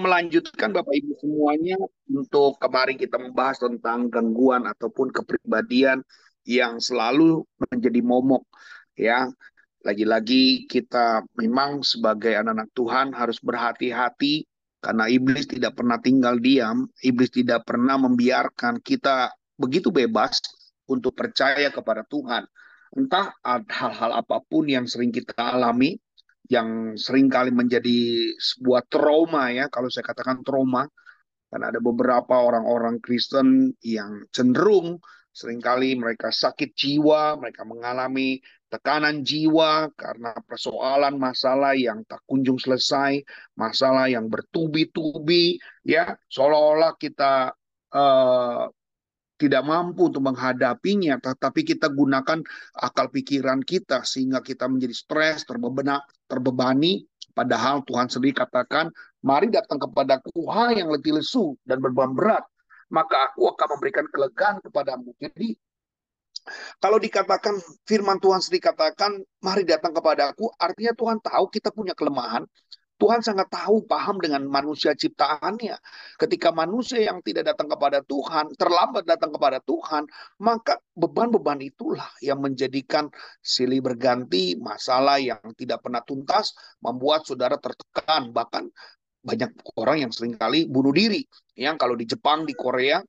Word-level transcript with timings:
melanjutkan 0.00 0.72
Bapak 0.72 0.96
Ibu 0.96 1.12
semuanya 1.20 1.76
untuk 2.08 2.56
kemarin 2.56 2.96
kita 2.96 3.20
membahas 3.20 3.60
tentang 3.60 4.08
gangguan 4.08 4.64
ataupun 4.64 5.12
kepribadian 5.12 6.00
yang 6.48 6.80
selalu 6.80 7.44
menjadi 7.60 8.00
momok 8.00 8.48
ya. 8.96 9.28
Lagi-lagi 9.80 10.68
kita 10.68 11.24
memang 11.40 11.80
sebagai 11.80 12.36
anak-anak 12.36 12.68
Tuhan 12.76 13.06
harus 13.16 13.40
berhati-hati 13.40 14.44
karena 14.80 15.08
iblis 15.08 15.48
tidak 15.48 15.76
pernah 15.76 15.96
tinggal 16.00 16.36
diam, 16.36 16.88
iblis 17.00 17.32
tidak 17.32 17.64
pernah 17.64 17.96
membiarkan 18.00 18.80
kita 18.84 19.32
begitu 19.56 19.92
bebas 19.92 20.40
untuk 20.88 21.16
percaya 21.16 21.68
kepada 21.68 22.04
Tuhan. 22.08 22.44
Entah 22.96 23.36
hal-hal 23.44 24.20
apa 24.20 24.40
pun 24.44 24.66
yang 24.66 24.84
sering 24.84 25.12
kita 25.12 25.32
alami, 25.36 26.00
yang 26.50 26.98
sering 26.98 27.30
kali 27.30 27.54
menjadi 27.54 28.34
sebuah 28.34 28.90
trauma 28.90 29.54
ya 29.54 29.70
kalau 29.70 29.86
saya 29.86 30.02
katakan 30.02 30.42
trauma 30.42 30.90
karena 31.50 31.70
ada 31.70 31.80
beberapa 31.82 32.34
orang-orang 32.42 32.98
Kristen 32.98 33.74
yang 33.82 34.26
cenderung 34.34 34.98
sering 35.30 35.62
kali 35.62 35.94
mereka 35.94 36.34
sakit 36.34 36.74
jiwa, 36.74 37.38
mereka 37.38 37.62
mengalami 37.62 38.42
tekanan 38.66 39.22
jiwa 39.22 39.90
karena 39.94 40.34
persoalan 40.46 41.18
masalah 41.18 41.74
yang 41.74 42.02
tak 42.06 42.22
kunjung 42.26 42.58
selesai, 42.58 43.22
masalah 43.54 44.10
yang 44.10 44.26
bertubi-tubi 44.26 45.58
ya 45.86 46.14
seolah-olah 46.30 46.98
kita 46.98 47.54
uh, 47.94 48.66
tidak 49.40 49.64
mampu 49.64 50.12
untuk 50.12 50.20
menghadapinya, 50.20 51.16
tetapi 51.16 51.64
kita 51.64 51.88
gunakan 51.88 52.44
akal 52.76 53.08
pikiran 53.08 53.64
kita 53.64 54.04
sehingga 54.04 54.44
kita 54.44 54.68
menjadi 54.68 54.92
stres, 54.92 55.48
terbebenak, 55.48 56.04
terbebani. 56.28 57.08
Padahal 57.32 57.80
Tuhan 57.88 58.12
sendiri 58.12 58.36
katakan, 58.36 58.92
mari 59.24 59.48
datang 59.48 59.80
kepadaku, 59.80 60.44
hai 60.52 60.84
yang 60.84 60.92
letih 60.92 61.16
lesu 61.16 61.56
dan 61.64 61.80
beban 61.80 62.12
berat, 62.12 62.44
maka 62.92 63.32
aku 63.32 63.48
akan 63.48 63.80
memberikan 63.80 64.04
kelegaan 64.12 64.60
kepadamu. 64.60 65.16
Jadi 65.16 65.56
kalau 66.82 66.98
dikatakan 67.00 67.56
firman 67.88 68.20
Tuhan 68.20 68.44
sendiri 68.44 68.68
katakan, 68.74 69.24
mari 69.40 69.64
datang 69.64 69.96
kepadaku, 69.96 70.52
artinya 70.60 70.92
Tuhan 70.92 71.18
tahu 71.22 71.44
kita 71.48 71.72
punya 71.72 71.96
kelemahan, 71.96 72.44
Tuhan 73.00 73.24
sangat 73.24 73.48
tahu, 73.48 73.88
paham 73.88 74.20
dengan 74.20 74.44
manusia 74.44 74.92
ciptaannya. 74.92 75.72
Ketika 76.20 76.52
manusia 76.52 77.00
yang 77.00 77.24
tidak 77.24 77.48
datang 77.56 77.72
kepada 77.72 78.04
Tuhan, 78.04 78.52
terlambat 78.60 79.08
datang 79.08 79.32
kepada 79.32 79.56
Tuhan, 79.64 80.04
maka 80.44 80.76
beban-beban 80.92 81.64
itulah 81.64 82.12
yang 82.20 82.44
menjadikan 82.44 83.08
silih 83.40 83.80
berganti, 83.80 84.60
masalah 84.60 85.16
yang 85.16 85.40
tidak 85.56 85.80
pernah 85.80 86.04
tuntas, 86.04 86.52
membuat 86.84 87.24
saudara 87.24 87.56
tertekan. 87.56 88.36
Bahkan 88.36 88.68
banyak 89.24 89.50
orang 89.80 90.04
yang 90.04 90.12
sering 90.12 90.36
kali 90.36 90.68
bunuh 90.68 90.92
diri. 90.92 91.24
Yang 91.56 91.76
kalau 91.80 91.96
di 91.96 92.04
Jepang, 92.04 92.44
di 92.44 92.52
Korea, 92.52 93.00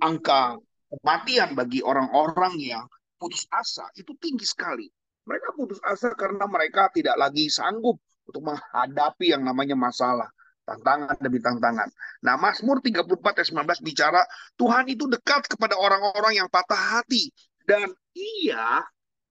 angka 0.00 0.56
kematian 0.88 1.52
bagi 1.52 1.84
orang-orang 1.84 2.56
yang 2.56 2.88
putus 3.20 3.44
asa 3.52 3.84
itu 4.00 4.16
tinggi 4.16 4.48
sekali. 4.48 4.88
Mereka 5.28 5.52
putus 5.60 5.78
asa 5.84 6.16
karena 6.16 6.48
mereka 6.48 6.88
tidak 6.88 7.20
lagi 7.20 7.52
sanggup 7.52 8.00
untuk 8.26 8.42
menghadapi 8.46 9.34
yang 9.34 9.42
namanya 9.42 9.74
masalah 9.74 10.28
tantangan 10.62 11.18
demi 11.18 11.42
tantangan. 11.42 11.90
Nah, 12.22 12.38
Mazmur 12.38 12.78
34 12.78 13.42
ayat 13.42 13.48
19 13.50 13.82
bicara 13.82 14.22
Tuhan 14.54 14.86
itu 14.88 15.10
dekat 15.10 15.50
kepada 15.50 15.74
orang-orang 15.74 16.38
yang 16.38 16.48
patah 16.48 17.02
hati 17.02 17.34
dan 17.66 17.90
ia 18.14 18.86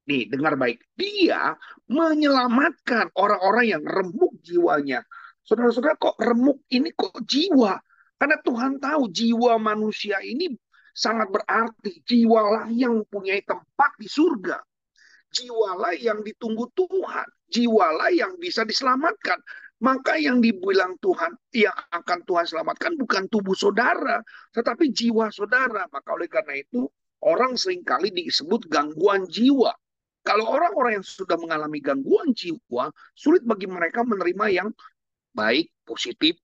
nih 0.09 0.27
dengar 0.27 0.57
baik, 0.57 0.81
dia 0.97 1.55
menyelamatkan 1.87 3.13
orang-orang 3.15 3.77
yang 3.77 3.83
remuk 3.85 4.33
jiwanya. 4.43 5.05
Saudara-saudara 5.45 5.95
kok 5.95 6.17
remuk 6.19 6.65
ini 6.73 6.91
kok 6.91 7.15
jiwa? 7.23 7.79
Karena 8.17 8.37
Tuhan 8.43 8.77
tahu 8.77 9.09
jiwa 9.09 9.57
manusia 9.57 10.21
ini 10.21 10.53
sangat 10.93 11.31
berarti. 11.31 12.01
Jiwalah 12.05 12.69
yang 12.69 13.01
mempunyai 13.01 13.41
tempat 13.41 13.97
di 13.97 14.05
surga. 14.05 14.61
Jiwalah 15.31 15.95
yang 15.97 16.21
ditunggu 16.21 16.69
Tuhan 16.75 17.27
jiwalah 17.51 18.09
yang 18.15 18.39
bisa 18.39 18.63
diselamatkan. 18.63 19.37
Maka 19.81 20.13
yang 20.21 20.45
dibilang 20.45 20.93
Tuhan, 21.01 21.33
yang 21.57 21.73
akan 21.73 22.21
Tuhan 22.21 22.45
selamatkan 22.45 23.01
bukan 23.01 23.25
tubuh 23.33 23.57
saudara, 23.57 24.21
tetapi 24.53 24.93
jiwa 24.93 25.33
saudara. 25.33 25.89
Maka 25.89 26.09
oleh 26.13 26.29
karena 26.29 26.61
itu, 26.61 26.85
orang 27.25 27.57
sering 27.57 27.81
kali 27.81 28.13
disebut 28.13 28.69
gangguan 28.69 29.25
jiwa. 29.25 29.73
Kalau 30.21 30.45
orang-orang 30.53 31.01
yang 31.01 31.05
sudah 31.05 31.33
mengalami 31.33 31.81
gangguan 31.81 32.29
jiwa, 32.29 32.93
sulit 33.17 33.41
bagi 33.41 33.65
mereka 33.65 34.05
menerima 34.05 34.45
yang 34.53 34.69
baik, 35.33 35.73
positif. 35.81 36.37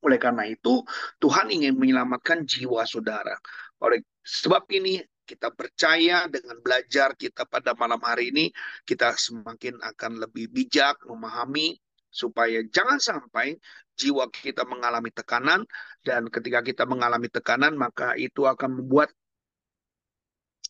Oleh 0.00 0.16
karena 0.16 0.48
itu, 0.48 0.80
Tuhan 1.20 1.52
ingin 1.52 1.76
menyelamatkan 1.76 2.48
jiwa 2.48 2.88
saudara. 2.88 3.36
Oleh 3.84 4.00
sebab 4.24 4.64
ini, 4.72 5.04
kita 5.28 5.52
percaya 5.52 6.24
dengan 6.32 6.56
belajar 6.64 7.12
kita 7.12 7.44
pada 7.44 7.76
malam 7.76 8.00
hari 8.00 8.32
ini, 8.32 8.48
kita 8.88 9.12
semakin 9.12 9.76
akan 9.84 10.24
lebih 10.24 10.48
bijak 10.48 10.96
memahami 11.04 11.76
supaya 12.08 12.64
jangan 12.72 12.96
sampai 12.96 13.60
jiwa 13.92 14.24
kita 14.32 14.64
mengalami 14.64 15.12
tekanan 15.12 15.68
dan 16.00 16.32
ketika 16.32 16.64
kita 16.64 16.88
mengalami 16.88 17.28
tekanan 17.28 17.76
maka 17.76 18.16
itu 18.16 18.48
akan 18.48 18.80
membuat 18.80 19.12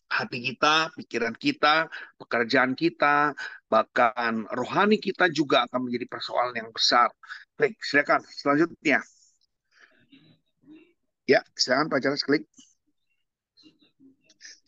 hati 0.09 0.41
kita, 0.41 0.89
pikiran 0.97 1.37
kita, 1.37 1.85
pekerjaan 2.17 2.73
kita, 2.73 3.37
bahkan 3.69 4.49
rohani 4.49 4.97
kita 4.97 5.29
juga 5.29 5.69
akan 5.69 5.85
menjadi 5.85 6.09
persoalan 6.09 6.55
yang 6.57 6.69
besar. 6.73 7.13
Klik, 7.53 7.77
silakan 7.79 8.25
selanjutnya. 8.25 8.99
Ya, 11.29 11.45
silakan 11.53 11.93
Pak 11.93 11.99
Charles 12.01 12.25
klik. 12.25 12.49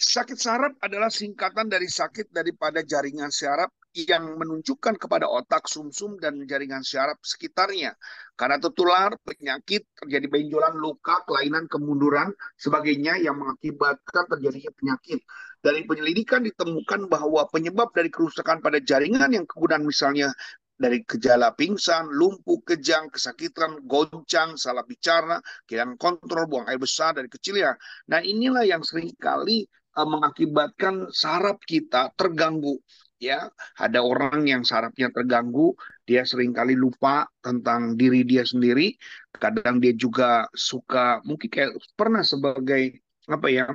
Sakit 0.02 0.34
saraf 0.34 0.74
adalah 0.82 1.14
singkatan 1.14 1.70
dari 1.70 1.86
sakit 1.86 2.34
daripada 2.34 2.82
jaringan 2.82 3.30
syaraf 3.30 3.70
yang 3.94 4.34
menunjukkan 4.34 4.98
kepada 4.98 5.30
otak, 5.30 5.70
sumsum, 5.70 6.18
-sum, 6.18 6.22
dan 6.22 6.42
jaringan 6.50 6.82
syaraf 6.82 7.22
sekitarnya. 7.22 7.94
Karena 8.34 8.58
tertular, 8.58 9.14
penyakit, 9.22 9.86
terjadi 9.94 10.26
benjolan, 10.26 10.74
luka, 10.82 11.22
kelainan, 11.30 11.70
kemunduran, 11.70 12.34
sebagainya 12.58 13.22
yang 13.22 13.38
mengakibatkan 13.38 14.26
terjadinya 14.26 14.74
penyakit. 14.74 15.22
Dari 15.62 15.86
penyelidikan 15.86 16.42
ditemukan 16.50 17.06
bahwa 17.06 17.46
penyebab 17.54 17.94
dari 17.94 18.10
kerusakan 18.10 18.58
pada 18.58 18.82
jaringan 18.82 19.30
yang 19.30 19.46
kemudian 19.46 19.86
misalnya 19.86 20.34
dari 20.82 21.06
gejala 21.06 21.54
pingsan, 21.54 22.10
lumpuh, 22.10 22.58
kejang, 22.66 23.14
kesakitan, 23.14 23.86
goncang, 23.86 24.58
salah 24.58 24.82
bicara, 24.82 25.38
kehilangan 25.70 26.02
kontrol, 26.02 26.50
buang 26.50 26.66
air 26.66 26.82
besar 26.82 27.14
dari 27.14 27.30
kecil 27.30 27.62
ya. 27.62 27.78
Nah 28.10 28.18
inilah 28.26 28.66
yang 28.66 28.82
sering 28.82 29.14
kali 29.22 29.70
uh, 29.98 30.08
mengakibatkan 30.08 31.10
saraf 31.12 31.60
kita 31.66 32.12
terganggu 32.16 32.80
ya. 33.22 33.50
Ada 33.78 34.02
orang 34.02 34.48
yang 34.50 34.64
sarafnya 34.66 35.14
terganggu 35.14 35.78
dia 36.08 36.26
sering 36.26 36.52
kali 36.52 36.74
lupa 36.76 37.30
tentang 37.40 37.96
diri 37.96 38.26
dia 38.28 38.44
sendiri. 38.44 38.96
Kadang 39.36 39.80
dia 39.80 39.94
juga 39.96 40.48
suka 40.54 41.22
mungkin 41.24 41.50
kayak 41.50 41.72
pernah 41.94 42.26
sebagai 42.26 43.00
apa 43.30 43.48
ya 43.48 43.66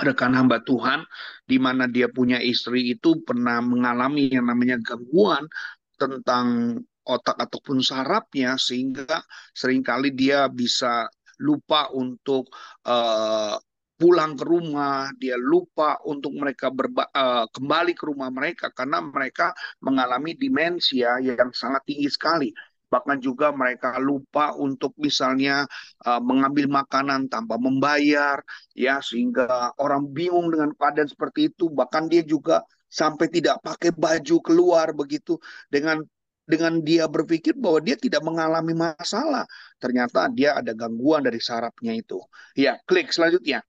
rekan 0.00 0.32
hamba 0.32 0.64
Tuhan 0.64 1.04
di 1.44 1.60
mana 1.60 1.84
dia 1.84 2.08
punya 2.08 2.40
istri 2.40 2.96
itu 2.96 3.20
pernah 3.20 3.60
mengalami 3.60 4.32
yang 4.32 4.48
namanya 4.48 4.80
gangguan 4.80 5.44
tentang 6.00 6.80
otak 7.04 7.36
ataupun 7.36 7.84
sarafnya 7.84 8.56
sehingga 8.56 9.20
sering 9.52 9.84
kali 9.84 10.12
dia 10.16 10.48
bisa 10.48 11.08
lupa 11.40 11.88
untuk 11.92 12.48
uh, 12.84 13.56
pulang 14.00 14.32
ke 14.32 14.44
rumah, 14.48 15.12
dia 15.20 15.36
lupa 15.36 16.00
untuk 16.08 16.32
mereka 16.32 16.72
berba, 16.72 17.04
uh, 17.12 17.44
kembali 17.52 17.92
ke 17.92 18.04
rumah 18.08 18.32
mereka 18.32 18.72
karena 18.72 19.04
mereka 19.04 19.52
mengalami 19.84 20.32
demensia 20.32 21.20
yang 21.20 21.52
sangat 21.52 21.84
tinggi 21.84 22.08
sekali. 22.08 22.48
Bahkan 22.90 23.20
juga 23.22 23.52
mereka 23.52 24.00
lupa 24.00 24.56
untuk 24.56 24.96
misalnya 24.96 25.68
uh, 26.08 26.18
mengambil 26.18 26.66
makanan 26.72 27.28
tanpa 27.28 27.60
membayar, 27.60 28.40
ya 28.72 29.04
sehingga 29.04 29.76
orang 29.76 30.08
bingung 30.10 30.48
dengan 30.48 30.72
keadaan 30.74 31.06
seperti 31.06 31.52
itu. 31.52 31.68
Bahkan 31.68 32.08
dia 32.08 32.24
juga 32.24 32.64
sampai 32.88 33.28
tidak 33.30 33.60
pakai 33.62 33.92
baju 33.94 34.36
keluar 34.42 34.96
begitu 34.96 35.38
dengan 35.70 36.02
dengan 36.50 36.82
dia 36.82 37.06
berpikir 37.06 37.54
bahwa 37.54 37.78
dia 37.78 37.94
tidak 37.94 38.26
mengalami 38.26 38.74
masalah. 38.74 39.46
Ternyata 39.78 40.26
dia 40.34 40.58
ada 40.58 40.74
gangguan 40.74 41.22
dari 41.22 41.38
sarafnya 41.38 41.94
itu. 41.94 42.18
Ya, 42.58 42.74
klik 42.90 43.14
selanjutnya. 43.14 43.62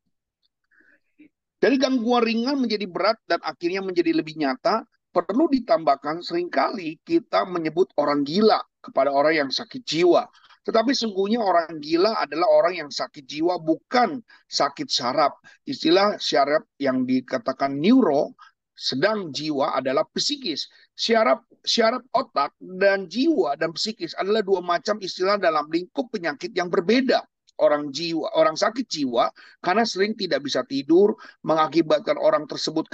Dari 1.61 1.77
gangguan 1.77 2.25
ringan 2.25 2.57
menjadi 2.57 2.89
berat 2.89 3.21
dan 3.29 3.37
akhirnya 3.45 3.85
menjadi 3.85 4.17
lebih 4.17 4.33
nyata, 4.33 4.81
perlu 5.13 5.45
ditambahkan 5.45 6.25
sering 6.25 6.49
kali 6.49 6.97
kita 7.05 7.45
menyebut 7.45 7.93
orang 8.01 8.25
gila 8.25 8.57
kepada 8.81 9.13
orang 9.13 9.45
yang 9.45 9.49
sakit 9.53 9.85
jiwa. 9.85 10.25
Tetapi 10.61 10.93
sungguhnya 10.93 11.37
orang 11.37 11.77
gila 11.77 12.17
adalah 12.17 12.49
orang 12.49 12.85
yang 12.85 12.89
sakit 12.89 13.29
jiwa, 13.29 13.61
bukan 13.61 14.21
sakit 14.49 14.89
saraf. 14.89 15.37
Istilah 15.65 16.17
syaraf 16.17 16.65
yang 16.81 17.05
dikatakan 17.05 17.77
neuro 17.77 18.33
sedang 18.73 19.29
jiwa 19.29 19.77
adalah 19.77 20.05
psikis. 20.17 20.65
Syaraf 20.97 21.45
syaraf 21.61 22.01
otak 22.13 22.57
dan 22.57 23.05
jiwa 23.05 23.53
dan 23.57 23.73
psikis 23.73 24.17
adalah 24.17 24.41
dua 24.41 24.65
macam 24.65 24.97
istilah 24.97 25.37
dalam 25.37 25.69
lingkup 25.69 26.09
penyakit 26.09 26.53
yang 26.57 26.69
berbeda. 26.69 27.21
Orang 27.61 27.93
jiwa, 27.93 28.25
orang 28.33 28.57
sakit 28.57 28.89
jiwa 28.89 29.29
karena 29.61 29.85
sering 29.85 30.17
tidak 30.17 30.41
bisa 30.41 30.65
tidur, 30.65 31.13
mengakibatkan 31.45 32.17
orang 32.17 32.49
tersebut 32.49 32.89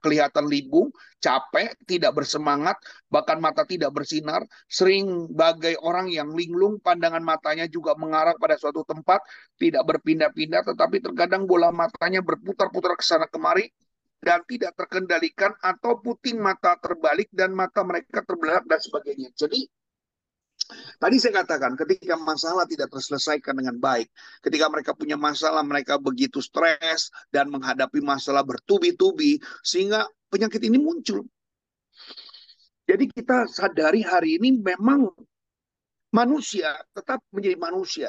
kelihatan 0.00 0.48
libung, 0.48 0.88
capek, 1.20 1.76
tidak 1.84 2.16
bersemangat, 2.16 2.80
bahkan 3.12 3.36
mata 3.36 3.68
tidak 3.68 3.92
bersinar, 3.92 4.40
sering 4.64 5.28
bagai 5.28 5.76
orang 5.84 6.08
yang 6.08 6.32
linglung, 6.32 6.80
pandangan 6.80 7.20
matanya 7.20 7.68
juga 7.68 7.92
mengarah 8.00 8.32
pada 8.40 8.56
suatu 8.56 8.80
tempat, 8.88 9.20
tidak 9.60 9.84
berpindah-pindah, 9.84 10.64
tetapi 10.72 11.04
terkadang 11.04 11.44
bola 11.44 11.68
matanya 11.68 12.24
berputar-putar 12.24 12.96
ke 12.96 13.04
sana 13.04 13.28
kemari, 13.28 13.68
dan 14.18 14.42
tidak 14.50 14.74
terkendalikan 14.74 15.54
atau 15.62 16.00
puting 16.00 16.42
mata 16.42 16.74
terbalik 16.80 17.30
dan 17.30 17.54
mata 17.54 17.86
mereka 17.86 18.24
terbelalak 18.26 18.66
dan 18.66 18.80
sebagainya. 18.82 19.30
Jadi 19.36 19.68
Tadi 21.00 21.16
saya 21.16 21.40
katakan 21.40 21.72
ketika 21.80 22.20
masalah 22.20 22.68
tidak 22.68 22.92
terselesaikan 22.92 23.56
dengan 23.56 23.80
baik, 23.80 24.12
ketika 24.44 24.68
mereka 24.68 24.92
punya 24.92 25.16
masalah, 25.16 25.64
mereka 25.64 25.96
begitu 25.96 26.44
stres 26.44 27.08
dan 27.32 27.48
menghadapi 27.48 28.04
masalah 28.04 28.44
bertubi-tubi 28.44 29.40
sehingga 29.64 30.04
penyakit 30.28 30.60
ini 30.68 30.76
muncul. 30.76 31.24
Jadi 32.84 33.04
kita 33.08 33.48
sadari 33.48 34.04
hari 34.04 34.36
ini 34.36 34.60
memang 34.60 35.08
manusia 36.12 36.72
tetap 36.92 37.20
menjadi 37.32 37.56
manusia 37.56 38.08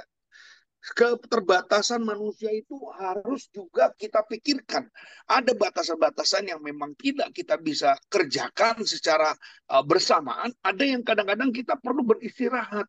keterbatasan 0.79 2.01
manusia 2.07 2.49
itu 2.55 2.75
harus 2.95 3.51
juga 3.51 3.91
kita 3.99 4.23
pikirkan. 4.25 4.87
Ada 5.27 5.51
batasan-batasan 5.53 6.49
yang 6.49 6.63
memang 6.63 6.95
tidak 6.95 7.35
kita 7.35 7.59
bisa 7.59 7.99
kerjakan 8.07 8.81
secara 8.87 9.35
uh, 9.69 9.83
bersamaan. 9.83 10.55
Ada 10.63 10.83
yang 10.87 11.03
kadang-kadang 11.03 11.51
kita 11.51 11.75
perlu 11.77 12.07
beristirahat 12.07 12.87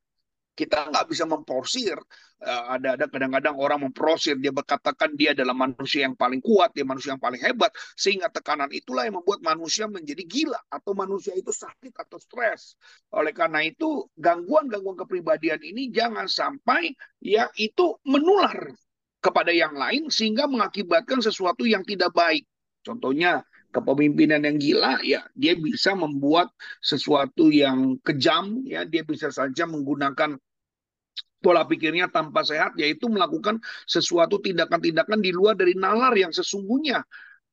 kita 0.60 0.92
nggak 0.92 1.08
bisa 1.08 1.24
memporsir. 1.24 1.96
Uh, 2.40 2.76
ada 2.76 2.96
ada 2.96 3.04
kadang-kadang 3.04 3.56
orang 3.56 3.84
memprosir 3.84 4.36
dia 4.40 4.48
berkatakan 4.48 5.12
dia 5.12 5.36
adalah 5.36 5.52
manusia 5.52 6.08
yang 6.08 6.16
paling 6.16 6.40
kuat, 6.40 6.72
dia 6.72 6.84
manusia 6.88 7.16
yang 7.16 7.20
paling 7.20 7.40
hebat, 7.40 7.72
sehingga 7.96 8.32
tekanan 8.32 8.68
itulah 8.72 9.04
yang 9.08 9.20
membuat 9.20 9.40
manusia 9.44 9.84
menjadi 9.88 10.24
gila 10.24 10.60
atau 10.72 10.92
manusia 10.96 11.32
itu 11.36 11.52
sakit 11.52 11.92
atau 11.96 12.16
stres. 12.20 12.76
Oleh 13.12 13.32
karena 13.32 13.64
itu 13.64 14.08
gangguan-gangguan 14.16 15.00
kepribadian 15.00 15.60
ini 15.64 15.88
jangan 15.92 16.28
sampai 16.28 16.92
ya 17.20 17.48
itu 17.60 17.96
menular 18.08 18.72
kepada 19.20 19.52
yang 19.52 19.76
lain 19.76 20.08
sehingga 20.08 20.48
mengakibatkan 20.48 21.20
sesuatu 21.20 21.68
yang 21.68 21.84
tidak 21.84 22.12
baik. 22.16 22.48
Contohnya 22.80 23.44
kepemimpinan 23.70 24.42
yang 24.42 24.58
gila 24.58 24.98
ya 25.06 25.22
dia 25.38 25.54
bisa 25.54 25.94
membuat 25.94 26.50
sesuatu 26.82 27.48
yang 27.54 27.96
kejam 28.02 28.66
ya 28.66 28.82
dia 28.82 29.06
bisa 29.06 29.30
saja 29.30 29.64
menggunakan 29.64 30.36
pola 31.40 31.64
pikirnya 31.64 32.12
tanpa 32.12 32.44
sehat 32.44 32.76
yaitu 32.76 33.08
melakukan 33.08 33.58
sesuatu 33.88 34.38
tindakan-tindakan 34.38 35.18
di 35.24 35.32
luar 35.32 35.56
dari 35.56 35.72
nalar 35.74 36.12
yang 36.14 36.30
sesungguhnya 36.30 37.02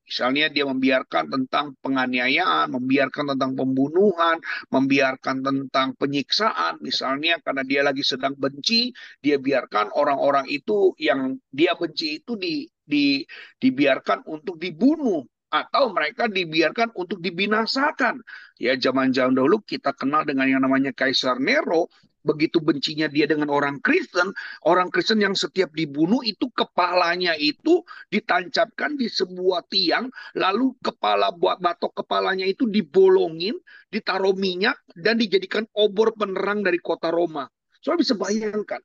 Misalnya 0.08 0.48
dia 0.48 0.64
membiarkan 0.64 1.28
tentang 1.28 1.76
penganiayaan, 1.84 2.72
membiarkan 2.72 3.36
tentang 3.36 3.60
pembunuhan, 3.60 4.40
membiarkan 4.72 5.44
tentang 5.44 6.00
penyiksaan. 6.00 6.80
Misalnya 6.80 7.44
karena 7.44 7.68
dia 7.68 7.84
lagi 7.84 8.08
sedang 8.08 8.32
benci, 8.40 8.96
dia 9.20 9.36
biarkan 9.36 9.92
orang-orang 9.92 10.48
itu 10.48 10.96
yang 10.96 11.36
dia 11.52 11.76
benci 11.76 12.24
itu 12.24 12.40
di, 12.40 12.64
di, 12.88 13.28
dibiarkan 13.60 14.24
untuk 14.32 14.56
dibunuh 14.56 15.28
atau 15.52 15.92
mereka 15.92 16.32
dibiarkan 16.32 16.96
untuk 16.96 17.20
dibinasakan. 17.20 18.24
Ya 18.64 18.80
zaman-zaman 18.80 19.36
dahulu 19.36 19.60
kita 19.60 19.92
kenal 19.92 20.24
dengan 20.24 20.48
yang 20.48 20.64
namanya 20.64 20.96
Kaisar 20.96 21.36
Nero, 21.44 21.92
begitu 22.28 22.60
bencinya 22.60 23.08
dia 23.08 23.24
dengan 23.24 23.48
orang 23.48 23.80
Kristen, 23.80 24.36
orang 24.68 24.92
Kristen 24.92 25.24
yang 25.24 25.32
setiap 25.32 25.72
dibunuh 25.72 26.20
itu 26.28 26.52
kepalanya 26.52 27.40
itu 27.40 27.88
ditancapkan 28.12 29.00
di 29.00 29.08
sebuah 29.08 29.64
tiang, 29.72 30.12
lalu 30.36 30.76
kepala 30.84 31.32
buat 31.32 31.64
batok 31.64 32.04
kepalanya 32.04 32.44
itu 32.44 32.68
dibolongin, 32.68 33.56
ditaruh 33.88 34.36
minyak 34.36 34.76
dan 35.00 35.16
dijadikan 35.16 35.64
obor 35.80 36.12
penerang 36.20 36.68
dari 36.68 36.84
kota 36.84 37.08
Roma. 37.08 37.48
Soalnya 37.80 38.04
bisa 38.04 38.16
bayangkan. 38.20 38.84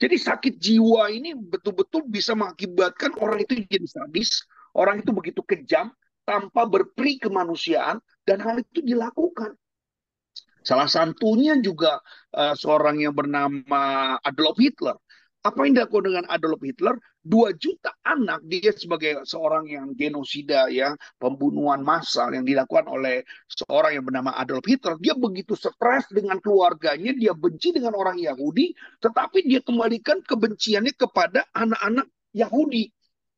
Jadi 0.00 0.16
sakit 0.16 0.54
jiwa 0.56 1.12
ini 1.12 1.36
betul-betul 1.36 2.08
bisa 2.08 2.32
mengakibatkan 2.32 3.14
orang 3.20 3.44
itu 3.46 3.62
jadi 3.68 3.86
sadis, 3.86 4.42
Orang 4.74 5.06
itu 5.06 5.14
begitu 5.14 5.40
kejam 5.46 5.94
tanpa 6.26 6.66
berperi 6.66 7.22
kemanusiaan 7.22 8.02
dan 8.26 8.42
hal 8.42 8.58
itu 8.58 8.82
dilakukan. 8.82 9.54
Salah 10.64 10.88
satunya 10.88 11.54
juga 11.60 12.00
uh, 12.32 12.56
seorang 12.56 13.04
yang 13.04 13.12
bernama 13.12 14.16
Adolf 14.24 14.56
Hitler. 14.56 14.96
Apa 15.44 15.68
yang 15.68 15.76
dilakukan 15.76 16.08
dengan 16.08 16.24
Adolf 16.32 16.64
Hitler? 16.64 16.96
Dua 17.20 17.52
juta 17.52 17.92
anak 18.00 18.44
dia 18.48 18.72
sebagai 18.72 19.28
seorang 19.28 19.68
yang 19.68 19.92
genosida 19.92 20.72
ya, 20.72 20.96
pembunuhan 21.20 21.84
massal 21.84 22.32
yang 22.32 22.48
dilakukan 22.48 22.88
oleh 22.88 23.20
seorang 23.48 24.00
yang 24.00 24.04
bernama 24.08 24.32
Adolf 24.40 24.64
Hitler. 24.64 24.96
Dia 25.04 25.12
begitu 25.12 25.52
stres 25.52 26.08
dengan 26.08 26.40
keluarganya, 26.40 27.12
dia 27.12 27.36
benci 27.36 27.76
dengan 27.76 27.92
orang 27.92 28.16
Yahudi, 28.16 28.72
tetapi 29.04 29.44
dia 29.44 29.60
kembalikan 29.60 30.24
kebenciannya 30.24 30.96
kepada 30.96 31.44
anak-anak 31.52 32.08
Yahudi 32.32 32.88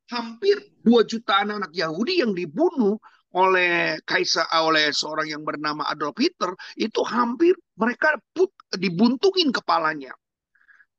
hampir 0.06 0.56
2 0.86 1.02
juta 1.10 1.42
anak-anak 1.42 1.74
Yahudi 1.74 2.22
yang 2.22 2.30
dibunuh 2.30 3.02
oleh 3.34 3.98
kaisar 4.06 4.46
oleh 4.62 4.94
seorang 4.94 5.26
yang 5.32 5.42
bernama 5.42 5.88
Adolf 5.90 6.16
Hitler 6.20 6.54
itu 6.78 7.02
hampir 7.02 7.56
mereka 7.74 8.14
put, 8.30 8.52
dibuntungin 8.76 9.50
kepalanya. 9.50 10.14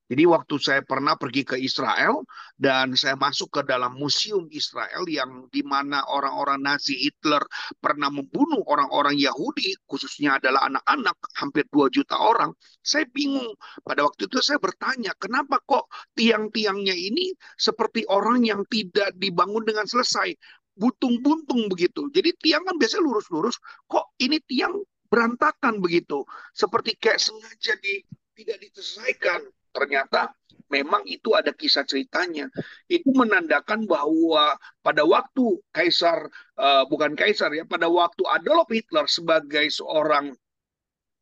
Jadi 0.07 0.23
waktu 0.23 0.55
saya 0.55 0.81
pernah 0.87 1.19
pergi 1.19 1.43
ke 1.43 1.59
Israel 1.59 2.23
dan 2.55 2.95
saya 2.95 3.19
masuk 3.19 3.59
ke 3.59 3.61
dalam 3.67 3.99
museum 3.99 4.47
Israel 4.55 5.03
yang 5.03 5.51
di 5.51 5.59
mana 5.67 5.99
orang-orang 6.07 6.63
Nazi 6.63 6.95
Hitler 6.95 7.43
pernah 7.75 8.07
membunuh 8.07 8.63
orang-orang 8.71 9.19
Yahudi, 9.19 9.75
khususnya 9.83 10.39
adalah 10.39 10.71
anak-anak, 10.71 11.17
hampir 11.35 11.67
2 11.75 11.91
juta 11.91 12.15
orang. 12.15 12.55
Saya 12.79 13.03
bingung. 13.11 13.51
Pada 13.83 14.07
waktu 14.07 14.31
itu 14.31 14.39
saya 14.39 14.63
bertanya, 14.63 15.11
kenapa 15.19 15.59
kok 15.67 15.91
tiang-tiangnya 16.15 16.95
ini 16.95 17.35
seperti 17.59 18.07
orang 18.07 18.47
yang 18.47 18.63
tidak 18.71 19.11
dibangun 19.19 19.67
dengan 19.67 19.83
selesai? 19.91 20.31
Buntung-buntung 20.77 21.67
begitu. 21.67 22.07
Jadi 22.13 22.37
tiang 22.37 22.63
kan 22.63 22.77
biasanya 22.77 23.03
lurus-lurus, 23.03 23.57
kok 23.89 24.13
ini 24.21 24.37
tiang 24.45 24.77
berantakan 25.09 25.81
begitu. 25.81 26.21
Seperti 26.53 26.93
kayak 27.01 27.17
sengaja 27.17 27.73
di, 27.81 28.05
tidak 28.37 28.61
diselesaikan 28.61 29.41
ternyata 29.73 30.33
memang 30.67 31.05
itu 31.07 31.33
ada 31.33 31.51
kisah 31.53 31.85
ceritanya. 31.87 32.49
Itu 32.85 33.13
menandakan 33.15 33.87
bahwa 33.87 34.55
pada 34.83 35.03
waktu 35.03 35.59
kaisar 35.71 36.27
uh, 36.59 36.83
bukan 36.85 37.15
kaisar 37.17 37.53
ya, 37.55 37.63
pada 37.63 37.87
waktu 37.87 38.23
Adolf 38.27 38.69
Hitler 38.69 39.05
sebagai 39.07 39.65
seorang 39.71 40.35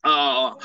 uh, 0.05 0.57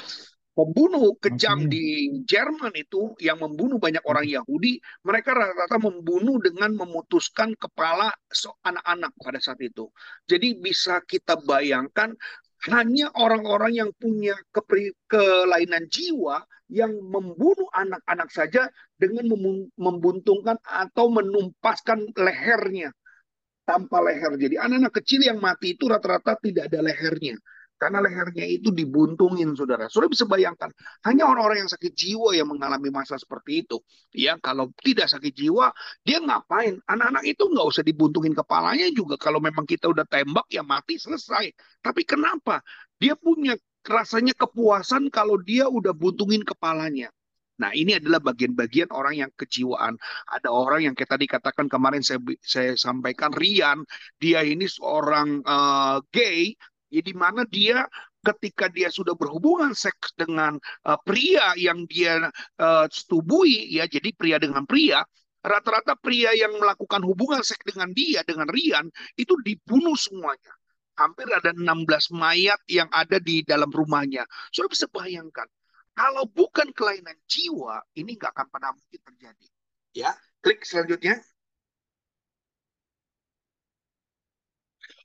pembunuh 0.61 1.17
kejam 1.17 1.73
di 1.73 2.13
Jerman 2.29 2.77
itu 2.77 3.17
yang 3.17 3.41
membunuh 3.41 3.81
banyak 3.81 4.05
orang 4.05 4.29
Yahudi, 4.29 4.77
mereka 5.09 5.33
rata-rata 5.33 5.81
membunuh 5.81 6.37
dengan 6.37 6.77
memutuskan 6.77 7.57
kepala 7.57 8.13
anak-anak 8.61 9.17
pada 9.17 9.41
saat 9.41 9.57
itu. 9.65 9.89
Jadi 10.29 10.61
bisa 10.61 11.01
kita 11.09 11.41
bayangkan 11.49 12.13
hanya 12.69 13.09
orang-orang 13.17 13.73
yang 13.73 13.91
punya 13.97 14.37
kelainan 15.09 15.89
jiwa 15.89 16.45
yang 16.69 16.93
membunuh 17.09 17.73
anak-anak 17.73 18.29
saja 18.29 18.69
dengan 19.01 19.33
membuntungkan 19.81 20.61
atau 20.61 21.09
menumpaskan 21.09 22.13
lehernya 22.21 22.93
tanpa 23.65 24.05
leher. 24.05 24.37
Jadi 24.37 24.61
anak-anak 24.61 24.93
kecil 24.93 25.25
yang 25.25 25.41
mati 25.41 25.73
itu 25.73 25.89
rata-rata 25.89 26.37
tidak 26.45 26.69
ada 26.69 26.85
lehernya. 26.85 27.41
Karena 27.81 28.05
lehernya 28.05 28.45
itu 28.45 28.69
dibuntungin, 28.69 29.57
saudara. 29.57 29.89
Saudara 29.89 30.13
bisa 30.13 30.29
bayangkan, 30.29 30.69
hanya 31.09 31.25
orang-orang 31.25 31.65
yang 31.65 31.71
sakit 31.73 31.97
jiwa 31.97 32.37
yang 32.37 32.53
mengalami 32.53 32.93
masa 32.93 33.17
seperti 33.17 33.65
itu. 33.65 33.81
Ya, 34.13 34.37
kalau 34.37 34.69
tidak 34.85 35.09
sakit 35.09 35.33
jiwa, 35.33 35.73
dia 36.05 36.21
ngapain? 36.21 36.77
Anak-anak 36.85 37.25
itu 37.25 37.49
nggak 37.49 37.67
usah 37.73 37.81
dibuntungin 37.81 38.37
kepalanya 38.37 38.93
juga. 38.93 39.17
Kalau 39.17 39.41
memang 39.41 39.65
kita 39.65 39.89
udah 39.89 40.05
tembak, 40.05 40.45
ya 40.53 40.61
mati, 40.61 41.01
selesai. 41.01 41.57
Tapi 41.81 42.05
kenapa? 42.05 42.61
Dia 43.01 43.17
punya 43.17 43.57
rasanya 43.81 44.37
kepuasan 44.37 45.09
kalau 45.09 45.41
dia 45.41 45.65
udah 45.65 45.97
buntungin 45.97 46.45
kepalanya. 46.45 47.09
Nah, 47.61 47.77
ini 47.77 47.97
adalah 47.97 48.25
bagian-bagian 48.25 48.89
orang 48.89 49.21
yang 49.21 49.31
kejiwaan. 49.37 50.01
Ada 50.29 50.49
orang 50.49 50.81
yang 50.89 50.95
kayak 50.97 51.13
tadi 51.13 51.29
katakan 51.29 51.69
kemarin 51.69 52.01
saya 52.01 52.21
saya 52.41 52.73
sampaikan 52.73 53.37
Rian, 53.37 53.85
dia 54.17 54.41
ini 54.41 54.65
seorang 54.65 55.45
uh, 55.45 56.01
gay, 56.09 56.57
ya 56.91 57.01
di 57.01 57.15
mana 57.15 57.47
dia 57.47 57.87
ketika 58.21 58.69
dia 58.69 58.93
sudah 58.93 59.17
berhubungan 59.17 59.73
seks 59.73 60.13
dengan 60.19 60.61
uh, 60.85 60.99
pria 61.01 61.57
yang 61.57 61.89
dia 61.89 62.29
uh, 62.61 62.87
setubui, 62.91 63.73
ya 63.73 63.89
jadi 63.89 64.13
pria 64.13 64.37
dengan 64.37 64.69
pria, 64.69 65.01
rata-rata 65.41 65.97
pria 65.97 66.37
yang 66.37 66.53
melakukan 66.61 67.01
hubungan 67.01 67.41
seks 67.41 67.65
dengan 67.65 67.95
dia, 67.97 68.21
dengan 68.29 68.51
Rian, 68.51 68.93
itu 69.17 69.33
dibunuh 69.41 69.97
semuanya 69.97 70.53
hampir 71.01 71.25
ada 71.33 71.57
16 71.57 72.13
mayat 72.13 72.61
yang 72.69 72.85
ada 72.93 73.17
di 73.17 73.41
dalam 73.41 73.73
rumahnya. 73.73 74.29
Sudah 74.53 74.69
bisa 74.69 74.85
bayangkan, 74.93 75.49
kalau 75.97 76.29
bukan 76.29 76.69
kelainan 76.77 77.17
jiwa, 77.25 77.81
ini 77.97 78.21
nggak 78.21 78.37
akan 78.37 78.47
pernah 78.53 78.71
mungkin 78.77 79.01
terjadi. 79.01 79.47
Ya, 79.97 80.13
klik 80.45 80.61
selanjutnya. 80.69 81.25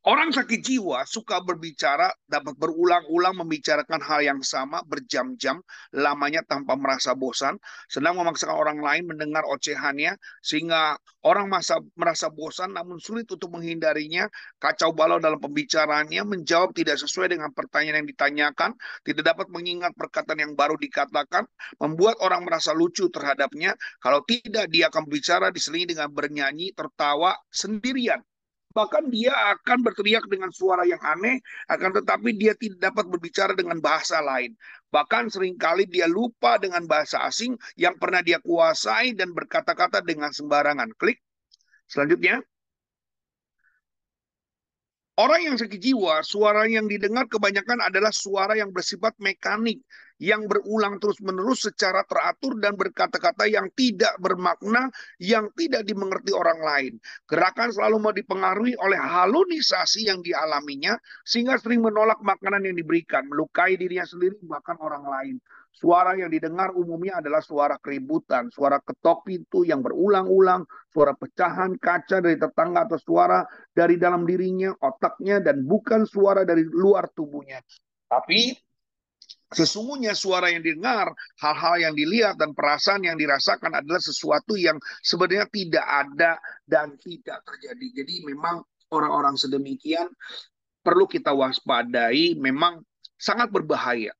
Orang 0.05 0.29
sakit 0.29 0.61
jiwa 0.61 1.01
suka 1.09 1.41
berbicara, 1.41 2.13
dapat 2.29 2.53
berulang-ulang 2.61 3.41
membicarakan 3.41 3.97
hal 4.05 4.21
yang 4.21 4.37
sama 4.45 4.85
berjam-jam, 4.85 5.57
lamanya 5.97 6.45
tanpa 6.45 6.77
merasa 6.77 7.17
bosan, 7.17 7.57
sedang 7.89 8.21
memaksakan 8.21 8.53
orang 8.53 8.85
lain 8.85 9.09
mendengar 9.09 9.41
ocehannya, 9.49 10.13
sehingga 10.45 10.93
orang 11.25 11.49
masa, 11.49 11.81
merasa 11.97 12.29
bosan 12.29 12.77
namun 12.77 13.01
sulit 13.01 13.25
untuk 13.33 13.49
menghindarinya, 13.57 14.29
kacau 14.61 14.93
balau 14.93 15.17
dalam 15.17 15.41
pembicaraannya, 15.41 16.21
menjawab 16.21 16.69
tidak 16.77 17.01
sesuai 17.01 17.33
dengan 17.33 17.49
pertanyaan 17.49 18.05
yang 18.05 18.09
ditanyakan, 18.13 18.77
tidak 19.01 19.33
dapat 19.33 19.49
mengingat 19.49 19.89
perkataan 19.97 20.37
yang 20.37 20.53
baru 20.53 20.77
dikatakan, 20.77 21.49
membuat 21.81 22.21
orang 22.21 22.45
merasa 22.45 22.77
lucu 22.77 23.09
terhadapnya, 23.09 23.73
kalau 23.97 24.21
tidak 24.21 24.69
dia 24.69 24.85
akan 24.93 25.09
berbicara 25.09 25.49
diselingi 25.49 25.97
dengan 25.97 26.13
bernyanyi, 26.13 26.77
tertawa, 26.77 27.33
sendirian 27.49 28.21
Bahkan 28.75 29.07
dia 29.07 29.31
akan 29.55 29.87
berteriak 29.87 30.27
dengan 30.27 30.51
suara 30.51 30.83
yang 30.83 30.99
aneh, 30.99 31.39
akan 31.71 32.03
tetapi 32.03 32.35
dia 32.35 32.51
tidak 32.59 32.91
dapat 32.91 33.07
berbicara 33.07 33.55
dengan 33.55 33.79
bahasa 33.79 34.19
lain. 34.19 34.51
Bahkan 34.91 35.31
sering 35.31 35.55
kali 35.55 35.87
dia 35.87 36.11
lupa 36.11 36.59
dengan 36.59 36.83
bahasa 36.83 37.23
asing 37.23 37.55
yang 37.79 37.95
pernah 37.95 38.19
dia 38.19 38.43
kuasai 38.43 39.15
dan 39.15 39.31
berkata-kata 39.31 40.03
dengan 40.03 40.35
sembarangan. 40.35 40.91
Klik. 40.99 41.23
Selanjutnya. 41.87 42.43
Orang 45.15 45.47
yang 45.47 45.55
sakit 45.55 45.79
jiwa, 45.79 46.27
suara 46.27 46.67
yang 46.67 46.91
didengar 46.91 47.31
kebanyakan 47.31 47.87
adalah 47.87 48.11
suara 48.11 48.51
yang 48.59 48.75
bersifat 48.75 49.15
mekanik, 49.23 49.79
yang 50.19 50.43
berulang 50.43 50.99
terus-menerus 50.99 51.71
secara 51.71 52.03
teratur 52.03 52.59
dan 52.59 52.75
berkata-kata 52.75 53.47
yang 53.47 53.71
tidak 53.79 54.11
bermakna, 54.19 54.91
yang 55.23 55.47
tidak 55.55 55.87
dimengerti 55.87 56.35
orang 56.35 56.59
lain. 56.59 56.93
Gerakan 57.31 57.71
selalu 57.71 57.95
mau 57.95 58.11
dipengaruhi 58.11 58.75
oleh 58.75 58.99
halunisasi 58.99 60.11
yang 60.11 60.19
dialaminya, 60.19 60.99
sehingga 61.23 61.55
sering 61.63 61.79
menolak 61.79 62.19
makanan 62.19 62.67
yang 62.67 62.75
diberikan, 62.75 63.23
melukai 63.31 63.79
dirinya 63.79 64.03
sendiri, 64.03 64.35
bahkan 64.43 64.75
orang 64.83 65.07
lain. 65.07 65.35
Suara 65.75 66.15
yang 66.15 66.31
didengar 66.31 66.71
umumnya 66.71 67.19
adalah 67.19 67.43
suara 67.43 67.75
keributan, 67.75 68.47
suara 68.47 68.79
ketok 68.79 69.27
pintu 69.27 69.67
yang 69.67 69.83
berulang-ulang, 69.83 70.63
suara 70.87 71.11
pecahan 71.11 71.75
kaca 71.75 72.23
dari 72.23 72.39
tetangga 72.39 72.87
atau 72.87 72.95
suara 72.95 73.43
dari 73.75 73.99
dalam 73.99 74.23
dirinya, 74.23 74.71
otaknya, 74.71 75.43
dan 75.43 75.67
bukan 75.67 76.07
suara 76.07 76.47
dari 76.47 76.63
luar 76.63 77.11
tubuhnya. 77.11 77.59
Tapi 78.07 78.55
sesungguhnya 79.51 80.15
suara 80.15 80.47
yang 80.47 80.63
didengar, 80.63 81.11
hal-hal 81.43 81.91
yang 81.91 81.93
dilihat 81.93 82.39
dan 82.39 82.55
perasaan 82.55 83.03
yang 83.03 83.19
dirasakan 83.19 83.75
adalah 83.75 83.99
sesuatu 83.99 84.55
yang 84.55 84.79
sebenarnya 85.03 85.51
tidak 85.51 85.83
ada 85.83 86.39
dan 86.63 86.95
tidak 87.03 87.43
terjadi. 87.43 87.99
Jadi 87.99 88.23
memang 88.23 88.63
orang-orang 88.95 89.35
sedemikian 89.35 90.07
perlu 90.79 91.03
kita 91.03 91.35
waspadai, 91.35 92.39
memang 92.39 92.79
sangat 93.19 93.51
berbahaya 93.51 94.15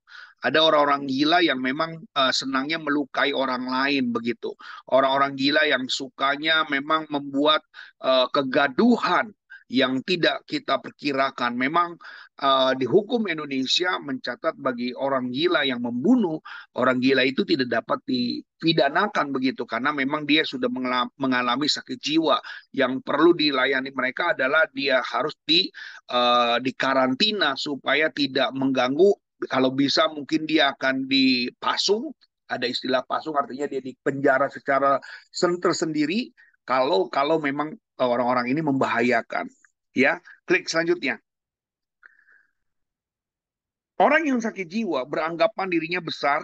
ada 0.46 0.62
orang-orang 0.62 1.10
gila 1.10 1.42
yang 1.42 1.58
memang 1.58 2.06
uh, 2.14 2.30
senangnya 2.30 2.78
melukai 2.78 3.34
orang 3.34 3.66
lain 3.66 4.14
begitu. 4.14 4.54
Orang-orang 4.94 5.34
gila 5.34 5.66
yang 5.66 5.90
sukanya 5.90 6.70
memang 6.70 7.10
membuat 7.10 7.66
uh, 8.06 8.30
kegaduhan 8.30 9.34
yang 9.66 10.06
tidak 10.06 10.46
kita 10.46 10.78
perkirakan. 10.78 11.58
Memang 11.58 11.98
uh, 12.46 12.78
di 12.78 12.86
hukum 12.86 13.26
Indonesia 13.26 13.98
mencatat 13.98 14.54
bagi 14.62 14.94
orang 14.94 15.34
gila 15.34 15.66
yang 15.66 15.82
membunuh, 15.82 16.38
orang 16.78 17.02
gila 17.02 17.26
itu 17.26 17.42
tidak 17.42 17.82
dapat 17.82 18.00
dipidanakan 18.06 19.34
begitu 19.34 19.66
karena 19.66 19.90
memang 19.90 20.30
dia 20.30 20.46
sudah 20.46 20.70
mengalami 21.18 21.66
sakit 21.66 21.98
jiwa. 21.98 22.38
Yang 22.70 23.02
perlu 23.02 23.34
dilayani 23.34 23.90
mereka 23.90 24.38
adalah 24.38 24.70
dia 24.70 25.02
harus 25.02 25.34
di 25.42 25.66
uh, 26.14 26.62
dikarantina 26.62 27.58
supaya 27.58 28.14
tidak 28.14 28.54
mengganggu 28.54 29.25
kalau 29.48 29.72
bisa 29.74 30.10
mungkin 30.12 30.46
dia 30.50 30.74
akan 30.74 31.10
dipasung. 31.10 32.14
Ada 32.46 32.70
istilah 32.70 33.02
pasung 33.02 33.34
artinya 33.34 33.66
dia 33.66 33.82
dipenjara 33.82 34.46
secara 34.54 35.02
tersendiri. 35.34 36.30
Kalau 36.62 37.10
kalau 37.10 37.42
memang 37.42 37.74
orang-orang 37.98 38.54
ini 38.54 38.62
membahayakan. 38.62 39.50
Ya 39.98 40.22
klik 40.46 40.70
selanjutnya. 40.70 41.18
Orang 43.96 44.28
yang 44.28 44.44
sakit 44.44 44.68
jiwa 44.68 45.08
beranggapan 45.08 45.72
dirinya 45.72 46.04
besar 46.04 46.44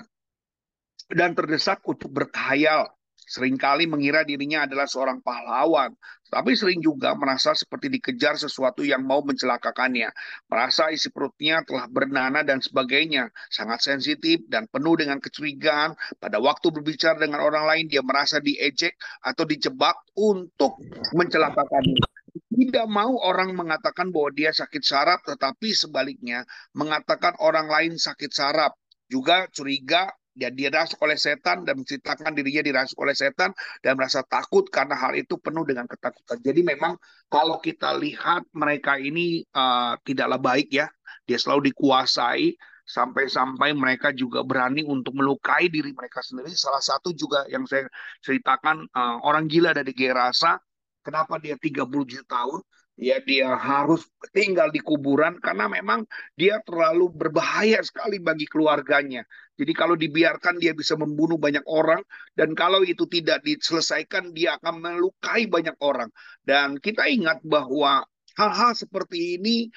dan 1.12 1.36
terdesak 1.36 1.84
untuk 1.84 2.08
berkhayal 2.08 2.88
sering 3.26 3.56
kali 3.56 3.88
mengira 3.88 4.26
dirinya 4.26 4.66
adalah 4.66 4.90
seorang 4.90 5.22
pahlawan, 5.22 5.94
tapi 6.32 6.56
sering 6.56 6.80
juga 6.80 7.12
merasa 7.12 7.52
seperti 7.52 7.92
dikejar 7.92 8.40
sesuatu 8.40 8.88
yang 8.88 9.04
mau 9.04 9.20
mencelakakannya. 9.20 10.08
Merasa 10.48 10.88
isi 10.88 11.12
perutnya 11.12 11.60
telah 11.68 11.92
bernanah 11.92 12.40
dan 12.48 12.64
sebagainya. 12.64 13.28
Sangat 13.52 13.84
sensitif 13.84 14.48
dan 14.48 14.72
penuh 14.72 14.96
dengan 14.96 15.20
kecurigaan. 15.20 15.92
Pada 16.24 16.40
waktu 16.40 16.72
berbicara 16.72 17.20
dengan 17.20 17.44
orang 17.44 17.68
lain, 17.68 17.86
dia 17.92 18.00
merasa 18.00 18.40
diejek 18.40 18.96
atau 19.28 19.44
dijebak 19.44 20.00
untuk 20.16 20.80
mencelakakannya. 21.12 22.00
Tidak 22.32 22.88
mau 22.88 23.12
orang 23.20 23.52
mengatakan 23.52 24.08
bahwa 24.16 24.32
dia 24.32 24.56
sakit 24.56 24.84
saraf, 24.88 25.20
tetapi 25.28 25.76
sebaliknya 25.76 26.48
mengatakan 26.72 27.36
orang 27.44 27.68
lain 27.68 28.00
sakit 28.00 28.32
saraf. 28.32 28.72
Juga 29.12 29.52
curiga 29.52 30.08
dia 30.32 30.48
dirasuk 30.48 31.00
oleh 31.04 31.20
setan 31.20 31.68
dan 31.68 31.84
menceritakan 31.84 32.32
dirinya 32.32 32.64
dirasuk 32.64 32.98
oleh 33.04 33.12
setan 33.12 33.52
dan 33.84 34.00
merasa 34.00 34.24
takut 34.24 34.64
karena 34.72 34.96
hal 34.96 35.12
itu 35.16 35.36
penuh 35.36 35.68
dengan 35.68 35.86
ketakutan. 35.86 36.40
Jadi 36.40 36.62
memang 36.64 36.96
kalau 37.28 37.60
kita 37.60 37.92
lihat 38.00 38.48
mereka 38.56 38.96
ini 38.96 39.44
uh, 39.52 40.00
tidaklah 40.08 40.40
baik 40.40 40.72
ya, 40.72 40.88
dia 41.28 41.38
selalu 41.38 41.76
dikuasai 41.76 42.56
sampai-sampai 42.88 43.72
mereka 43.72 44.12
juga 44.12 44.44
berani 44.44 44.84
untuk 44.84 45.16
melukai 45.16 45.68
diri 45.68 45.92
mereka 45.92 46.24
sendiri. 46.24 46.52
Salah 46.56 46.84
satu 46.84 47.12
juga 47.16 47.48
yang 47.52 47.68
saya 47.68 47.88
ceritakan 48.24 48.88
uh, 48.92 49.18
orang 49.24 49.48
gila 49.52 49.76
dari 49.76 49.92
Gerasa, 49.92 50.60
kenapa 51.04 51.40
dia 51.40 51.60
37 51.60 51.88
tahun? 52.28 52.60
ya 53.02 53.18
dia 53.24 53.58
harus 53.58 54.06
tinggal 54.30 54.70
di 54.70 54.78
kuburan 54.78 55.42
karena 55.42 55.66
memang 55.66 56.06
dia 56.38 56.62
terlalu 56.62 57.10
berbahaya 57.10 57.82
sekali 57.82 58.22
bagi 58.22 58.46
keluarganya. 58.46 59.26
Jadi 59.62 59.74
kalau 59.78 59.94
dibiarkan 59.94 60.58
dia 60.58 60.74
bisa 60.74 60.98
membunuh 60.98 61.38
banyak 61.38 61.62
orang 61.70 62.02
dan 62.34 62.58
kalau 62.58 62.82
itu 62.82 63.06
tidak 63.06 63.46
diselesaikan 63.46 64.34
dia 64.34 64.58
akan 64.58 64.82
melukai 64.82 65.46
banyak 65.46 65.78
orang. 65.86 66.10
Dan 66.42 66.82
kita 66.82 67.06
ingat 67.06 67.46
bahwa 67.46 68.02
hal-hal 68.42 68.74
seperti 68.74 69.38
ini 69.38 69.70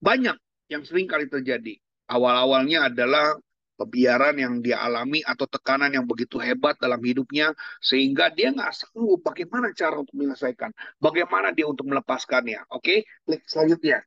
banyak 0.00 0.40
yang 0.72 0.88
sering 0.88 1.04
kali 1.04 1.28
terjadi. 1.28 1.76
Awal-awalnya 2.08 2.88
adalah 2.88 3.36
pembiaran 3.76 4.40
yang 4.40 4.64
dia 4.64 4.80
alami 4.80 5.20
atau 5.20 5.44
tekanan 5.44 5.92
yang 5.92 6.08
begitu 6.08 6.40
hebat 6.40 6.80
dalam 6.80 6.98
hidupnya 7.04 7.52
sehingga 7.84 8.32
dia 8.32 8.48
nggak 8.56 8.72
sanggup 8.72 9.20
bagaimana 9.20 9.68
cara 9.76 10.00
untuk 10.00 10.16
menyelesaikan, 10.16 10.72
bagaimana 10.96 11.52
dia 11.52 11.68
untuk 11.68 11.84
melepaskannya. 11.84 12.72
Oke, 12.72 13.04
klik 13.28 13.44
selanjutnya. 13.44 14.00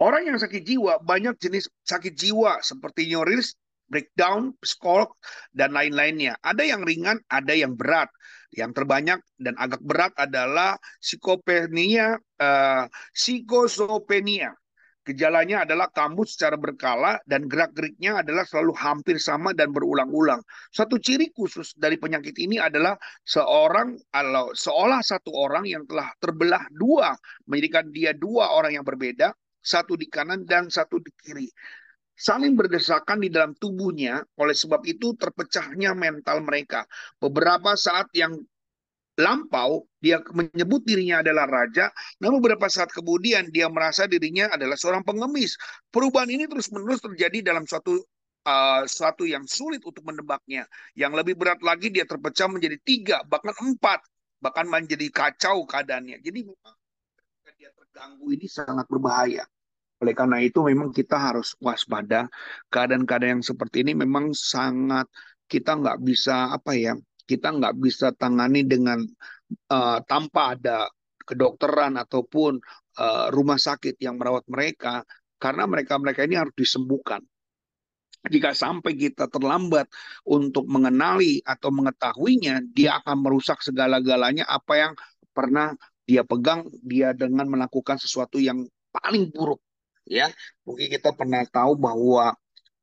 Orang 0.00 0.26
yang 0.26 0.38
sakit 0.38 0.62
jiwa 0.66 1.00
banyak 1.00 1.38
jenis 1.38 1.70
sakit 1.86 2.12
jiwa 2.12 2.60
seperti 2.60 3.08
neuris, 3.08 3.54
breakdown, 3.86 4.52
stroke, 4.64 5.16
dan 5.54 5.72
lain-lainnya. 5.72 6.36
Ada 6.42 6.66
yang 6.66 6.82
ringan, 6.82 7.22
ada 7.30 7.52
yang 7.54 7.78
berat. 7.78 8.10
Yang 8.52 8.84
terbanyak 8.84 9.20
dan 9.40 9.56
agak 9.56 9.80
berat 9.80 10.12
adalah 10.20 10.76
psikopenia, 11.00 12.20
uh, 12.36 12.84
psikosopenia 13.16 14.52
Gejalanya 15.02 15.66
adalah 15.66 15.90
kambuh 15.90 16.22
secara 16.22 16.54
berkala 16.54 17.18
dan 17.26 17.50
gerak-geriknya 17.50 18.22
adalah 18.22 18.46
selalu 18.46 18.70
hampir 18.78 19.18
sama 19.18 19.50
dan 19.50 19.74
berulang-ulang. 19.74 20.38
Satu 20.70 20.94
ciri 21.02 21.34
khusus 21.34 21.74
dari 21.74 21.98
penyakit 21.98 22.38
ini 22.38 22.62
adalah 22.62 22.94
seorang 23.26 23.98
atau 24.14 24.54
seolah 24.54 25.02
satu 25.02 25.34
orang 25.34 25.66
yang 25.66 25.82
telah 25.90 26.06
terbelah 26.22 26.62
dua, 26.70 27.18
menjadikan 27.50 27.90
dia 27.90 28.14
dua 28.14 28.54
orang 28.54 28.78
yang 28.78 28.86
berbeda. 28.86 29.34
Satu 29.62 29.94
di 29.94 30.10
kanan 30.10 30.42
dan 30.44 30.68
satu 30.68 30.98
di 30.98 31.10
kiri. 31.14 31.48
Saling 32.12 32.54
berdesakan 32.54 33.24
di 33.24 33.32
dalam 33.32 33.56
tubuhnya, 33.56 34.20
oleh 34.36 34.52
sebab 34.52 34.84
itu 34.84 35.16
terpecahnya 35.16 35.96
mental 35.96 36.44
mereka. 36.44 36.84
Beberapa 37.16 37.72
saat 37.72 38.12
yang 38.12 38.36
lampau, 39.16 39.88
dia 40.00 40.20
menyebut 40.32 40.84
dirinya 40.84 41.24
adalah 41.24 41.48
raja, 41.48 41.88
namun 42.20 42.40
beberapa 42.40 42.68
saat 42.68 42.92
kemudian 42.92 43.48
dia 43.48 43.68
merasa 43.68 44.04
dirinya 44.04 44.52
adalah 44.52 44.76
seorang 44.76 45.04
pengemis. 45.04 45.56
Perubahan 45.88 46.28
ini 46.28 46.44
terus-menerus 46.48 47.00
terjadi 47.00 47.52
dalam 47.52 47.64
suatu 47.64 47.96
uh, 48.46 48.82
suatu 48.88 49.24
yang 49.28 49.44
sulit 49.48 49.82
untuk 49.84 50.04
menebaknya. 50.04 50.66
Yang 50.96 51.12
lebih 51.24 51.34
berat 51.38 51.60
lagi 51.64 51.88
dia 51.92 52.08
terpecah 52.08 52.48
menjadi 52.48 52.76
tiga, 52.82 53.16
bahkan 53.28 53.54
empat, 53.56 54.00
bahkan 54.42 54.66
menjadi 54.66 55.06
kacau 55.12 55.64
keadaannya. 55.68 56.20
Jadi 56.24 56.38
memang 56.48 56.74
terganggu 57.92 58.32
ini 58.32 58.48
sangat 58.48 58.88
berbahaya. 58.88 59.44
Oleh 60.00 60.16
karena 60.16 60.40
itu 60.40 60.64
memang 60.64 60.88
kita 60.96 61.20
harus 61.20 61.52
waspada. 61.60 62.32
Keadaan-keadaan 62.72 63.38
yang 63.38 63.44
seperti 63.44 63.84
ini 63.84 63.92
memang 63.92 64.32
sangat 64.32 65.12
kita 65.44 65.76
nggak 65.76 66.00
bisa 66.00 66.56
apa 66.56 66.72
ya 66.72 66.96
kita 67.28 67.52
nggak 67.52 67.76
bisa 67.76 68.16
tangani 68.16 68.64
dengan 68.64 69.04
uh, 69.68 70.00
tanpa 70.08 70.56
ada 70.56 70.88
kedokteran 71.22 72.00
ataupun 72.00 72.56
uh, 72.96 73.28
rumah 73.28 73.60
sakit 73.60 74.00
yang 74.00 74.16
merawat 74.16 74.48
mereka 74.48 75.04
karena 75.36 75.68
mereka-mereka 75.68 76.24
ini 76.24 76.40
harus 76.40 76.56
disembuhkan. 76.56 77.20
Jika 78.24 78.54
sampai 78.54 78.94
kita 78.94 79.26
terlambat 79.28 79.90
untuk 80.24 80.64
mengenali 80.70 81.42
atau 81.42 81.74
mengetahuinya, 81.74 82.62
dia 82.70 83.02
akan 83.02 83.18
merusak 83.18 83.58
segala-galanya 83.60 84.46
apa 84.46 84.72
yang 84.78 84.92
pernah 85.34 85.74
dia 86.08 86.22
pegang 86.26 86.66
dia 86.82 87.14
dengan 87.14 87.46
melakukan 87.46 87.96
sesuatu 87.98 88.40
yang 88.42 88.66
paling 88.90 89.30
buruk 89.30 89.62
ya 90.06 90.28
mungkin 90.66 90.90
kita 90.90 91.14
pernah 91.14 91.46
tahu 91.46 91.78
bahwa 91.78 92.34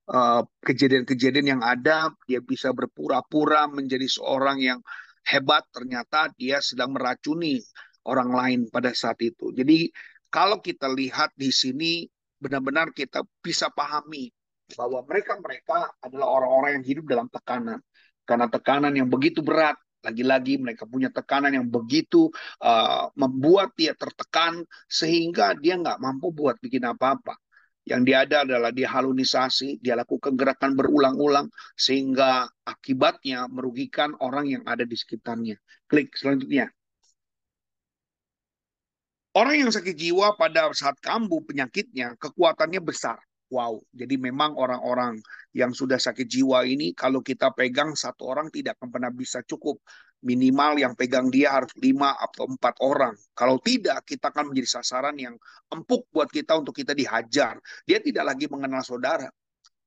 Eh, 0.09 0.41
kejadian-kejadian 0.65 1.45
uh, 1.45 1.51
yang 1.53 1.61
ada, 1.61 2.09
dia 2.25 2.41
bisa 2.41 2.73
berpura-pura 2.73 3.69
menjadi 3.69 4.09
seorang 4.09 4.57
yang 4.57 4.79
hebat, 5.21 5.61
ternyata 5.69 6.33
dia 6.33 6.57
sedang 6.65 6.97
meracuni 6.97 7.61
orang 8.09 8.33
lain 8.33 8.59
pada 8.73 8.89
saat 8.89 9.21
itu. 9.21 9.53
Jadi 9.53 9.93
kalau 10.33 10.65
kita 10.65 10.89
lihat 10.89 11.29
di 11.37 11.53
sini, 11.53 12.09
benar-benar 12.41 12.89
kita 12.89 13.21
bisa 13.37 13.69
pahami 13.69 14.33
bahwa 14.73 15.05
mereka-mereka 15.05 15.93
adalah 16.01 16.41
orang-orang 16.41 16.81
yang 16.81 16.85
hidup 16.89 17.05
dalam 17.05 17.27
tekanan. 17.29 17.77
Karena 18.25 18.49
tekanan 18.49 18.97
yang 18.97 19.13
begitu 19.13 19.45
berat, 19.45 19.77
lagi-lagi 19.99 20.59
mereka 20.59 20.87
punya 20.87 21.11
tekanan 21.11 21.55
yang 21.55 21.67
begitu 21.67 22.31
uh, 22.63 23.11
membuat 23.19 23.75
dia 23.75 23.91
tertekan 23.95 24.63
sehingga 24.87 25.55
dia 25.59 25.75
nggak 25.75 25.99
mampu 25.99 26.31
buat 26.31 26.55
bikin 26.63 26.87
apa-apa. 26.87 27.35
Yang 27.89 28.01
dia 28.05 28.17
ada 28.21 28.37
adalah 28.45 28.69
dia 28.69 28.85
halunisasi, 28.91 29.81
dia 29.81 29.97
lakukan 29.97 30.37
gerakan 30.37 30.77
berulang-ulang 30.77 31.49
sehingga 31.73 32.45
akibatnya 32.61 33.49
merugikan 33.49 34.13
orang 34.21 34.45
yang 34.45 34.63
ada 34.69 34.85
di 34.85 34.93
sekitarnya. 34.93 35.57
Klik 35.89 36.13
selanjutnya. 36.13 36.69
Orang 39.33 39.55
yang 39.61 39.71
sakit 39.73 39.93
jiwa 39.93 40.37
pada 40.37 40.69
saat 40.73 40.97
kambuh 41.01 41.41
penyakitnya, 41.45 42.17
kekuatannya 42.17 42.81
besar. 42.81 43.17
Wow, 43.49 43.81
jadi 43.89 44.13
memang 44.21 44.53
orang-orang 44.53 45.17
yang 45.57 45.73
sudah 45.73 45.97
sakit 45.97 46.29
jiwa 46.29 46.69
ini 46.69 46.93
kalau 46.93 47.25
kita 47.25 47.49
pegang 47.57 47.97
satu 47.97 48.29
orang 48.29 48.53
tidak 48.53 48.77
akan 48.77 48.93
pernah 48.93 49.09
bisa 49.09 49.41
cukup 49.41 49.81
minimal 50.21 50.75
yang 50.77 50.93
pegang 50.93 51.31
dia 51.31 51.55
harus 51.55 51.71
lima 51.79 52.13
atau 52.19 52.45
empat 52.45 52.77
orang. 52.83 53.15
Kalau 53.31 53.57
tidak, 53.57 54.03
kita 54.03 54.29
akan 54.29 54.51
menjadi 54.51 54.79
sasaran 54.79 55.15
yang 55.15 55.35
empuk 55.71 56.05
buat 56.11 56.27
kita 56.27 56.59
untuk 56.59 56.75
kita 56.75 56.91
dihajar. 56.91 57.57
Dia 57.87 58.03
tidak 58.03 58.35
lagi 58.35 58.45
mengenal 58.51 58.83
saudara. 58.83 59.27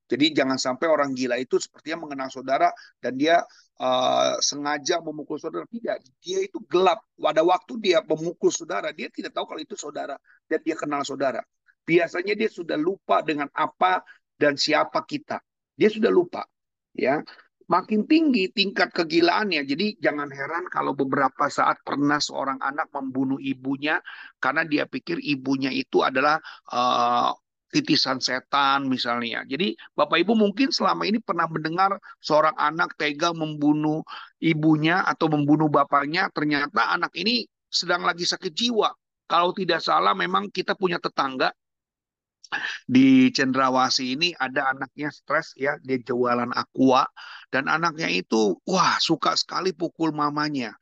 Jadi 0.08 0.36
jangan 0.36 0.60
sampai 0.60 0.92
orang 0.92 1.16
gila 1.16 1.40
itu 1.40 1.56
sepertinya 1.56 2.04
mengenal 2.04 2.28
saudara 2.28 2.68
dan 3.00 3.16
dia 3.16 3.40
uh, 3.80 4.36
sengaja 4.44 5.00
memukul 5.00 5.40
saudara. 5.40 5.64
Tidak, 5.64 5.96
dia 6.20 6.38
itu 6.44 6.60
gelap. 6.68 7.00
Pada 7.16 7.40
waktu 7.40 7.80
dia 7.80 8.04
memukul 8.04 8.52
saudara, 8.52 8.92
dia 8.92 9.08
tidak 9.08 9.32
tahu 9.32 9.48
kalau 9.48 9.60
itu 9.62 9.72
saudara 9.72 10.16
dan 10.48 10.60
dia 10.60 10.76
kenal 10.76 11.00
saudara. 11.00 11.40
Biasanya 11.82 12.34
dia 12.38 12.50
sudah 12.50 12.78
lupa 12.78 13.20
dengan 13.22 13.50
apa 13.52 14.02
dan 14.38 14.54
siapa 14.54 15.02
kita. 15.06 15.42
Dia 15.74 15.90
sudah 15.90 16.10
lupa. 16.12 16.46
Ya, 16.92 17.24
makin 17.72 18.04
tinggi 18.04 18.52
tingkat 18.52 18.92
kegilaannya. 18.92 19.64
Jadi 19.64 19.96
jangan 19.96 20.28
heran 20.28 20.68
kalau 20.68 20.92
beberapa 20.92 21.48
saat 21.48 21.80
pernah 21.80 22.20
seorang 22.20 22.60
anak 22.60 22.92
membunuh 22.92 23.40
ibunya 23.40 23.96
karena 24.36 24.68
dia 24.68 24.84
pikir 24.84 25.16
ibunya 25.24 25.72
itu 25.72 26.04
adalah 26.04 26.36
uh, 26.68 27.32
titisan 27.72 28.20
setan 28.20 28.84
misalnya. 28.84 29.48
Jadi 29.48 29.72
Bapak 29.96 30.20
Ibu 30.20 30.36
mungkin 30.36 30.68
selama 30.68 31.08
ini 31.08 31.18
pernah 31.24 31.48
mendengar 31.48 31.96
seorang 32.20 32.52
anak 32.60 33.00
tega 33.00 33.32
membunuh 33.32 34.04
ibunya 34.44 35.00
atau 35.08 35.32
membunuh 35.32 35.72
bapaknya, 35.72 36.28
ternyata 36.36 36.92
anak 36.92 37.16
ini 37.16 37.48
sedang 37.72 38.04
lagi 38.04 38.28
sakit 38.28 38.52
jiwa. 38.52 38.92
Kalau 39.24 39.56
tidak 39.56 39.80
salah 39.80 40.12
memang 40.12 40.52
kita 40.52 40.76
punya 40.76 41.00
tetangga 41.00 41.48
di 42.86 43.30
Cendrawasi 43.32 44.16
ini 44.16 44.28
ada 44.36 44.72
anaknya 44.72 45.08
stres 45.12 45.54
ya, 45.56 45.76
dia 45.80 45.98
jualan 46.02 46.50
aqua 46.52 47.06
dan 47.52 47.68
anaknya 47.68 48.08
itu 48.12 48.56
wah 48.68 48.96
suka 49.00 49.36
sekali 49.36 49.72
pukul 49.72 50.12
mamanya. 50.12 50.72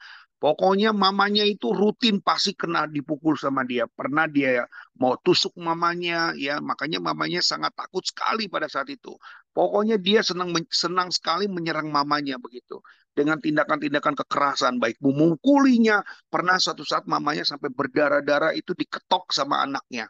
Pokoknya 0.40 0.96
mamanya 0.96 1.44
itu 1.44 1.68
rutin 1.76 2.24
pasti 2.24 2.56
kena 2.56 2.88
dipukul 2.88 3.36
sama 3.36 3.60
dia. 3.60 3.84
Pernah 3.84 4.24
dia 4.24 4.64
mau 4.96 5.12
tusuk 5.20 5.52
mamanya 5.60 6.32
ya, 6.32 6.64
makanya 6.64 6.96
mamanya 6.96 7.44
sangat 7.44 7.76
takut 7.76 8.00
sekali 8.00 8.48
pada 8.48 8.64
saat 8.64 8.88
itu. 8.88 9.12
Pokoknya 9.52 10.00
dia 10.00 10.24
senang 10.24 10.56
senang 10.72 11.12
sekali 11.12 11.44
menyerang 11.44 11.92
mamanya 11.92 12.40
begitu. 12.40 12.80
Dengan 13.12 13.36
tindakan-tindakan 13.36 14.16
kekerasan 14.16 14.80
baik 14.80 14.96
memukulinya, 15.04 16.00
pernah 16.32 16.56
suatu 16.56 16.88
saat 16.88 17.04
mamanya 17.04 17.44
sampai 17.44 17.68
berdarah-darah 17.68 18.56
itu 18.56 18.72
diketok 18.72 19.28
sama 19.36 19.60
anaknya. 19.60 20.08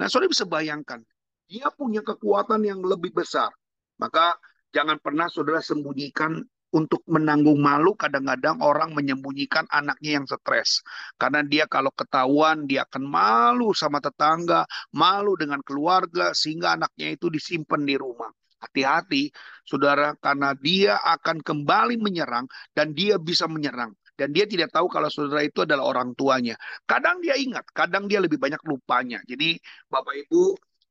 Nah, 0.00 0.08
saudara 0.08 0.32
bisa 0.32 0.48
bayangkan, 0.48 1.04
dia 1.44 1.68
punya 1.76 2.00
kekuatan 2.00 2.64
yang 2.64 2.80
lebih 2.80 3.12
besar. 3.12 3.52
Maka 4.00 4.32
jangan 4.72 4.96
pernah 4.96 5.28
saudara 5.28 5.60
sembunyikan 5.60 6.40
untuk 6.72 7.04
menanggung 7.04 7.60
malu 7.60 7.92
kadang-kadang 7.98 8.64
orang 8.64 8.96
menyembunyikan 8.96 9.68
anaknya 9.68 10.16
yang 10.16 10.24
stres. 10.24 10.80
Karena 11.20 11.44
dia 11.44 11.68
kalau 11.68 11.92
ketahuan 11.92 12.64
dia 12.64 12.88
akan 12.88 13.04
malu 13.04 13.76
sama 13.76 14.00
tetangga 14.00 14.64
malu 14.94 15.36
dengan 15.36 15.60
keluarga 15.60 16.32
sehingga 16.32 16.80
anaknya 16.80 17.12
itu 17.12 17.28
disimpan 17.28 17.84
di 17.84 18.00
rumah. 18.00 18.32
Hati-hati 18.60 19.28
saudara 19.68 20.16
karena 20.16 20.56
dia 20.56 20.96
akan 20.96 21.44
kembali 21.44 22.00
menyerang 22.00 22.48
dan 22.72 22.96
dia 22.96 23.20
bisa 23.20 23.44
menyerang 23.44 23.92
dan 24.20 24.36
dia 24.36 24.44
tidak 24.44 24.68
tahu 24.68 24.84
kalau 24.92 25.08
saudara 25.08 25.40
itu 25.40 25.64
adalah 25.64 25.88
orang 25.96 26.12
tuanya. 26.12 26.60
Kadang 26.84 27.24
dia 27.24 27.40
ingat, 27.40 27.64
kadang 27.72 28.04
dia 28.04 28.20
lebih 28.20 28.36
banyak 28.36 28.60
lupanya. 28.68 29.24
Jadi 29.24 29.56
Bapak 29.88 30.12
Ibu 30.28 30.44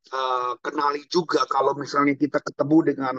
uh, 0.09 0.53
kenali 0.65 1.05
juga 1.05 1.45
kalau 1.45 1.77
misalnya 1.77 2.17
kita 2.17 2.41
ketemu 2.41 2.77
dengan 2.89 3.15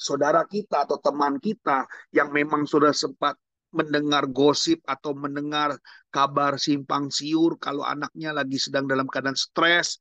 saudara 0.00 0.48
kita 0.48 0.88
atau 0.88 0.96
teman 0.96 1.36
kita 1.36 1.84
yang 2.16 2.32
memang 2.32 2.64
sudah 2.64 2.96
sempat 2.96 3.36
mendengar 3.72 4.28
gosip 4.32 4.80
atau 4.88 5.12
mendengar 5.12 5.76
kabar 6.12 6.56
simpang 6.56 7.08
siur 7.12 7.56
kalau 7.60 7.84
anaknya 7.84 8.32
lagi 8.32 8.56
sedang 8.56 8.88
dalam 8.88 9.08
keadaan 9.08 9.36
stres, 9.36 10.00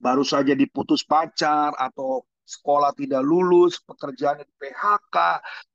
baru 0.00 0.24
saja 0.24 0.56
diputus 0.56 1.04
pacar 1.04 1.76
atau 1.76 2.24
sekolah 2.50 2.90
tidak 2.98 3.22
lulus, 3.22 3.78
pekerjaan 3.86 4.42
PHK, 4.58 5.16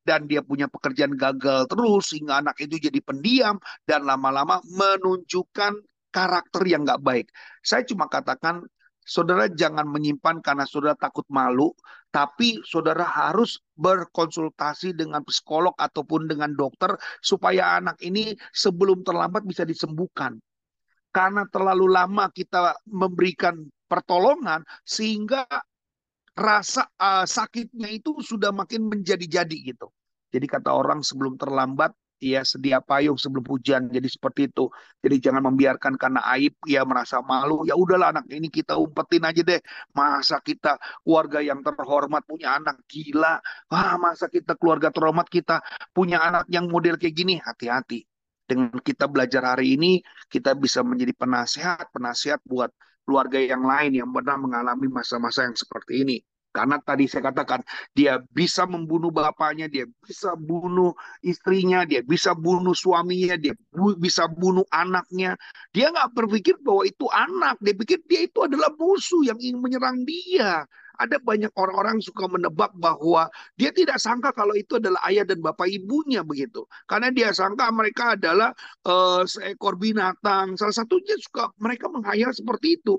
dan 0.04 0.28
dia 0.28 0.44
punya 0.44 0.68
pekerjaan 0.68 1.16
gagal 1.16 1.72
terus, 1.72 2.12
sehingga 2.12 2.44
anak 2.44 2.60
itu 2.60 2.76
jadi 2.76 3.00
pendiam, 3.00 3.56
dan 3.88 4.04
lama-lama 4.04 4.60
menunjukkan 4.68 5.80
karakter 6.12 6.64
yang 6.68 6.84
nggak 6.84 7.00
baik. 7.00 7.28
Saya 7.64 7.88
cuma 7.88 8.12
katakan, 8.12 8.64
saudara 9.06 9.46
jangan 9.48 9.86
menyimpan 9.88 10.42
karena 10.44 10.66
saudara 10.68 10.98
takut 10.98 11.24
malu, 11.32 11.72
tapi 12.10 12.60
saudara 12.66 13.06
harus 13.06 13.62
berkonsultasi 13.78 14.96
dengan 14.96 15.22
psikolog 15.28 15.76
ataupun 15.78 16.26
dengan 16.32 16.52
dokter 16.56 16.96
supaya 17.22 17.78
anak 17.78 18.00
ini 18.02 18.34
sebelum 18.56 19.04
terlambat 19.06 19.44
bisa 19.44 19.68
disembuhkan. 19.68 20.40
Karena 21.12 21.48
terlalu 21.48 21.88
lama 21.88 22.28
kita 22.32 22.76
memberikan 22.92 23.56
pertolongan 23.88 24.66
sehingga 24.84 25.48
rasa 26.36 26.92
uh, 27.00 27.24
sakitnya 27.24 27.88
itu 27.88 28.20
sudah 28.20 28.52
makin 28.52 28.92
menjadi-jadi 28.92 29.58
gitu. 29.72 29.88
Jadi 30.36 30.46
kata 30.52 30.76
orang 30.76 31.00
sebelum 31.00 31.40
terlambat 31.40 31.96
ya 32.20 32.44
sedia 32.44 32.84
payung 32.84 33.16
sebelum 33.16 33.48
hujan. 33.48 33.88
Jadi 33.88 34.08
seperti 34.12 34.52
itu. 34.52 34.68
Jadi 35.00 35.16
jangan 35.24 35.48
membiarkan 35.48 35.96
karena 35.96 36.20
aib 36.36 36.56
ya 36.68 36.84
merasa 36.84 37.24
malu. 37.24 37.64
Ya 37.64 37.80
udahlah 37.80 38.12
anak 38.12 38.28
ini 38.32 38.52
kita 38.52 38.76
umpetin 38.76 39.24
aja 39.24 39.42
deh. 39.44 39.62
Masa 39.96 40.44
kita 40.44 40.76
keluarga 41.04 41.40
yang 41.40 41.64
terhormat 41.64 42.28
punya 42.28 42.60
anak 42.60 42.84
gila. 42.88 43.40
Wah, 43.72 43.96
masa 43.96 44.28
kita 44.28 44.60
keluarga 44.60 44.92
terhormat 44.92 45.28
kita 45.32 45.64
punya 45.96 46.20
anak 46.20 46.48
yang 46.52 46.68
model 46.68 47.00
kayak 47.00 47.16
gini. 47.16 47.40
Hati-hati. 47.40 48.04
Dengan 48.46 48.78
kita 48.78 49.10
belajar 49.10 49.42
hari 49.42 49.74
ini, 49.74 50.06
kita 50.30 50.54
bisa 50.54 50.86
menjadi 50.86 51.18
penasehat, 51.18 51.90
penasehat 51.90 52.46
buat 52.46 52.70
keluarga 53.06 53.38
yang 53.38 53.64
lain 53.64 54.02
yang 54.02 54.10
pernah 54.12 54.36
mengalami 54.42 54.90
masa-masa 54.90 55.46
yang 55.46 55.56
seperti 55.56 56.02
ini. 56.04 56.18
Karena 56.56 56.80
tadi 56.80 57.04
saya 57.12 57.28
katakan, 57.36 57.60
dia 57.92 58.24
bisa 58.32 58.64
membunuh 58.64 59.12
bapaknya, 59.12 59.68
dia 59.68 59.84
bisa 60.08 60.40
bunuh 60.40 60.96
istrinya, 61.20 61.84
dia 61.84 62.00
bisa 62.00 62.32
bunuh 62.32 62.72
suaminya, 62.72 63.36
dia 63.36 63.52
bu 63.76 64.00
bisa 64.00 64.24
bunuh 64.32 64.64
anaknya. 64.72 65.36
Dia 65.76 65.92
nggak 65.92 66.16
berpikir 66.16 66.56
bahwa 66.64 66.88
itu 66.88 67.06
anak, 67.12 67.60
dia 67.60 67.76
pikir 67.76 68.00
dia 68.08 68.24
itu 68.24 68.40
adalah 68.48 68.72
musuh 68.80 69.28
yang 69.28 69.36
ingin 69.44 69.60
menyerang 69.60 70.08
dia. 70.08 70.64
Ada 70.96 71.20
banyak 71.20 71.52
orang-orang 71.60 72.00
suka 72.00 72.24
menebak 72.32 72.72
bahwa 72.80 73.28
dia 73.60 73.68
tidak 73.76 74.00
sangka 74.00 74.32
kalau 74.32 74.56
itu 74.56 74.80
adalah 74.80 75.04
ayah 75.12 75.28
dan 75.28 75.44
bapak 75.44 75.68
ibunya 75.68 76.24
begitu. 76.24 76.64
Karena 76.88 77.12
dia 77.12 77.36
sangka 77.36 77.68
mereka 77.76 78.16
adalah 78.16 78.56
uh, 78.88 79.28
seekor 79.28 79.76
binatang. 79.76 80.56
Salah 80.56 80.72
satunya 80.72 81.20
suka 81.20 81.52
mereka 81.60 81.92
menghayal 81.92 82.32
seperti 82.32 82.80
itu. 82.80 82.96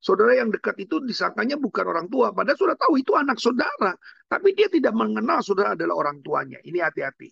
Saudara 0.00 0.32
yang 0.32 0.48
dekat 0.48 0.80
itu 0.80 1.04
disangkanya 1.04 1.60
bukan 1.60 1.84
orang 1.84 2.08
tua, 2.08 2.32
padahal 2.32 2.56
sudah 2.56 2.76
tahu 2.80 2.96
itu 2.96 3.12
anak 3.12 3.36
saudara. 3.36 3.92
Tapi 4.24 4.56
dia 4.56 4.72
tidak 4.72 4.96
mengenal 4.96 5.44
saudara 5.44 5.76
adalah 5.76 6.00
orang 6.00 6.24
tuanya. 6.24 6.56
Ini 6.64 6.80
hati-hati. 6.80 7.28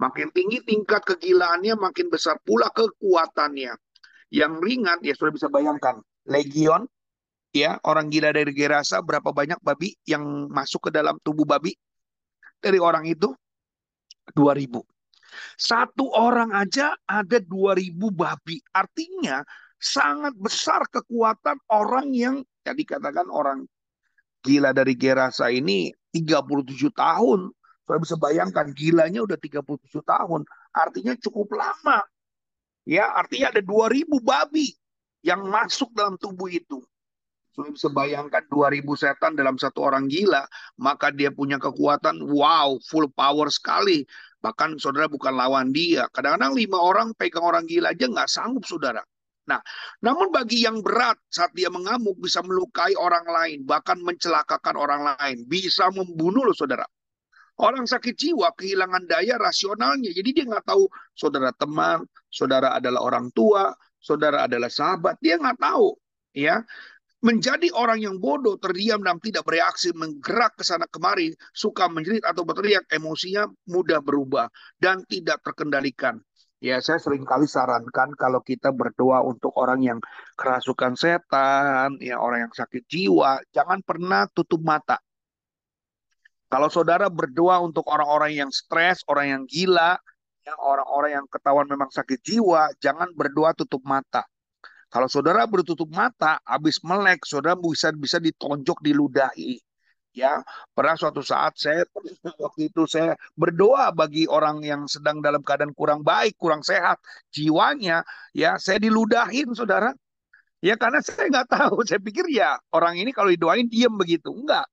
Makin 0.00 0.32
tinggi 0.32 0.64
tingkat 0.64 1.04
kegilaannya, 1.04 1.76
makin 1.76 2.08
besar 2.08 2.40
pula 2.40 2.72
kekuatannya. 2.72 3.76
Yang 4.32 4.52
ringan, 4.64 4.98
ya 5.04 5.12
sudah 5.12 5.32
bisa 5.32 5.52
bayangkan. 5.52 6.00
Legion, 6.24 6.88
ya 7.52 7.76
orang 7.84 8.08
gila 8.08 8.32
dari 8.32 8.52
Gerasa, 8.56 9.04
berapa 9.04 9.28
banyak 9.36 9.60
babi 9.60 9.92
yang 10.08 10.48
masuk 10.48 10.88
ke 10.88 10.90
dalam 10.96 11.20
tubuh 11.20 11.44
babi? 11.44 11.76
Dari 12.60 12.80
orang 12.80 13.04
itu, 13.04 13.28
2000. 14.32 14.80
Satu 15.56 16.08
orang 16.16 16.52
aja 16.56 16.96
ada 17.04 17.36
2000 17.40 18.08
babi. 18.08 18.56
Artinya 18.72 19.44
sangat 19.76 20.32
besar 20.36 20.84
kekuatan 20.88 21.60
orang 21.68 22.12
yang 22.12 22.36
ya 22.64 22.72
dikatakan 22.72 23.28
orang 23.28 23.68
gila 24.46 24.70
dari 24.70 24.94
Gerasa 24.94 25.50
ini 25.50 25.90
37 26.14 26.92
tahun. 26.94 27.50
Saya 27.86 27.98
bisa 28.02 28.18
bayangkan 28.18 28.66
gilanya 28.74 29.22
udah 29.22 29.38
37 29.38 30.02
tahun. 30.02 30.42
Artinya 30.74 31.14
cukup 31.22 31.54
lama. 31.54 32.02
Ya, 32.86 33.10
artinya 33.14 33.50
ada 33.54 33.62
2000 33.62 34.22
babi 34.22 34.74
yang 35.22 35.46
masuk 35.46 35.90
dalam 35.94 36.14
tubuh 36.18 36.46
itu. 36.50 36.82
Saya 37.54 37.72
bisa 37.72 37.88
bayangkan 37.90 38.44
2000 38.46 38.84
setan 38.94 39.32
dalam 39.32 39.56
satu 39.56 39.86
orang 39.86 40.06
gila, 40.06 40.44
maka 40.78 41.08
dia 41.10 41.32
punya 41.32 41.56
kekuatan 41.56 42.20
wow, 42.30 42.76
full 42.84 43.10
power 43.10 43.48
sekali. 43.50 44.06
Bahkan 44.44 44.78
saudara 44.78 45.08
bukan 45.08 45.34
lawan 45.34 45.72
dia. 45.74 46.06
Kadang-kadang 46.12 46.54
lima 46.54 46.78
orang 46.78 47.08
pegang 47.16 47.42
orang 47.42 47.64
gila 47.66 47.90
aja 47.96 48.06
nggak 48.06 48.28
sanggup 48.30 48.62
saudara. 48.68 49.02
Nah, 49.46 49.62
namun 50.02 50.34
bagi 50.34 50.66
yang 50.66 50.82
berat 50.82 51.14
saat 51.30 51.54
dia 51.54 51.70
mengamuk 51.70 52.18
bisa 52.18 52.42
melukai 52.42 52.98
orang 52.98 53.22
lain, 53.26 53.62
bahkan 53.62 53.98
mencelakakan 54.02 54.74
orang 54.74 55.14
lain, 55.14 55.46
bisa 55.46 55.86
membunuh 55.94 56.42
loh 56.42 56.56
saudara. 56.56 56.82
Orang 57.56 57.88
sakit 57.88 58.12
jiwa 58.12 58.52
kehilangan 58.52 59.08
daya 59.08 59.40
rasionalnya, 59.40 60.12
jadi 60.12 60.28
dia 60.34 60.44
nggak 60.44 60.66
tahu 60.66 60.90
saudara 61.16 61.54
teman, 61.56 62.04
saudara 62.28 62.76
adalah 62.76 63.00
orang 63.00 63.32
tua, 63.32 63.72
saudara 63.96 64.44
adalah 64.44 64.68
sahabat, 64.68 65.16
dia 65.24 65.40
nggak 65.40 65.56
tahu, 65.56 65.96
ya. 66.36 66.60
Menjadi 67.24 67.72
orang 67.72 68.04
yang 68.04 68.20
bodoh, 68.20 68.60
terdiam 68.60 69.00
dan 69.00 69.16
tidak 69.24 69.48
bereaksi, 69.48 69.88
menggerak 69.96 70.52
ke 70.52 70.62
sana 70.68 70.84
kemari, 70.84 71.32
suka 71.56 71.88
menjerit 71.88 72.22
atau 72.28 72.44
berteriak, 72.44 72.84
emosinya 72.92 73.48
mudah 73.72 74.04
berubah 74.04 74.52
dan 74.76 75.00
tidak 75.08 75.40
terkendalikan. 75.40 76.20
Ya, 76.56 76.80
saya 76.80 76.96
sering 76.96 77.28
kali 77.28 77.44
sarankan 77.44 78.16
kalau 78.16 78.40
kita 78.40 78.72
berdoa 78.72 79.20
untuk 79.20 79.52
orang 79.60 79.84
yang 79.84 79.98
kerasukan 80.40 80.96
setan, 80.96 82.00
ya 82.00 82.16
orang 82.16 82.48
yang 82.48 82.52
sakit 82.56 82.88
jiwa, 82.88 83.44
jangan 83.52 83.84
pernah 83.84 84.24
tutup 84.32 84.64
mata. 84.64 84.96
Kalau 86.48 86.72
saudara 86.72 87.12
berdoa 87.12 87.60
untuk 87.60 87.84
orang-orang 87.92 88.40
yang 88.40 88.48
stres, 88.48 89.04
orang 89.04 89.26
yang 89.36 89.42
gila, 89.44 90.00
ya 90.48 90.54
orang-orang 90.56 91.20
yang 91.20 91.26
ketahuan 91.28 91.68
memang 91.68 91.92
sakit 91.92 92.24
jiwa, 92.24 92.72
jangan 92.80 93.12
berdoa 93.12 93.52
tutup 93.52 93.84
mata. 93.84 94.24
Kalau 94.88 95.12
saudara 95.12 95.44
bertutup 95.44 95.92
mata, 95.92 96.40
habis 96.40 96.80
melek, 96.80 97.20
saudara 97.28 97.52
bisa 97.58 97.92
bisa 97.92 98.16
ditonjok, 98.16 98.80
diludahi 98.80 99.60
ya 100.16 100.40
pernah 100.72 100.96
suatu 100.96 101.20
saat 101.20 101.60
saya 101.60 101.84
waktu 102.40 102.72
itu 102.72 102.88
saya 102.88 103.12
berdoa 103.36 103.92
bagi 103.92 104.24
orang 104.24 104.64
yang 104.64 104.88
sedang 104.88 105.20
dalam 105.20 105.44
keadaan 105.44 105.76
kurang 105.76 106.00
baik 106.00 106.40
kurang 106.40 106.64
sehat 106.64 106.96
jiwanya 107.28 108.00
ya 108.32 108.56
saya 108.56 108.80
diludahin 108.80 109.52
saudara. 109.52 109.92
Ya 110.64 110.74
karena 110.80 111.04
saya 111.04 111.28
nggak 111.28 111.52
tahu 111.52 111.84
saya 111.84 112.00
pikir 112.00 112.26
ya 112.32 112.56
orang 112.72 112.96
ini 112.96 113.12
kalau 113.12 113.28
didoain 113.28 113.68
diem 113.68 113.92
begitu. 113.92 114.32
Enggak 114.32 114.64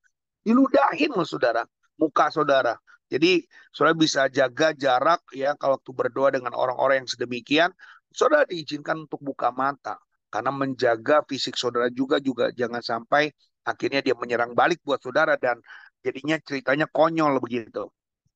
diludahin 0.48 1.12
loh 1.12 1.28
saudara 1.28 1.68
muka 2.00 2.32
saudara. 2.32 2.80
Jadi 3.12 3.44
saudara 3.70 3.94
bisa 3.94 4.32
jaga 4.32 4.72
jarak 4.74 5.22
ya 5.36 5.54
kalau 5.60 5.76
waktu 5.78 5.92
berdoa 5.92 6.30
dengan 6.34 6.56
orang-orang 6.56 7.04
yang 7.04 7.10
sedemikian 7.12 7.70
saudara 8.16 8.48
diizinkan 8.48 9.06
untuk 9.06 9.20
buka 9.20 9.52
mata. 9.52 10.00
Karena 10.34 10.50
menjaga 10.50 11.22
fisik 11.30 11.54
saudara 11.54 11.94
juga 11.94 12.18
juga 12.18 12.50
jangan 12.50 12.82
sampai 12.82 13.30
akhirnya 13.64 14.04
dia 14.04 14.16
menyerang 14.16 14.52
balik 14.54 14.84
buat 14.84 15.00
saudara 15.00 15.40
dan 15.40 15.60
jadinya 16.04 16.38
ceritanya 16.44 16.86
konyol 16.92 17.40
begitu. 17.40 17.90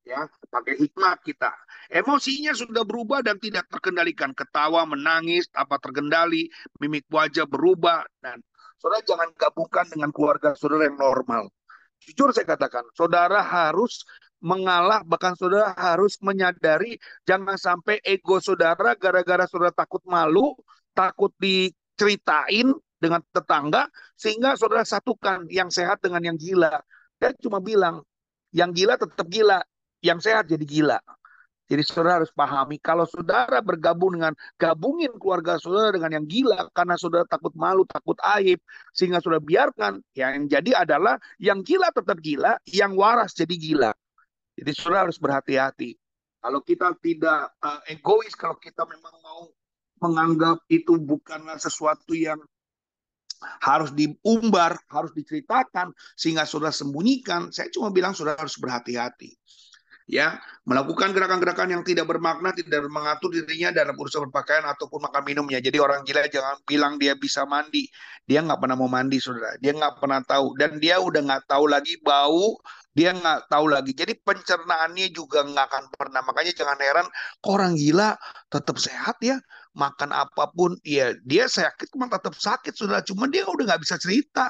Ya 0.07 0.23
pakai 0.47 0.79
hikmat 0.79 1.19
kita. 1.19 1.51
Emosinya 1.91 2.55
sudah 2.55 2.87
berubah 2.87 3.19
dan 3.19 3.35
tidak 3.43 3.67
terkendalikan. 3.67 4.31
Ketawa 4.31 4.87
menangis 4.87 5.51
apa 5.51 5.75
terkendali 5.83 6.47
mimik 6.79 7.03
wajah 7.11 7.43
berubah 7.43 8.07
dan 8.23 8.39
saudara 8.79 9.03
jangan 9.03 9.29
gabungkan 9.35 9.83
dengan 9.91 10.15
keluarga 10.15 10.55
saudara 10.55 10.87
yang 10.87 10.95
normal. 10.95 11.51
Jujur 11.99 12.31
saya 12.31 12.47
katakan 12.47 12.87
saudara 12.95 13.43
harus 13.43 14.07
mengalah 14.39 15.01
bahkan 15.03 15.33
saudara 15.33 15.73
harus 15.73 16.15
menyadari 16.21 17.01
jangan 17.25 17.57
sampai 17.57 17.97
ego 18.05 18.37
saudara 18.37 18.93
gara-gara 18.93 19.49
saudara 19.49 19.73
takut 19.73 19.99
malu 20.05 20.53
takut 20.93 21.33
diceritain 21.41 22.69
dengan 22.97 23.21
tetangga 23.29 23.89
sehingga 24.17 24.57
saudara 24.57 24.83
satukan 24.83 25.45
yang 25.53 25.69
sehat 25.69 26.01
dengan 26.01 26.33
yang 26.33 26.38
gila. 26.38 26.81
Dia 27.17 27.33
cuma 27.38 27.62
bilang 27.62 28.01
yang 28.53 28.73
gila 28.73 28.97
tetap 28.97 29.27
gila, 29.29 29.62
yang 30.01 30.17
sehat 30.21 30.49
jadi 30.49 30.65
gila. 30.65 30.99
Jadi 31.67 31.83
saudara 31.83 32.23
harus 32.23 32.31
pahami 32.31 32.79
kalau 32.79 33.03
saudara 33.03 33.60
bergabung 33.60 34.15
dengan 34.15 34.31
gabungin 34.55 35.12
keluarga 35.19 35.60
saudara 35.60 35.91
dengan 35.91 36.23
yang 36.23 36.25
gila 36.25 36.71
karena 36.71 36.95
saudara 36.95 37.27
takut 37.27 37.51
malu, 37.60 37.83
takut 37.83 38.15
aib 38.39 38.63
sehingga 38.95 39.19
saudara 39.19 39.43
biarkan 39.43 39.99
yang 40.15 40.47
jadi 40.47 40.88
adalah 40.88 41.19
yang 41.43 41.60
gila 41.67 41.91
tetap 41.91 42.23
gila, 42.23 42.55
yang 42.71 42.95
waras 42.95 43.36
jadi 43.36 43.55
gila. 43.60 43.91
Jadi 44.55 44.71
saudara 44.73 45.12
harus 45.12 45.19
berhati-hati. 45.19 45.99
Kalau 46.39 46.63
kita 46.63 46.95
tidak 47.03 47.51
uh, 47.60 47.83
egois, 47.91 48.31
kalau 48.39 48.55
kita 48.55 48.88
memang 48.88 49.15
mau 49.19 49.51
menganggap 49.99 50.63
itu 50.71 50.95
bukanlah 50.95 51.60
sesuatu 51.60 52.15
yang 52.15 52.39
harus 53.62 53.93
diumbar, 53.93 54.78
harus 54.89 55.12
diceritakan 55.13 55.93
sehingga 56.17 56.43
saudara 56.43 56.73
sembunyikan. 56.73 57.50
Saya 57.54 57.69
cuma 57.73 57.93
bilang 57.93 58.13
saudara 58.17 58.41
harus 58.41 58.58
berhati-hati. 58.58 59.34
Ya, 60.08 60.39
melakukan 60.63 61.12
gerakan-gerakan 61.12 61.67
yang 61.67 61.84
tidak 61.84 62.08
bermakna, 62.08 62.56
tidak 62.56 62.88
mengatur 62.88 63.28
dirinya 63.28 63.76
dalam 63.76 63.91
urusan 63.91 64.32
berpakaian 64.32 64.63
ataupun 64.63 65.04
makan 65.04 65.19
minumnya. 65.28 65.60
Jadi 65.60 65.84
orang 65.84 66.08
gila 66.08 66.23
jangan 66.32 66.63
bilang 66.63 66.95
dia 66.95 67.12
bisa 67.19 67.43
mandi. 67.43 67.91
Dia 68.23 68.39
nggak 68.39 68.56
pernah 68.56 68.80
mau 68.80 68.88
mandi, 68.88 69.19
saudara. 69.19 69.60
Dia 69.60 69.76
nggak 69.76 70.00
pernah 70.00 70.23
tahu. 70.23 70.56
Dan 70.56 70.80
dia 70.80 71.04
udah 71.04 71.19
nggak 71.28 71.52
tahu 71.52 71.67
lagi 71.67 72.00
bau, 72.00 72.56
dia 72.95 73.12
nggak 73.12 73.52
tahu 73.52 73.67
lagi. 73.67 73.91
Jadi 73.91 74.15
pencernaannya 74.23 75.12
juga 75.12 75.43
nggak 75.43 75.65
akan 75.76 75.84
pernah. 75.91 76.23
Makanya 76.23 76.56
jangan 76.56 76.80
heran, 76.80 77.08
kok 77.43 77.52
orang 77.52 77.76
gila 77.76 78.15
tetap 78.47 78.80
sehat 78.80 79.19
ya 79.19 79.36
makan 79.77 80.09
apa 80.09 80.49
pun, 80.49 80.73
ya 80.81 81.13
dia 81.21 81.45
sakit 81.45 81.93
cuma 81.93 82.09
tetap 82.09 82.33
sakit 82.33 82.73
sudah, 82.73 83.05
cuma 83.05 83.29
dia 83.29 83.45
udah 83.45 83.73
nggak 83.73 83.81
bisa 83.85 83.95
cerita. 84.01 84.49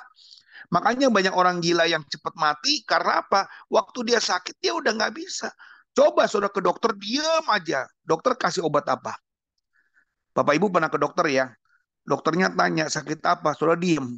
Makanya 0.71 1.11
banyak 1.11 1.35
orang 1.35 1.59
gila 1.59 1.87
yang 1.87 2.03
cepat 2.07 2.33
mati 2.39 2.83
karena 2.87 3.23
apa? 3.23 3.47
Waktu 3.67 4.07
dia 4.07 4.19
sakit 4.23 4.55
dia 4.63 4.73
udah 4.75 4.95
nggak 4.95 5.13
bisa. 5.15 5.51
Coba 5.91 6.27
saudara 6.31 6.51
ke 6.51 6.63
dokter 6.63 6.95
diam 6.95 7.45
aja, 7.51 7.87
dokter 8.07 8.39
kasih 8.39 8.63
obat 8.63 8.87
apa? 8.87 9.19
Bapak 10.31 10.53
Ibu 10.55 10.71
pernah 10.71 10.91
ke 10.91 10.99
dokter 10.99 11.25
ya? 11.27 11.45
Dokternya 12.07 12.55
tanya 12.55 12.87
sakit 12.87 13.19
apa, 13.27 13.51
saudara 13.57 13.79
diem. 13.79 14.15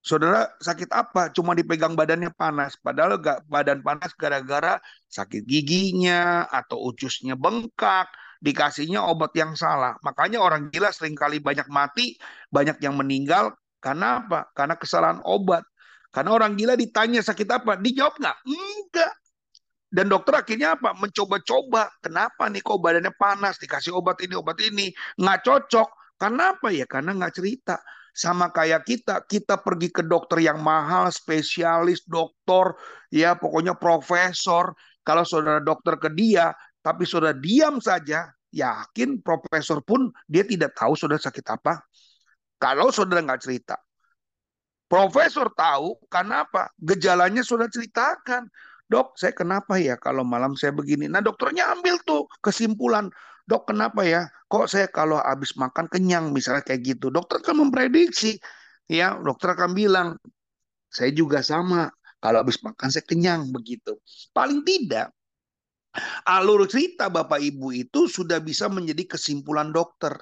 Saudara 0.00 0.48
sakit 0.60 0.90
apa? 0.92 1.28
Cuma 1.36 1.52
dipegang 1.52 1.92
badannya 1.92 2.32
panas. 2.32 2.76
Padahal 2.80 3.20
gak 3.20 3.44
badan 3.48 3.84
panas 3.84 4.16
gara-gara 4.16 4.80
sakit 5.12 5.44
giginya 5.44 6.48
atau 6.48 6.80
ucusnya 6.80 7.36
bengkak 7.36 8.08
dikasihnya 8.40 9.04
obat 9.04 9.36
yang 9.36 9.52
salah. 9.52 9.94
Makanya 10.00 10.40
orang 10.40 10.72
gila 10.72 10.88
sering 10.90 11.14
kali 11.14 11.38
banyak 11.38 11.68
mati, 11.68 12.16
banyak 12.48 12.80
yang 12.80 12.96
meninggal. 12.96 13.52
Karena 13.80 14.24
apa? 14.24 14.48
Karena 14.56 14.74
kesalahan 14.76 15.20
obat. 15.24 15.64
Karena 16.10 16.34
orang 16.34 16.58
gila 16.58 16.74
ditanya 16.74 17.22
sakit 17.22 17.48
apa, 17.48 17.78
dijawab 17.78 18.18
nggak? 18.18 18.38
Enggak. 18.48 19.12
Dan 19.90 20.06
dokter 20.10 20.42
akhirnya 20.42 20.74
apa? 20.74 20.96
Mencoba-coba. 20.96 21.92
Kenapa 22.02 22.50
nih 22.50 22.62
kok 22.64 22.80
badannya 22.82 23.12
panas? 23.14 23.58
Dikasih 23.62 23.94
obat 23.94 24.18
ini, 24.24 24.34
obat 24.34 24.58
ini. 24.58 24.90
Nggak 25.20 25.38
cocok. 25.46 25.88
Karena 26.18 26.56
apa 26.56 26.68
ya? 26.74 26.84
Karena 26.88 27.14
nggak 27.14 27.34
cerita. 27.36 27.78
sama 28.10 28.50
kayak 28.50 28.82
kita, 28.86 29.22
kita 29.26 29.62
pergi 29.62 29.88
ke 29.94 30.02
dokter 30.02 30.42
yang 30.42 30.58
mahal, 30.60 31.08
spesialis, 31.14 32.02
dokter, 32.06 32.74
ya 33.14 33.38
pokoknya 33.38 33.78
profesor. 33.78 34.74
Kalau 35.00 35.24
saudara 35.24 35.64
dokter 35.64 35.96
ke 35.96 36.12
dia, 36.12 36.52
tapi 36.80 37.04
saudara 37.04 37.36
diam 37.36 37.76
saja, 37.78 38.32
yakin 38.50 39.20
profesor 39.20 39.84
pun 39.84 40.10
dia 40.26 40.42
tidak 40.42 40.72
tahu 40.74 40.96
saudara 40.96 41.20
sakit 41.20 41.46
apa. 41.52 41.84
Kalau 42.60 42.88
saudara 42.92 43.24
nggak 43.24 43.42
cerita. 43.44 43.76
Profesor 44.90 45.46
tahu, 45.54 45.94
kenapa? 46.10 46.66
Gejalanya 46.82 47.46
sudah 47.46 47.70
ceritakan. 47.70 48.50
Dok, 48.90 49.14
saya 49.14 49.30
kenapa 49.30 49.78
ya 49.78 49.94
kalau 49.94 50.26
malam 50.26 50.58
saya 50.58 50.74
begini? 50.74 51.06
Nah 51.06 51.22
dokternya 51.22 51.78
ambil 51.78 52.02
tuh 52.02 52.26
kesimpulan. 52.42 53.06
Dok, 53.46 53.70
kenapa 53.70 54.02
ya? 54.02 54.26
Kok 54.50 54.66
saya 54.66 54.90
kalau 54.90 55.22
habis 55.22 55.54
makan 55.54 55.86
kenyang 55.86 56.34
misalnya 56.34 56.66
kayak 56.66 56.98
gitu. 56.98 57.06
Dokter 57.14 57.38
kan 57.38 57.54
memprediksi. 57.54 58.42
Ya, 58.90 59.14
dokter 59.14 59.54
akan 59.54 59.78
bilang, 59.78 60.18
saya 60.90 61.14
juga 61.14 61.38
sama. 61.46 61.86
Kalau 62.18 62.42
habis 62.42 62.58
makan 62.58 62.90
saya 62.90 63.06
kenyang 63.06 63.54
begitu. 63.54 63.94
Paling 64.34 64.66
tidak 64.66 65.14
alur 66.26 66.66
cerita 66.70 67.10
Bapak 67.10 67.42
Ibu 67.42 67.74
itu 67.74 68.06
sudah 68.06 68.38
bisa 68.38 68.70
menjadi 68.70 69.16
kesimpulan 69.16 69.74
dokter. 69.74 70.14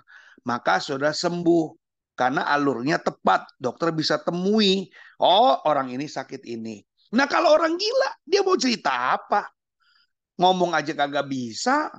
Maka 0.46 0.80
sudah 0.80 1.12
sembuh 1.12 1.76
karena 2.16 2.48
alurnya 2.48 2.98
tepat. 2.98 3.52
Dokter 3.60 3.92
bisa 3.92 4.18
temui, 4.22 4.88
oh 5.20 5.60
orang 5.68 5.92
ini 5.92 6.08
sakit 6.08 6.42
ini. 6.48 6.80
Nah 7.14 7.24
kalau 7.28 7.56
orang 7.56 7.76
gila, 7.76 8.10
dia 8.24 8.40
mau 8.44 8.56
cerita 8.56 9.16
apa? 9.16 9.48
Ngomong 10.38 10.76
aja 10.76 10.92
kagak 10.94 11.26
bisa, 11.26 11.90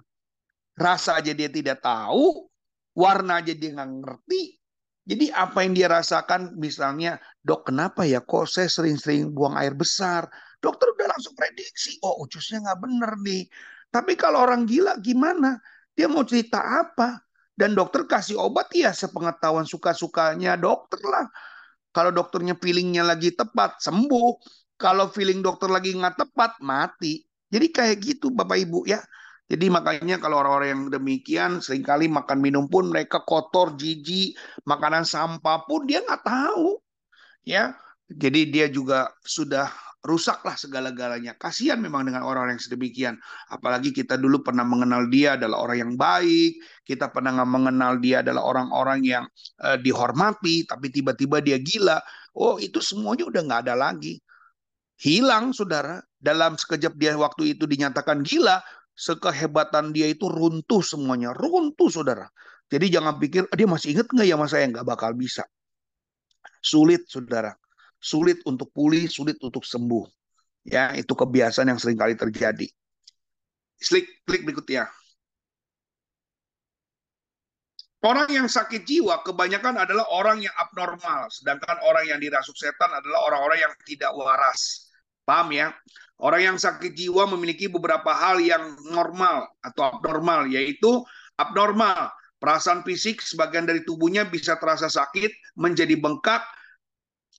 rasa 0.77 1.19
aja 1.19 1.35
dia 1.35 1.51
tidak 1.51 1.83
tahu, 1.83 2.47
warna 2.95 3.43
aja 3.43 3.51
dia 3.51 3.75
nggak 3.75 3.91
ngerti. 3.99 4.59
Jadi 5.09 5.25
apa 5.33 5.65
yang 5.65 5.73
dia 5.73 5.89
rasakan, 5.89 6.53
misalnya, 6.61 7.17
dok 7.41 7.73
kenapa 7.73 8.05
ya 8.05 8.21
kok 8.21 8.45
saya 8.45 8.69
sering-sering 8.69 9.33
buang 9.33 9.57
air 9.57 9.73
besar? 9.73 10.29
Dokter 10.59 10.91
udah 10.91 11.07
langsung 11.15 11.33
prediksi, 11.35 11.95
oh 12.03 12.19
ucusnya 12.23 12.59
nggak 12.63 12.79
bener 12.83 13.11
nih. 13.23 13.43
Tapi 13.89 14.13
kalau 14.19 14.43
orang 14.43 14.67
gila 14.67 14.99
gimana? 14.99 15.57
Dia 15.95 16.11
mau 16.11 16.23
cerita 16.27 16.59
apa? 16.59 17.23
Dan 17.59 17.75
dokter 17.75 18.07
kasih 18.07 18.39
obat 18.39 18.71
ya 18.71 18.95
sepengetahuan 18.95 19.67
suka-sukanya 19.67 20.55
dokter 20.55 20.99
lah. 21.03 21.27
Kalau 21.91 22.13
dokternya 22.13 22.55
feelingnya 22.55 23.03
lagi 23.03 23.35
tepat, 23.35 23.83
sembuh 23.83 24.39
kalau 24.79 25.11
feeling 25.11 25.43
dokter 25.43 25.67
lagi 25.67 25.91
nggak 25.91 26.15
tepat 26.23 26.55
mati. 26.63 27.19
Jadi 27.49 27.67
kayak 27.73 27.97
gitu 27.99 28.31
Bapak 28.31 28.55
Ibu 28.63 28.87
ya. 28.87 29.03
Jadi 29.49 29.65
makanya 29.73 30.21
kalau 30.21 30.45
orang-orang 30.45 30.69
yang 30.69 30.83
demikian 30.93 31.51
sering 31.57 31.81
kali 31.81 32.05
makan 32.05 32.37
minum 32.37 32.69
pun 32.69 32.93
mereka 32.93 33.25
kotor, 33.25 33.73
jijik, 33.73 34.37
makanan 34.63 35.03
sampah 35.03 35.65
pun 35.65 35.89
dia 35.89 36.05
nggak 36.05 36.21
tahu. 36.21 36.77
Ya, 37.41 37.73
jadi 38.07 38.45
dia 38.45 38.65
juga 38.69 39.09
sudah 39.25 39.73
rusaklah 39.99 40.55
segala-galanya. 40.55 41.35
Kasihan 41.35 41.79
memang 41.79 42.07
dengan 42.07 42.23
orang-orang 42.23 42.55
yang 42.55 42.63
sedemikian. 42.63 43.15
Apalagi 43.51 43.91
kita 43.91 44.15
dulu 44.15 44.39
pernah 44.39 44.63
mengenal 44.63 45.11
dia 45.11 45.35
adalah 45.35 45.59
orang 45.59 45.77
yang 45.83 45.93
baik, 45.99 46.59
kita 46.87 47.11
pernah 47.11 47.35
mengenal 47.43 47.99
dia 47.99 48.23
adalah 48.23 48.47
orang-orang 48.47 48.99
yang 49.03 49.23
uh, 49.59 49.75
dihormati, 49.75 50.63
tapi 50.63 50.87
tiba-tiba 50.91 51.43
dia 51.43 51.59
gila. 51.59 51.99
Oh, 52.35 52.55
itu 52.57 52.79
semuanya 52.79 53.27
udah 53.27 53.41
nggak 53.43 53.61
ada 53.67 53.75
lagi. 53.75 54.19
Hilang 54.99 55.51
saudara. 55.51 55.99
Dalam 56.19 56.59
sekejap 56.59 56.99
dia 56.99 57.15
waktu 57.15 57.55
itu 57.55 57.63
dinyatakan 57.63 58.27
gila 58.27 58.59
sekehebatan 58.91 59.95
dia 59.95 60.11
itu 60.11 60.27
runtuh 60.27 60.83
semuanya. 60.83 61.31
Runtuh 61.31 61.87
saudara. 61.87 62.27
Jadi 62.67 62.91
jangan 62.91 63.15
pikir 63.15 63.47
dia 63.55 63.67
masih 63.67 63.95
ingat 63.95 64.11
nggak 64.11 64.27
ya 64.27 64.35
masa 64.35 64.59
yang 64.59 64.75
nggak 64.75 64.87
bakal 64.87 65.11
bisa? 65.15 65.47
Sulit 66.59 67.07
saudara 67.07 67.55
sulit 67.99 68.39
untuk 68.47 68.71
pulih 68.71 69.05
sulit 69.11 69.37
untuk 69.43 69.67
sembuh 69.67 70.07
ya 70.65 70.95
itu 70.95 71.11
kebiasaan 71.11 71.71
yang 71.71 71.79
sering 71.79 71.99
kali 71.99 72.15
terjadi 72.15 72.67
klik 73.79 74.07
klik 74.23 74.43
berikutnya 74.47 74.87
Orang 77.99 78.31
yang 78.31 78.47
sakit 78.47 78.87
jiwa 78.87 79.27
kebanyakan 79.27 79.83
adalah 79.83 80.07
orang 80.07 80.39
yang 80.39 80.55
abnormal, 80.55 81.27
sedangkan 81.27 81.83
orang 81.83 82.07
yang 82.07 82.19
dirasuk 82.23 82.55
setan 82.55 82.87
adalah 82.95 83.27
orang-orang 83.27 83.59
yang 83.59 83.73
tidak 83.83 84.15
waras. 84.15 84.87
Paham 85.27 85.51
ya? 85.51 85.75
Orang 86.15 86.39
yang 86.39 86.55
sakit 86.55 86.95
jiwa 86.95 87.27
memiliki 87.35 87.67
beberapa 87.67 88.15
hal 88.15 88.39
yang 88.39 88.79
normal 88.87 89.51
atau 89.59 89.99
abnormal, 89.99 90.47
yaitu 90.47 91.03
abnormal. 91.35 92.07
Perasaan 92.39 92.87
fisik 92.87 93.19
sebagian 93.19 93.67
dari 93.67 93.83
tubuhnya 93.83 94.23
bisa 94.23 94.55
terasa 94.55 94.87
sakit, 94.87 95.59
menjadi 95.59 95.99
bengkak, 95.99 96.39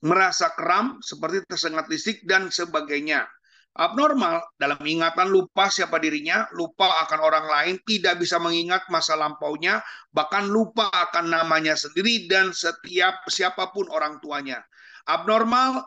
merasa 0.01 0.53
kram, 0.57 1.01
seperti 1.05 1.45
tersengat 1.49 1.87
listrik, 1.89 2.25
dan 2.25 2.49
sebagainya. 2.49 3.29
Abnormal 3.71 4.43
dalam 4.59 4.83
ingatan 4.83 5.31
lupa 5.31 5.71
siapa 5.71 6.03
dirinya, 6.03 6.51
lupa 6.59 6.91
akan 7.07 7.21
orang 7.23 7.47
lain, 7.47 7.75
tidak 7.87 8.19
bisa 8.19 8.43
mengingat 8.43 8.83
masa 8.91 9.15
lampaunya, 9.15 9.79
bahkan 10.11 10.51
lupa 10.51 10.91
akan 10.91 11.31
namanya 11.31 11.79
sendiri 11.79 12.27
dan 12.27 12.51
setiap 12.51 13.23
siapa 13.31 13.71
pun 13.71 13.87
orang 13.87 14.19
tuanya. 14.19 14.59
Abnormal 15.07 15.87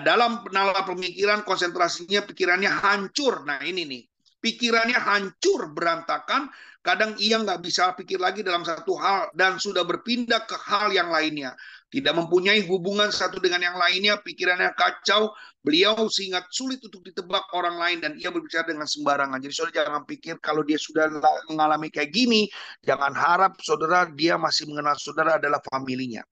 dalam 0.00 0.42
penala 0.42 0.80
pemikiran 0.82 1.44
konsentrasinya 1.44 2.24
pikirannya 2.24 2.72
hancur. 2.72 3.44
Nah 3.44 3.60
ini 3.60 3.84
nih, 3.84 4.02
pikirannya 4.40 4.96
hancur 4.96 5.70
berantakan. 5.76 6.48
Kadang 6.84 7.16
ia 7.16 7.40
nggak 7.40 7.64
bisa 7.64 7.96
pikir 7.96 8.20
lagi 8.20 8.44
dalam 8.44 8.60
satu 8.60 8.92
hal 9.00 9.32
dan 9.32 9.56
sudah 9.56 9.88
berpindah 9.88 10.44
ke 10.44 10.56
hal 10.68 10.92
yang 10.92 11.08
lainnya. 11.08 11.56
Tidak 11.94 12.10
mempunyai 12.10 12.58
hubungan 12.66 13.06
satu 13.14 13.38
dengan 13.38 13.62
yang 13.62 13.78
lainnya, 13.78 14.18
pikirannya 14.18 14.74
kacau. 14.74 15.30
Beliau 15.62 16.10
sehingga 16.10 16.42
sulit 16.50 16.82
untuk 16.82 17.06
ditebak 17.06 17.54
orang 17.54 17.78
lain 17.78 17.98
dan 18.02 18.12
ia 18.18 18.34
berbicara 18.34 18.66
dengan 18.66 18.90
sembarangan. 18.90 19.38
Jadi 19.38 19.54
saudara 19.54 19.86
jangan 19.86 20.02
pikir 20.02 20.42
kalau 20.42 20.66
dia 20.66 20.74
sudah 20.74 21.06
mengalami 21.46 21.94
kayak 21.94 22.10
gini, 22.10 22.50
jangan 22.82 23.14
harap 23.14 23.54
saudara 23.62 24.10
dia 24.10 24.34
masih 24.34 24.66
mengenal 24.66 24.98
saudara 24.98 25.38
adalah 25.38 25.62
familinya. 25.70 26.26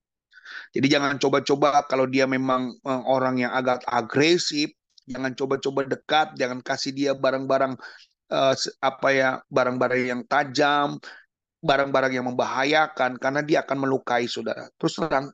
Jadi 0.75 0.85
jangan 0.91 1.15
coba-coba 1.15 1.87
kalau 1.87 2.11
dia 2.11 2.27
memang 2.27 2.75
eh, 2.75 3.03
orang 3.07 3.39
yang 3.39 3.55
agak 3.55 3.87
agresif, 3.87 4.69
jangan 5.07 5.31
coba-coba 5.31 5.87
dekat, 5.87 6.35
jangan 6.35 6.59
kasih 6.59 6.91
dia 6.91 7.11
barang-barang 7.15 7.79
uh, 8.31 8.55
apa 8.83 9.09
ya, 9.15 9.29
barang-barang 9.47 10.01
yang 10.03 10.21
tajam, 10.27 10.99
barang-barang 11.63 12.11
yang 12.11 12.27
membahayakan 12.27 13.15
karena 13.15 13.41
dia 13.41 13.63
akan 13.63 13.87
melukai 13.87 14.27
saudara. 14.27 14.67
Terus 14.75 14.99
terang 14.99 15.31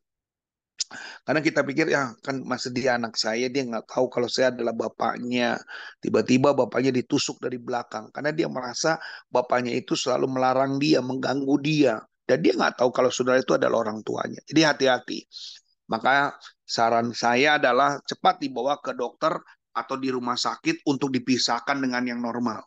karena 1.22 1.42
kita 1.46 1.62
pikir 1.62 1.94
ya 1.94 2.18
kan 2.26 2.42
masih 2.42 2.74
dia 2.74 2.98
anak 2.98 3.14
saya 3.14 3.46
dia 3.48 3.62
nggak 3.62 3.86
tahu 3.86 4.10
kalau 4.10 4.26
saya 4.26 4.50
adalah 4.50 4.74
bapaknya 4.74 5.62
tiba-tiba 6.02 6.58
bapaknya 6.58 6.90
ditusuk 6.90 7.38
dari 7.38 7.62
belakang 7.62 8.10
karena 8.10 8.34
dia 8.34 8.50
merasa 8.50 8.98
bapaknya 9.30 9.78
itu 9.78 9.94
selalu 9.94 10.26
melarang 10.26 10.82
dia 10.82 11.00
mengganggu 11.00 11.56
dia 11.62 12.02
dan 12.30 12.46
dia 12.46 12.54
nggak 12.54 12.78
tahu 12.78 12.94
kalau 12.94 13.10
saudara 13.10 13.42
itu 13.42 13.58
adalah 13.58 13.82
orang 13.82 14.06
tuanya. 14.06 14.38
Jadi 14.46 14.62
hati-hati. 14.62 15.20
Maka 15.90 16.38
saran 16.62 17.10
saya 17.18 17.58
adalah 17.58 17.98
cepat 18.06 18.38
dibawa 18.38 18.78
ke 18.78 18.94
dokter 18.94 19.34
atau 19.74 19.98
di 19.98 20.14
rumah 20.14 20.38
sakit 20.38 20.86
untuk 20.86 21.10
dipisahkan 21.10 21.82
dengan 21.82 22.06
yang 22.06 22.22
normal. 22.22 22.62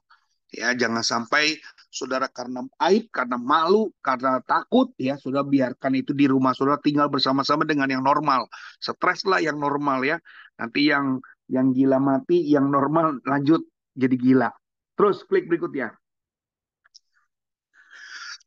Ya, 0.50 0.74
jangan 0.74 1.06
sampai 1.06 1.62
saudara 1.92 2.26
karena 2.32 2.64
aib, 2.88 3.12
karena 3.12 3.36
malu, 3.36 3.92
karena 4.00 4.40
takut, 4.48 4.90
ya 4.96 5.20
sudah 5.20 5.44
biarkan 5.44 5.92
itu 6.00 6.16
di 6.16 6.24
rumah 6.24 6.56
saudara 6.56 6.80
tinggal 6.80 7.12
bersama-sama 7.12 7.68
dengan 7.68 7.92
yang 7.92 8.00
normal. 8.00 8.48
Stres 8.80 9.28
lah 9.28 9.44
yang 9.44 9.60
normal 9.60 10.00
ya. 10.00 10.16
Nanti 10.56 10.88
yang 10.88 11.20
yang 11.52 11.76
gila 11.76 12.00
mati, 12.00 12.40
yang 12.48 12.72
normal 12.72 13.20
lanjut 13.28 13.60
jadi 13.92 14.16
gila. 14.16 14.48
Terus 14.96 15.20
klik 15.28 15.46
berikutnya. 15.52 15.92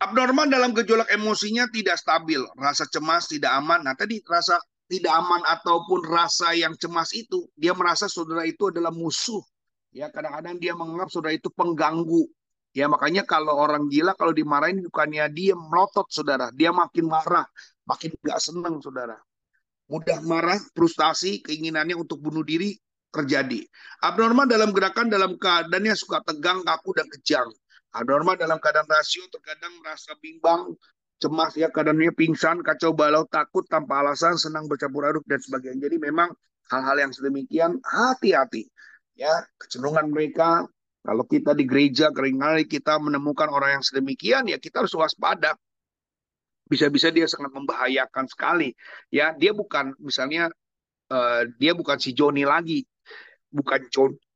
Abnormal 0.02 0.52
dalam 0.52 0.76
gejolak 0.76 1.08
emosinya 1.08 1.72
tidak 1.72 1.96
stabil, 1.96 2.44
rasa 2.60 2.84
cemas 2.92 3.32
tidak 3.32 3.56
aman. 3.56 3.80
Nah, 3.86 3.96
tadi 3.96 4.20
rasa 4.28 4.60
tidak 4.92 5.14
aman 5.16 5.40
ataupun 5.48 6.04
rasa 6.04 6.52
yang 6.52 6.76
cemas 6.76 7.16
itu, 7.16 7.48
dia 7.56 7.72
merasa 7.72 8.12
saudara 8.12 8.44
itu 8.44 8.68
adalah 8.68 8.92
musuh. 8.92 9.40
Ya, 9.96 10.12
kadang-kadang 10.12 10.60
dia 10.60 10.76
menganggap 10.76 11.08
saudara 11.08 11.32
itu 11.32 11.48
pengganggu. 11.48 12.28
Ya, 12.76 12.92
makanya 12.92 13.24
kalau 13.24 13.56
orang 13.56 13.88
gila 13.88 14.12
kalau 14.20 14.36
dimarahin 14.36 14.84
bukannya 14.84 15.32
dia 15.32 15.56
melotot 15.56 16.12
saudara, 16.12 16.52
dia 16.52 16.76
makin 16.76 17.08
marah, 17.08 17.48
makin 17.88 18.12
gak 18.20 18.36
senang 18.44 18.84
saudara. 18.84 19.16
Mudah 19.88 20.20
marah, 20.28 20.60
frustasi, 20.76 21.40
keinginannya 21.40 21.96
untuk 21.96 22.20
bunuh 22.20 22.44
diri 22.44 22.76
terjadi. 23.16 23.64
Abnormal 24.04 24.52
dalam 24.52 24.76
gerakan 24.76 25.08
dalam 25.08 25.40
keadaannya 25.40 25.96
suka 25.96 26.20
tegang, 26.28 26.68
kaku, 26.68 26.92
dan 27.00 27.08
kejang. 27.08 27.48
Abnormal 27.96 28.36
dalam 28.36 28.60
keadaan 28.60 28.92
rasio 28.92 29.24
terkadang 29.32 29.72
merasa 29.80 30.12
bimbang, 30.20 30.76
cemas 31.16 31.56
ya 31.56 31.72
keadaannya 31.72 32.12
pingsan, 32.12 32.60
kacau 32.60 32.92
balau, 32.92 33.24
takut 33.32 33.64
tanpa 33.72 34.04
alasan, 34.04 34.36
senang 34.36 34.68
bercampur 34.68 35.08
aduk 35.08 35.24
dan 35.32 35.40
sebagainya. 35.40 35.88
Jadi 35.88 36.12
memang 36.12 36.28
hal-hal 36.76 37.08
yang 37.08 37.12
sedemikian 37.16 37.80
hati-hati 37.88 38.68
ya 39.16 39.32
kecenderungan 39.56 40.12
mereka 40.12 40.68
kalau 41.06 41.24
kita 41.30 41.54
di 41.54 41.70
gereja 41.70 42.10
keringkali 42.10 42.66
kita 42.66 42.98
menemukan 42.98 43.48
orang 43.54 43.80
yang 43.80 43.84
sedemikian 43.86 44.50
ya 44.50 44.58
kita 44.58 44.82
harus 44.82 44.98
waspada 44.98 45.54
bisa-bisa 46.66 47.14
dia 47.14 47.30
sangat 47.30 47.54
membahayakan 47.54 48.26
sekali. 48.26 48.74
Ya, 49.14 49.34
dia 49.38 49.54
bukan 49.54 49.94
misalnya 50.02 50.50
uh, 51.14 51.46
dia 51.62 51.78
bukan 51.78 51.98
si 52.02 52.12
Joni 52.18 52.44
lagi, 52.44 52.82
bukan 53.54 53.86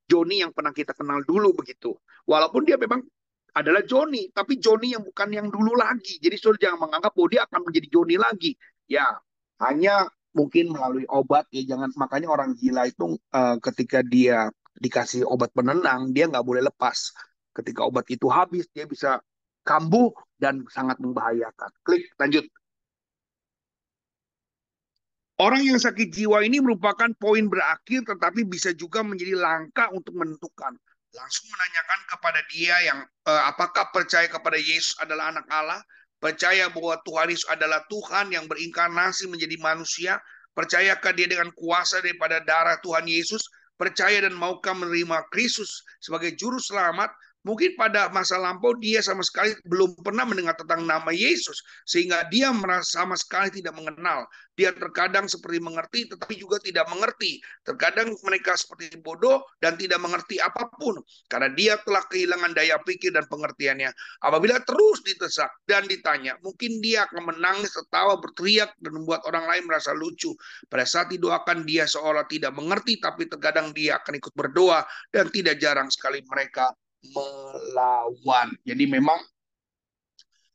Joni 0.10 0.42
yang 0.42 0.54
pernah 0.54 0.74
kita 0.74 0.94
kenal 0.94 1.26
dulu 1.26 1.54
begitu. 1.58 1.98
Walaupun 2.30 2.66
dia 2.66 2.78
memang 2.78 3.02
adalah 3.58 3.82
Joni, 3.82 4.30
tapi 4.30 4.62
Joni 4.62 4.94
yang 4.94 5.02
bukan 5.02 5.30
yang 5.34 5.50
dulu 5.50 5.74
lagi. 5.74 6.22
Jadi 6.22 6.38
saudara 6.38 6.70
jangan 6.70 6.80
menganggap 6.90 7.12
bahwa 7.18 7.30
dia 7.34 7.42
akan 7.50 7.62
menjadi 7.66 7.88
Joni 7.90 8.16
lagi. 8.22 8.52
Ya, 8.86 9.06
hanya 9.66 10.06
mungkin 10.30 10.70
melalui 10.70 11.10
obat 11.10 11.50
ya 11.50 11.74
jangan 11.74 11.90
makanya 11.98 12.30
orang 12.30 12.54
gila 12.54 12.86
itu 12.86 13.18
uh, 13.34 13.58
ketika 13.66 14.06
dia 14.06 14.54
dikasih 14.80 15.28
obat 15.28 15.52
penenang 15.52 16.16
dia 16.16 16.26
nggak 16.32 16.44
boleh 16.44 16.64
lepas 16.64 17.12
ketika 17.52 17.84
obat 17.84 18.08
itu 18.08 18.32
habis 18.32 18.66
dia 18.72 18.88
bisa 18.88 19.20
kambuh 19.68 20.10
dan 20.40 20.64
sangat 20.72 20.98
membahayakan. 20.98 21.70
Klik 21.84 22.08
lanjut. 22.16 22.48
Orang 25.40 25.64
yang 25.64 25.80
sakit 25.80 26.12
jiwa 26.12 26.44
ini 26.44 26.60
merupakan 26.60 27.08
poin 27.16 27.48
berakhir 27.48 28.04
tetapi 28.04 28.44
bisa 28.44 28.76
juga 28.76 29.04
menjadi 29.04 29.40
langkah 29.40 29.88
untuk 29.96 30.20
menentukan. 30.20 30.76
Langsung 31.16 31.48
menanyakan 31.48 32.00
kepada 32.12 32.40
dia 32.52 32.76
yang 32.84 33.00
eh, 33.04 33.44
apakah 33.48 33.88
percaya 33.96 34.28
kepada 34.28 34.60
Yesus 34.60 35.00
adalah 35.00 35.32
anak 35.32 35.48
Allah, 35.48 35.80
percaya 36.20 36.68
bahwa 36.68 37.00
Tuhan 37.08 37.32
Yesus 37.32 37.48
adalah 37.48 37.88
Tuhan 37.88 38.36
yang 38.36 38.52
berinkarnasi 38.52 39.32
menjadi 39.32 39.56
manusia, 39.64 40.20
percayakah 40.52 41.16
dia 41.16 41.32
dengan 41.32 41.56
kuasa 41.56 42.04
daripada 42.04 42.44
darah 42.44 42.76
Tuhan 42.84 43.08
Yesus, 43.08 43.48
percaya 43.80 44.28
dan 44.28 44.36
maukah 44.36 44.76
menerima 44.76 45.32
Kristus 45.32 45.88
sebagai 46.04 46.36
juru 46.36 46.60
selamat, 46.60 47.16
Mungkin 47.48 47.80
pada 47.80 48.12
masa 48.12 48.36
lampau 48.36 48.76
dia 48.76 49.00
sama 49.00 49.24
sekali 49.24 49.56
belum 49.64 49.96
pernah 50.04 50.28
mendengar 50.28 50.60
tentang 50.60 50.84
nama 50.84 51.08
Yesus 51.08 51.64
sehingga 51.88 52.28
dia 52.28 52.52
merasa 52.52 53.00
sama 53.00 53.16
sekali 53.16 53.64
tidak 53.64 53.80
mengenal. 53.80 54.28
Dia 54.60 54.76
terkadang 54.76 55.24
seperti 55.32 55.64
mengerti 55.64 56.12
tetapi 56.12 56.36
juga 56.36 56.60
tidak 56.60 56.92
mengerti. 56.92 57.40
Terkadang 57.64 58.12
mereka 58.28 58.60
seperti 58.60 58.92
bodoh 59.00 59.40
dan 59.64 59.80
tidak 59.80 60.04
mengerti 60.04 60.36
apa 60.44 60.68
pun 60.76 61.00
karena 61.32 61.48
dia 61.56 61.80
telah 61.88 62.04
kehilangan 62.12 62.52
daya 62.52 62.76
pikir 62.84 63.16
dan 63.16 63.24
pengertiannya. 63.32 63.88
Apabila 64.20 64.60
terus 64.68 65.00
ditesak 65.08 65.64
dan 65.64 65.88
ditanya, 65.88 66.36
mungkin 66.44 66.84
dia 66.84 67.08
akan 67.08 67.32
menangis, 67.32 67.72
tertawa, 67.72 68.20
berteriak 68.20 68.76
dan 68.84 69.00
membuat 69.00 69.24
orang 69.24 69.48
lain 69.48 69.64
merasa 69.64 69.96
lucu. 69.96 70.36
Pada 70.68 70.84
saat 70.84 71.08
didoakan 71.08 71.64
dia 71.64 71.88
seolah 71.88 72.28
tidak 72.28 72.52
mengerti 72.52 73.00
tapi 73.00 73.32
terkadang 73.32 73.72
dia 73.72 73.96
akan 74.04 74.20
ikut 74.20 74.36
berdoa 74.36 74.84
dan 75.08 75.32
tidak 75.32 75.56
jarang 75.56 75.88
sekali 75.88 76.20
mereka 76.28 76.76
melawan. 77.04 78.52
Jadi 78.68 78.84
memang 78.88 79.20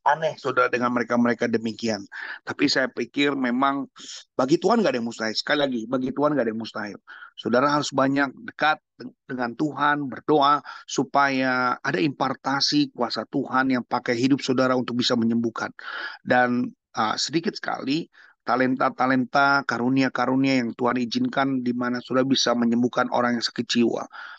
aneh 0.04 0.36
saudara 0.36 0.68
dengan 0.68 0.92
mereka-mereka 0.92 1.48
demikian. 1.48 2.04
Tapi 2.44 2.68
saya 2.68 2.92
pikir 2.92 3.32
memang 3.32 3.88
bagi 4.36 4.60
Tuhan 4.60 4.84
nggak 4.84 4.92
ada 4.92 4.98
yang 5.00 5.08
mustahil. 5.08 5.32
Sekali 5.32 5.58
lagi, 5.64 5.80
bagi 5.88 6.12
Tuhan 6.12 6.36
nggak 6.36 6.44
ada 6.44 6.52
yang 6.52 6.60
mustahil. 6.60 6.98
Saudara 7.34 7.72
harus 7.72 7.90
banyak 7.90 8.30
dekat 8.52 8.78
dengan 9.26 9.56
Tuhan, 9.56 10.06
berdoa 10.06 10.60
supaya 10.84 11.80
ada 11.80 11.98
impartasi 11.98 12.92
kuasa 12.92 13.24
Tuhan 13.26 13.72
yang 13.72 13.82
pakai 13.82 14.14
hidup 14.14 14.44
saudara 14.44 14.76
untuk 14.76 15.00
bisa 15.00 15.16
menyembuhkan. 15.16 15.72
Dan 16.20 16.68
uh, 16.94 17.16
sedikit 17.16 17.56
sekali 17.56 18.06
talenta-talenta, 18.44 19.64
karunia-karunia 19.64 20.60
yang 20.60 20.76
Tuhan 20.76 21.00
izinkan 21.00 21.64
di 21.64 21.72
mana 21.72 22.04
sudah 22.04 22.22
bisa 22.28 22.52
menyembuhkan 22.52 23.08
orang 23.08 23.40
yang 23.40 23.44
sakit. 23.44 23.88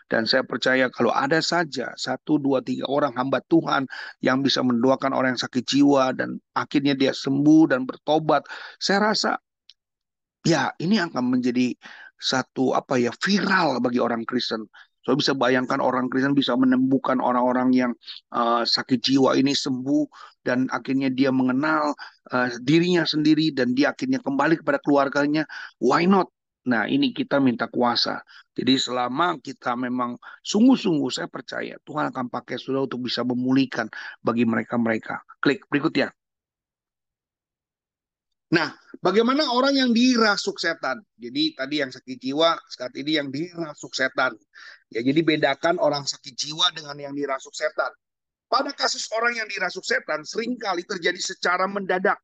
Dan 0.05 0.29
saya 0.29 0.45
percaya 0.45 0.85
kalau 0.93 1.09
ada 1.09 1.41
saja 1.41 1.89
satu, 1.97 2.37
dua, 2.37 2.61
tiga 2.61 2.85
orang 2.85 3.17
hamba 3.17 3.41
Tuhan 3.49 3.89
yang 4.21 4.45
bisa 4.45 4.61
mendoakan 4.61 5.17
orang 5.17 5.33
yang 5.33 5.41
sakit 5.41 5.65
jiwa 5.65 6.13
dan 6.13 6.37
akhirnya 6.53 6.93
dia 6.93 7.09
sembuh 7.09 7.73
dan 7.73 7.89
bertobat, 7.89 8.45
saya 8.77 9.11
rasa 9.11 9.41
ya 10.45 10.69
ini 10.77 11.01
akan 11.01 11.25
menjadi 11.33 11.73
satu 12.21 12.77
apa 12.77 13.01
ya 13.01 13.09
viral 13.17 13.81
bagi 13.81 13.97
orang 13.97 14.23
Kristen. 14.29 14.69
So 15.05 15.13
bisa 15.13 15.37
bayangkan 15.37 15.77
orang 15.77 16.09
Kristen 16.09 16.33
bisa 16.33 16.57
menemukan 16.57 17.21
orang-orang 17.21 17.69
yang 17.73 17.91
uh, 18.33 18.65
sakit 18.65 19.01
jiwa 19.05 19.37
ini 19.37 19.53
sembuh 19.53 20.05
dan 20.41 20.65
akhirnya 20.73 21.13
dia 21.13 21.29
mengenal 21.29 21.93
uh, 22.33 22.49
dirinya 22.61 23.05
sendiri 23.05 23.53
dan 23.53 23.77
dia 23.77 23.93
akhirnya 23.93 24.17
kembali 24.21 24.61
kepada 24.61 24.81
keluarganya. 24.81 25.45
Why 25.77 26.09
not? 26.09 26.33
Nah, 26.65 26.89
ini 26.89 27.13
kita 27.13 27.37
minta 27.37 27.69
kuasa. 27.69 28.25
Jadi 28.55 28.73
selama 28.79 29.35
kita 29.43 29.75
memang 29.75 30.15
sungguh-sungguh 30.39 31.11
saya 31.11 31.27
percaya 31.27 31.75
Tuhan 31.83 32.07
akan 32.15 32.31
pakai 32.31 32.55
saudara 32.55 32.87
untuk 32.87 33.03
bisa 33.03 33.27
memulihkan 33.27 33.91
bagi 34.23 34.47
mereka-mereka. 34.47 35.19
Klik 35.43 35.67
berikutnya. 35.67 36.15
Nah, 38.55 38.71
bagaimana 39.03 39.51
orang 39.51 39.75
yang 39.75 39.91
dirasuk 39.91 40.55
setan? 40.55 41.03
Jadi 41.19 41.51
tadi 41.59 41.83
yang 41.83 41.91
sakit 41.91 42.15
jiwa, 42.15 42.55
saat 42.71 42.95
ini 42.95 43.19
yang 43.19 43.27
dirasuk 43.27 43.91
setan. 43.91 44.37
Ya, 44.87 45.03
jadi 45.03 45.19
bedakan 45.19 45.75
orang 45.81 46.07
sakit 46.07 46.31
jiwa 46.31 46.71
dengan 46.71 46.95
yang 46.95 47.11
dirasuk 47.11 47.51
setan. 47.51 47.91
Pada 48.47 48.71
kasus 48.71 49.11
orang 49.11 49.35
yang 49.35 49.49
dirasuk 49.51 49.83
setan, 49.83 50.23
sering 50.23 50.55
kali 50.55 50.87
terjadi 50.87 51.17
secara 51.19 51.67
mendadak. 51.67 52.21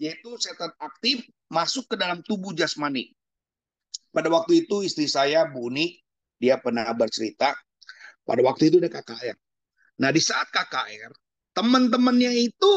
Yaitu 0.00 0.34
setan 0.42 0.74
aktif 0.82 1.22
masuk 1.46 1.86
ke 1.86 1.94
dalam 1.94 2.24
tubuh 2.26 2.50
jasmani. 2.50 3.14
Pada 4.16 4.32
waktu 4.32 4.64
itu 4.64 4.80
istri 4.80 5.04
saya, 5.04 5.44
Buni, 5.44 5.92
dia 6.40 6.56
pernah 6.56 6.88
bercerita, 6.96 7.52
pada 8.24 8.40
waktu 8.40 8.72
itu 8.72 8.80
dia 8.80 8.88
KKR. 8.88 9.36
Nah, 10.00 10.08
di 10.08 10.24
saat 10.24 10.48
KKR, 10.48 11.12
teman-temannya 11.52 12.32
itu 12.32 12.72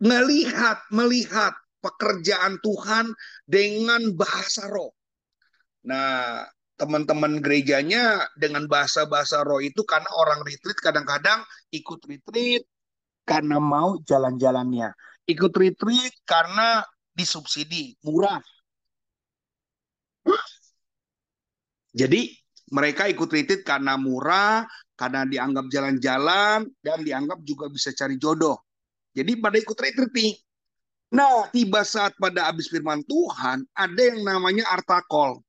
melihat 0.00 0.80
melihat 0.88 1.52
pekerjaan 1.84 2.56
Tuhan 2.64 3.12
dengan 3.44 4.16
bahasa 4.16 4.64
roh. 4.72 4.96
Nah, 5.84 6.44
teman-teman 6.80 7.44
gerejanya 7.44 8.24
dengan 8.40 8.64
bahasa-bahasa 8.64 9.44
roh 9.44 9.60
itu 9.60 9.84
karena 9.84 10.08
orang 10.16 10.40
retreat 10.40 10.80
kadang-kadang 10.80 11.44
ikut 11.68 12.00
retreat 12.08 12.64
karena 13.28 13.60
mau 13.60 14.00
jalan-jalannya. 14.08 14.92
Ikut 15.28 15.52
retreat 15.52 16.16
karena 16.24 16.80
disubsidi, 17.12 17.96
murah. 18.00 18.40
Jadi 21.90 22.30
mereka 22.70 23.10
ikut 23.10 23.26
retreat 23.26 23.66
karena 23.66 23.98
murah, 23.98 24.62
karena 24.94 25.26
dianggap 25.26 25.66
jalan-jalan, 25.72 26.70
dan 26.80 26.98
dianggap 27.02 27.42
juga 27.42 27.66
bisa 27.66 27.90
cari 27.90 28.14
jodoh. 28.14 28.62
Jadi 29.10 29.42
pada 29.42 29.58
ikut 29.58 29.74
retreat 29.74 30.12
nih. 30.14 30.32
Nah, 31.10 31.50
tiba 31.50 31.82
saat 31.82 32.14
pada 32.14 32.46
habis 32.46 32.70
firman 32.70 33.02
Tuhan, 33.02 33.66
ada 33.74 33.98
yang 33.98 34.22
namanya 34.22 34.70
artakol. 34.70 35.42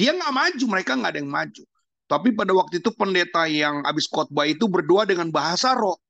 Dia 0.00 0.16
nggak 0.16 0.32
maju, 0.32 0.64
mereka 0.72 0.96
nggak 0.96 1.12
ada 1.12 1.20
yang 1.20 1.28
maju. 1.28 1.62
Tapi 2.08 2.28
pada 2.32 2.52
waktu 2.56 2.80
itu 2.80 2.90
pendeta 2.96 3.44
yang 3.44 3.84
habis 3.84 4.08
khotbah 4.08 4.48
itu 4.48 4.64
berdoa 4.64 5.04
dengan 5.04 5.28
bahasa 5.28 5.76
roh. 5.76 6.00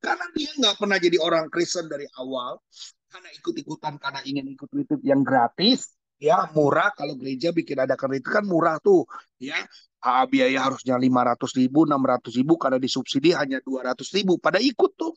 Karena 0.00 0.28
dia 0.36 0.52
nggak 0.56 0.76
pernah 0.76 0.96
jadi 1.00 1.16
orang 1.20 1.48
Kristen 1.48 1.88
dari 1.88 2.04
awal, 2.20 2.60
karena 3.08 3.28
ikut-ikutan, 3.36 3.96
karena 3.96 4.20
ingin 4.28 4.48
ikut 4.52 4.68
retreat 4.68 5.00
yang 5.04 5.24
gratis, 5.24 5.96
ya 6.20 6.46
murah. 6.52 6.92
Kalau 6.94 7.16
gereja 7.16 7.50
bikin 7.50 7.80
ada 7.80 7.96
itu 7.96 8.28
kan 8.28 8.44
murah 8.44 8.76
tuh, 8.78 9.08
ya 9.40 9.56
ah, 10.04 10.28
biaya 10.28 10.68
harusnya 10.68 11.00
lima 11.00 11.24
ratus 11.24 11.56
ribu, 11.56 11.88
enam 11.88 12.04
ratus 12.04 12.36
ribu, 12.36 12.60
karena 12.60 12.76
disubsidi 12.76 13.32
hanya 13.32 13.58
dua 13.64 13.92
ratus 13.92 14.12
ribu. 14.12 14.36
Pada 14.36 14.60
ikut 14.60 14.92
tuh, 14.94 15.16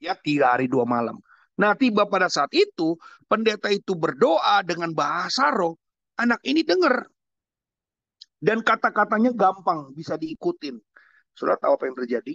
ya 0.00 0.16
tiga 0.16 0.56
hari 0.56 0.66
dua 0.66 0.88
malam. 0.88 1.20
Nah, 1.58 1.74
tiba 1.74 2.06
pada 2.06 2.30
saat 2.30 2.54
itu, 2.54 2.94
pendeta 3.26 3.66
itu 3.68 3.98
berdoa 3.98 4.62
dengan 4.62 4.94
bahasa 4.94 5.50
roh, 5.50 5.74
anak 6.14 6.38
ini 6.46 6.62
dengar. 6.62 7.10
Dan 8.38 8.62
kata-katanya 8.62 9.34
gampang, 9.34 9.90
bisa 9.90 10.14
diikutin. 10.14 10.78
Sudah 11.34 11.58
tahu 11.58 11.74
apa 11.74 11.90
yang 11.90 11.98
terjadi? 11.98 12.34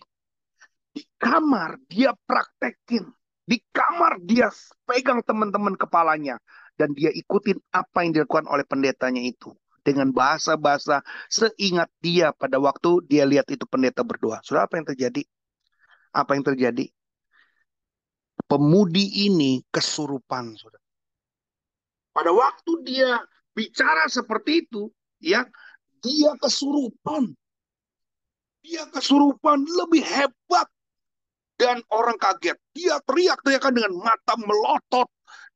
Di 0.92 1.04
kamar 1.16 1.80
dia 1.88 2.12
praktekin. 2.28 3.08
Di 3.48 3.60
kamar 3.72 4.20
dia 4.24 4.52
pegang 4.84 5.24
teman-teman 5.24 5.80
kepalanya. 5.80 6.36
Dan 6.74 6.98
dia 6.98 7.14
ikutin 7.14 7.58
apa 7.70 8.02
yang 8.02 8.18
dilakukan 8.18 8.50
oleh 8.50 8.66
pendetanya 8.66 9.22
itu. 9.22 9.54
Dengan 9.84 10.16
bahasa-bahasa 10.16 11.04
seingat 11.28 11.92
dia 12.00 12.32
pada 12.32 12.56
waktu 12.56 13.04
dia 13.06 13.28
lihat 13.28 13.52
itu 13.52 13.68
pendeta 13.68 14.02
berdoa. 14.02 14.40
Sudah 14.42 14.66
apa 14.66 14.80
yang 14.80 14.88
terjadi? 14.88 15.22
Apa 16.16 16.40
yang 16.40 16.46
terjadi? 16.48 16.88
Pemudi 18.48 19.28
ini 19.28 19.60
kesurupan, 19.70 20.56
saudara. 20.56 20.82
Pada 22.14 22.32
waktu 22.32 22.72
dia 22.86 23.18
bicara 23.58 24.06
seperti 24.08 24.66
itu, 24.66 24.90
ya, 25.20 25.46
dia 26.00 26.32
kesurupan. 26.38 27.34
Dia 28.64 28.88
kesurupan 28.88 29.68
lebih 29.68 30.06
hebat 30.06 30.68
dan 31.60 31.84
orang 31.92 32.16
kaget. 32.16 32.56
Dia 32.72 33.00
teriak-teriakan 33.04 33.74
dengan 33.76 33.94
mata 34.00 34.34
melotot 34.40 35.10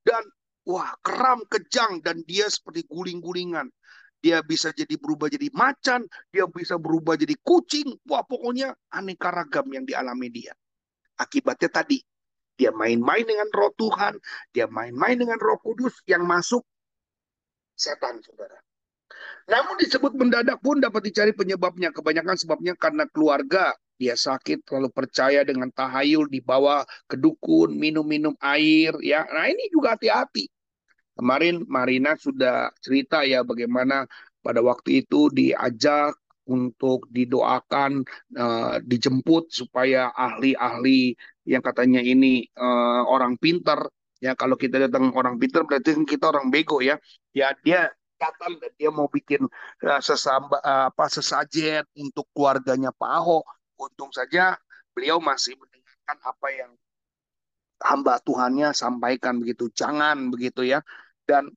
dan 0.03 0.23
wah 0.67 0.91
keram 0.99 1.47
kejang 1.47 2.03
dan 2.03 2.21
dia 2.27 2.51
seperti 2.51 2.83
guling-gulingan. 2.91 3.71
Dia 4.19 4.43
bisa 4.43 4.75
jadi 4.75 4.97
berubah 4.99 5.31
jadi 5.31 5.47
macan, 5.55 6.03
dia 6.33 6.43
bisa 6.51 6.75
berubah 6.75 7.15
jadi 7.15 7.37
kucing. 7.39 7.95
Wah 8.03 8.25
pokoknya 8.27 8.75
aneka 8.91 9.31
ragam 9.31 9.71
yang 9.71 9.87
dialami 9.87 10.27
dia. 10.27 10.51
Akibatnya 11.15 11.71
tadi 11.71 12.03
dia 12.57 12.73
main-main 12.73 13.23
dengan 13.23 13.47
roh 13.53 13.71
Tuhan, 13.77 14.17
dia 14.51 14.65
main-main 14.67 15.15
dengan 15.15 15.37
roh 15.37 15.61
kudus 15.61 16.01
yang 16.09 16.25
masuk 16.25 16.65
setan, 17.77 18.19
saudara. 18.25 18.57
Namun 19.47 19.79
disebut 19.79 20.17
mendadak 20.17 20.59
pun 20.59 20.81
dapat 20.81 21.07
dicari 21.07 21.31
penyebabnya. 21.31 21.93
Kebanyakan 21.93 22.35
sebabnya 22.35 22.73
karena 22.75 23.05
keluarga. 23.07 23.71
Dia 23.97 24.13
sakit, 24.13 24.61
terlalu 24.61 24.93
percaya 24.93 25.41
dengan 25.41 25.73
tahayul, 25.73 26.29
dibawa 26.29 26.85
ke 27.09 27.17
dukun, 27.17 27.73
minum-minum 27.73 28.37
air. 28.45 28.93
ya. 29.01 29.25
Nah 29.25 29.49
ini 29.49 29.73
juga 29.73 29.97
hati-hati. 29.97 30.45
Kemarin 31.17 31.65
Marina 31.65 32.13
sudah 32.15 32.69
cerita 32.79 33.25
ya 33.25 33.41
bagaimana 33.41 34.05
pada 34.45 34.61
waktu 34.61 35.03
itu 35.03 35.27
diajak 35.33 36.15
untuk 36.47 37.09
didoakan, 37.11 38.07
uh, 38.39 38.79
dijemput 38.79 39.51
supaya 39.51 40.15
ahli-ahli 40.15 41.11
yang 41.43 41.59
katanya 41.59 41.99
ini 41.99 42.47
uh, 42.55 43.03
orang 43.03 43.35
pintar 43.35 43.91
ya 44.23 44.33
kalau 44.33 44.55
kita 44.55 44.87
datang 44.87 45.11
orang 45.13 45.35
pintar 45.37 45.67
berarti 45.67 45.93
kita 46.07 46.33
orang 46.33 46.49
bego 46.49 46.81
ya 46.81 46.97
ya 47.37 47.53
dia 47.61 47.91
datang 48.17 48.57
dan 48.57 48.73
dia 48.75 48.89
mau 48.89 49.05
bikin 49.07 49.45
uh, 49.85 50.01
sesamba 50.01 50.57
uh, 50.65 50.89
apa 50.89 51.05
sesajen 51.07 51.85
untuk 51.95 52.25
keluarganya 52.33 52.89
Pak 52.91 53.11
Ahok. 53.23 53.45
Untung 53.77 54.09
saja 54.09 54.57
beliau 54.97 55.21
masih 55.21 55.53
mendengarkan 55.53 56.17
apa 56.25 56.47
yang 56.49 56.71
hamba 57.85 58.17
Tuhannya 58.25 58.73
sampaikan 58.73 59.37
begitu. 59.37 59.69
Jangan 59.69 60.33
begitu 60.33 60.65
ya. 60.65 60.81
Dan 61.27 61.51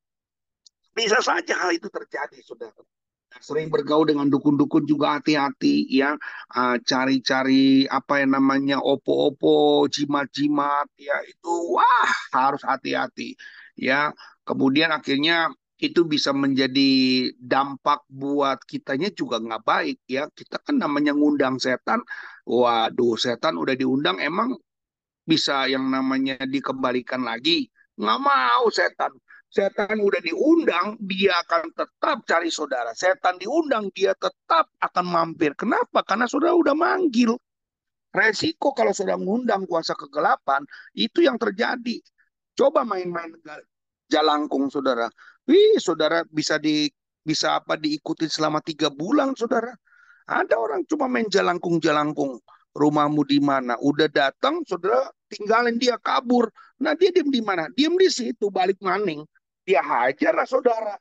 bisa 0.91 1.23
saja 1.23 1.55
hal 1.55 1.71
itu 1.79 1.87
terjadi, 1.87 2.43
saudara. 2.43 2.83
Sering 3.39 3.71
bergaul 3.71 4.11
dengan 4.11 4.27
dukun-dukun 4.27 4.91
juga 4.91 5.23
hati-hati 5.23 5.87
ya. 5.87 6.19
Cari-cari 6.83 7.87
uh, 7.87 8.03
apa 8.03 8.27
yang 8.27 8.35
namanya 8.35 8.83
opo-opo, 8.83 9.87
jimat-jimat 9.87 10.91
ya 10.99 11.15
itu 11.23 11.55
wah 11.79 12.11
harus 12.35 12.61
hati-hati 12.67 13.39
ya. 13.79 14.11
Kemudian 14.43 14.91
akhirnya 14.91 15.55
itu 15.81 16.05
bisa 16.05 16.37
menjadi 16.37 16.91
dampak 17.41 18.05
buat 18.13 18.61
kitanya 18.69 19.09
juga 19.17 19.41
nggak 19.41 19.65
baik 19.65 19.99
ya 20.05 20.29
kita 20.29 20.61
kan 20.61 20.77
namanya 20.77 21.17
ngundang 21.17 21.57
setan 21.57 22.05
waduh 22.45 23.17
setan 23.17 23.57
udah 23.57 23.73
diundang 23.73 24.21
emang 24.21 24.61
bisa 25.25 25.65
yang 25.73 25.89
namanya 25.89 26.37
dikembalikan 26.45 27.25
lagi 27.25 27.73
nggak 27.97 28.21
mau 28.21 28.69
setan 28.69 29.09
setan 29.51 29.99
udah 29.99 30.23
diundang 30.23 30.95
dia 31.03 31.35
akan 31.43 31.75
tetap 31.75 32.23
cari 32.23 32.51
saudara 32.55 32.95
setan 32.95 33.37
diundang 33.37 33.91
dia 33.91 34.15
tetap 34.15 34.71
akan 34.79 35.07
mampir 35.07 35.59
kenapa 35.59 36.07
karena 36.07 36.31
saudara 36.31 36.55
udah 36.55 36.75
manggil 36.75 37.35
resiko 38.15 38.71
kalau 38.75 38.95
saudara 38.95 39.19
ngundang 39.19 39.67
kuasa 39.67 39.99
kegelapan 39.99 40.63
itu 40.95 41.27
yang 41.27 41.35
terjadi 41.35 41.99
coba 42.55 42.87
main-main 42.87 43.35
jalangkung 44.07 44.71
saudara 44.71 45.11
Wih, 45.51 45.83
saudara 45.83 46.23
bisa 46.31 46.63
di 46.63 46.87
bisa 47.27 47.59
apa 47.59 47.75
diikuti 47.75 48.31
selama 48.31 48.63
tiga 48.63 48.87
bulan, 48.87 49.35
saudara. 49.35 49.75
Ada 50.31 50.55
orang 50.55 50.87
cuma 50.87 51.11
main 51.11 51.27
jalangkung-jalangkung. 51.27 52.39
Rumahmu 52.71 53.27
di 53.27 53.43
mana? 53.43 53.75
Udah 53.83 54.07
datang, 54.07 54.63
saudara 54.63 55.11
tinggalin 55.27 55.75
dia 55.75 55.99
kabur. 55.99 56.47
Nah 56.79 56.95
dia 56.95 57.11
diem 57.11 57.27
di 57.35 57.43
mana? 57.43 57.67
Diem 57.75 57.99
di 57.99 58.07
situ, 58.07 58.47
balik 58.47 58.79
maning. 58.79 59.27
Dia 59.71 59.87
hajar 59.87 60.35
lah 60.35 60.47
saudara. 60.51 60.99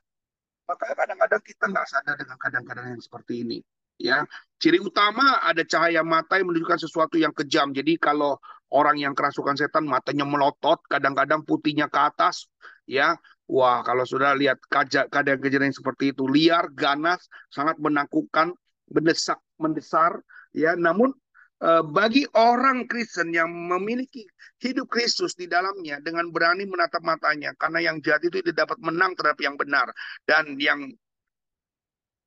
Makanya 0.70 0.94
kadang-kadang 0.94 1.42
kita 1.42 1.64
nggak 1.66 1.86
sadar 1.90 2.14
dengan 2.14 2.38
kadang-kadang 2.38 2.86
yang 2.94 3.02
seperti 3.02 3.42
ini. 3.42 3.58
Ya, 3.98 4.24
ciri 4.56 4.78
utama 4.78 5.42
ada 5.42 5.60
cahaya 5.66 6.06
mata 6.06 6.38
yang 6.38 6.54
menunjukkan 6.54 6.86
sesuatu 6.86 7.18
yang 7.18 7.34
kejam. 7.34 7.74
Jadi 7.74 7.98
kalau 7.98 8.38
orang 8.70 8.96
yang 8.96 9.12
kerasukan 9.12 9.58
setan 9.58 9.84
matanya 9.84 10.24
melotot, 10.24 10.80
kadang-kadang 10.86 11.42
putihnya 11.42 11.90
ke 11.90 11.98
atas, 11.98 12.46
ya 12.86 13.18
Wah, 13.50 13.82
kalau 13.82 14.06
sudah 14.06 14.38
lihat 14.38 14.62
keadaan 14.70 15.42
kejadian 15.42 15.74
seperti 15.74 16.14
itu 16.14 16.22
liar, 16.30 16.70
ganas, 16.70 17.26
sangat 17.50 17.82
menakutkan, 17.82 18.54
mendesak, 18.86 19.42
mendesar, 19.58 20.22
ya. 20.54 20.78
Namun 20.78 21.10
bagi 21.92 22.24
orang 22.32 22.88
Kristen 22.88 23.36
yang 23.36 23.52
memiliki 23.52 24.24
hidup 24.64 24.88
Kristus 24.88 25.36
di 25.36 25.44
dalamnya 25.44 26.00
dengan 26.00 26.32
berani 26.32 26.64
menatap 26.64 27.04
matanya, 27.04 27.52
karena 27.60 27.84
yang 27.92 28.00
jahat 28.00 28.24
itu 28.24 28.40
tidak 28.40 28.64
dapat 28.64 28.80
menang 28.80 29.12
terhadap 29.12 29.40
yang 29.44 29.60
benar 29.60 29.92
dan 30.24 30.56
yang 30.56 30.88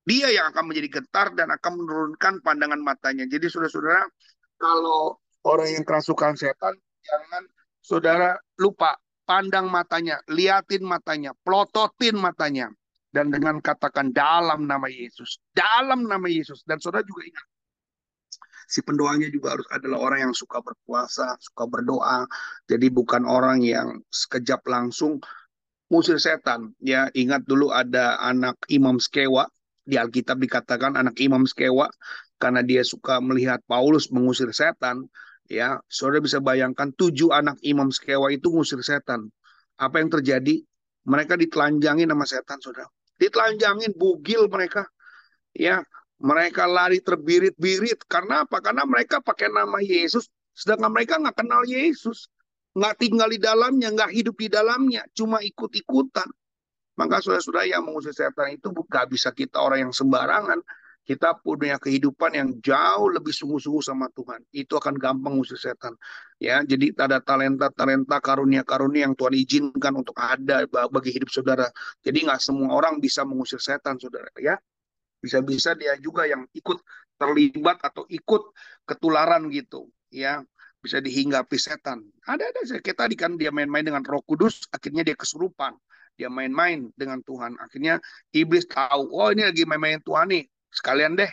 dia 0.04 0.30
yang 0.30 0.52
akan 0.52 0.70
menjadi 0.70 1.02
getar 1.02 1.32
dan 1.34 1.50
akan 1.50 1.74
menurunkan 1.80 2.44
pandangan 2.44 2.82
matanya. 2.84 3.24
Jadi 3.26 3.48
saudara-saudara, 3.48 4.04
kalau 4.60 5.18
orang 5.48 5.80
yang 5.80 5.84
kerasukan 5.88 6.36
setan, 6.36 6.76
jangan 7.02 7.44
saudara 7.80 8.36
lupa 8.60 9.00
pandang 9.24 9.72
matanya, 9.72 10.20
liatin 10.28 10.84
matanya, 10.84 11.32
plototin 11.48 12.20
matanya. 12.20 12.68
Dan 13.14 13.30
dengan 13.30 13.62
katakan 13.62 14.10
dalam 14.10 14.66
nama 14.66 14.90
Yesus. 14.90 15.38
Dalam 15.54 16.10
nama 16.10 16.26
Yesus. 16.26 16.66
Dan 16.66 16.82
saudara 16.82 17.06
juga 17.06 17.30
ingat. 17.30 17.46
Si 18.68 18.82
pendoanya 18.82 19.28
juga 19.30 19.58
harus 19.58 19.68
adalah 19.70 20.00
orang 20.00 20.30
yang 20.30 20.34
suka 20.36 20.60
berpuasa, 20.60 21.36
suka 21.40 21.64
berdoa. 21.68 22.26
Jadi 22.68 22.88
bukan 22.90 23.24
orang 23.28 23.64
yang 23.64 24.02
sekejap 24.10 24.64
langsung 24.68 25.20
musir 25.88 26.18
setan. 26.18 26.74
Ya, 26.82 27.08
ingat 27.14 27.46
dulu 27.46 27.70
ada 27.70 28.18
anak 28.24 28.58
Imam 28.72 28.98
Skewa. 28.98 29.48
Di 29.84 30.00
Alkitab 30.00 30.40
dikatakan 30.40 30.96
anak 30.96 31.20
Imam 31.20 31.44
Skewa 31.44 31.92
karena 32.40 32.64
dia 32.64 32.88
suka 32.88 33.20
melihat 33.20 33.60
Paulus 33.68 34.08
mengusir 34.12 34.52
setan 34.56 35.12
ya 35.52 35.80
saudara 35.92 36.24
bisa 36.24 36.40
bayangkan 36.40 36.92
tujuh 36.96 37.32
anak 37.36 37.60
imam 37.64 37.92
sekewa 37.92 38.32
itu 38.32 38.48
ngusir 38.52 38.80
setan 38.80 39.28
apa 39.76 40.00
yang 40.00 40.10
terjadi 40.12 40.64
mereka 41.04 41.36
ditelanjangin 41.36 42.08
sama 42.08 42.26
setan 42.28 42.58
saudara 42.64 42.88
ditelanjangin 43.20 43.92
bugil 43.96 44.48
mereka 44.48 44.88
ya 45.52 45.84
mereka 46.24 46.64
lari 46.64 47.04
terbirit-birit 47.04 48.08
karena 48.08 48.48
apa 48.48 48.64
karena 48.64 48.88
mereka 48.88 49.20
pakai 49.20 49.52
nama 49.52 49.84
Yesus 49.84 50.32
sedangkan 50.56 50.92
mereka 50.96 51.20
nggak 51.20 51.36
kenal 51.44 51.68
Yesus 51.68 52.32
nggak 52.74 52.96
tinggal 52.98 53.28
di 53.28 53.38
dalamnya 53.38 53.92
nggak 53.92 54.12
hidup 54.16 54.36
di 54.40 54.48
dalamnya 54.48 55.04
cuma 55.12 55.44
ikut-ikutan 55.44 56.26
maka 56.96 57.20
saudara-saudara 57.20 57.68
yang 57.68 57.84
mengusir 57.84 58.16
setan 58.16 58.56
itu 58.56 58.72
bukan 58.72 59.06
bisa 59.12 59.36
kita 59.36 59.60
orang 59.60 59.90
yang 59.90 59.94
sembarangan 59.94 60.64
kita 61.04 61.36
punya 61.44 61.76
kehidupan 61.76 62.32
yang 62.32 62.50
jauh 62.64 63.12
lebih 63.12 63.36
sungguh-sungguh 63.36 63.84
sama 63.84 64.08
Tuhan. 64.16 64.40
Itu 64.56 64.80
akan 64.80 64.96
gampang 64.96 65.36
ngusir 65.36 65.60
setan. 65.60 66.00
Ya, 66.40 66.64
jadi 66.64 66.96
ada 66.96 67.20
talenta-talenta 67.20 68.24
karunia-karunia 68.24 69.12
yang 69.12 69.16
Tuhan 69.20 69.36
izinkan 69.36 70.00
untuk 70.00 70.16
ada 70.16 70.64
bagi 70.88 71.12
hidup 71.12 71.28
saudara. 71.28 71.68
Jadi 72.08 72.24
nggak 72.24 72.40
semua 72.40 72.72
orang 72.72 73.04
bisa 73.04 73.28
mengusir 73.28 73.60
setan, 73.60 74.00
saudara. 74.00 74.32
Ya, 74.40 74.56
bisa-bisa 75.24 75.72
dia 75.80 75.96
juga 76.04 76.28
yang 76.28 76.44
ikut 76.52 76.84
terlibat 77.16 77.80
atau 77.80 78.04
ikut 78.12 78.52
ketularan 78.84 79.48
gitu. 79.48 79.88
Ya, 80.12 80.44
bisa 80.84 81.00
dihinggapi 81.00 81.56
setan. 81.56 82.04
Ada-ada 82.28 82.84
kayak 82.84 82.98
tadi 83.00 83.16
kan 83.16 83.40
dia 83.40 83.50
main-main 83.56 83.88
dengan 83.88 84.04
Roh 84.04 84.20
Kudus, 84.28 84.68
akhirnya 84.76 85.08
dia 85.08 85.16
kesurupan 85.16 85.80
dia 86.14 86.30
main-main 86.30 86.94
dengan 86.94 87.20
Tuhan. 87.26 87.58
Akhirnya 87.58 87.98
iblis 88.34 88.70
tahu, 88.70 89.10
oh 89.10 89.34
ini 89.34 89.50
lagi 89.50 89.66
main-main 89.66 89.98
Tuhan 90.02 90.30
nih 90.30 90.46
sekalian 90.70 91.18
deh 91.18 91.30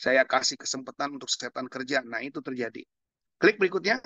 saya 0.00 0.24
kasih 0.24 0.56
kesempatan 0.56 1.20
untuk 1.20 1.28
setan 1.28 1.68
kerja. 1.68 2.00
Nah, 2.00 2.24
itu 2.24 2.40
terjadi. 2.40 2.80
Klik 3.36 3.60
berikutnya. 3.60 4.00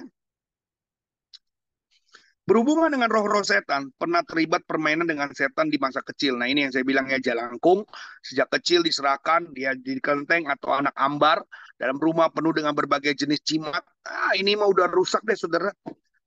Berhubungan 2.44 2.92
dengan 2.92 3.08
roh-roh 3.08 3.40
setan, 3.40 3.88
pernah 3.96 4.20
terlibat 4.20 4.68
permainan 4.68 5.08
dengan 5.08 5.32
setan 5.32 5.72
di 5.72 5.80
masa 5.80 6.04
kecil. 6.04 6.36
Nah, 6.36 6.44
ini 6.44 6.68
yang 6.68 6.72
saya 6.76 6.84
bilang 6.84 7.08
ya 7.08 7.16
jalangkung. 7.16 7.88
Sejak 8.20 8.52
kecil 8.52 8.84
diserahkan, 8.84 9.48
dia 9.56 9.72
di 9.72 9.96
kelenteng 9.96 10.44
atau 10.52 10.76
anak 10.76 10.92
ambar 10.92 11.40
dalam 11.80 11.96
rumah 11.96 12.28
penuh 12.28 12.52
dengan 12.52 12.76
berbagai 12.76 13.16
jenis 13.16 13.40
cimat. 13.40 13.80
Ah, 14.04 14.36
ini 14.36 14.60
mah 14.60 14.68
udah 14.68 14.92
rusak 14.92 15.24
deh, 15.24 15.32
saudara. 15.32 15.72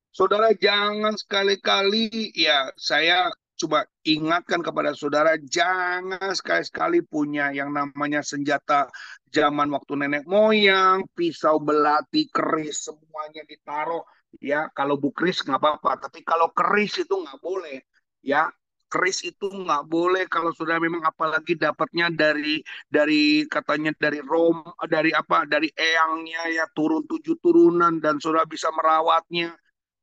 Saudara 0.09 0.49
jangan 0.57 1.13
sekali-kali 1.13 2.34
ya 2.34 2.74
saya 2.74 3.30
coba 3.57 3.86
ingatkan 4.01 4.61
kepada 4.61 4.93
saudara 4.93 5.38
jangan 5.38 6.34
sekali-sekali 6.34 7.05
punya 7.05 7.49
yang 7.53 7.74
namanya 7.74 8.26
senjata 8.26 8.89
zaman 9.30 9.70
waktu 9.70 9.93
nenek 9.93 10.26
moyang, 10.26 11.05
pisau 11.13 11.61
belati, 11.61 12.30
keris 12.34 12.89
semuanya 12.89 13.45
ditaruh 13.45 14.01
ya. 14.41 14.69
Kalau 14.73 14.95
bukris 14.99 15.41
nggak 15.45 15.59
apa-apa, 15.59 16.07
tapi 16.09 16.21
kalau 16.25 16.51
keris 16.53 17.01
itu 17.03 17.13
nggak 17.13 17.39
boleh 17.41 17.81
ya. 18.23 18.49
Keris 18.88 19.19
itu 19.27 19.51
nggak 19.51 19.83
boleh 19.91 20.23
kalau 20.31 20.55
sudah 20.55 20.79
memang 20.79 21.03
apalagi 21.03 21.59
dapatnya 21.59 22.07
dari 22.07 22.63
dari 22.88 23.43
katanya 23.51 23.91
dari 23.99 24.23
rom 24.23 24.63
dari 24.88 25.11
apa 25.11 25.43
dari 25.43 25.67
eyangnya 25.75 26.55
ya 26.55 26.65
turun 26.71 27.03
tujuh 27.03 27.35
turunan 27.43 27.99
dan 27.99 28.15
sudah 28.15 28.47
bisa 28.47 28.71
merawatnya 28.71 29.51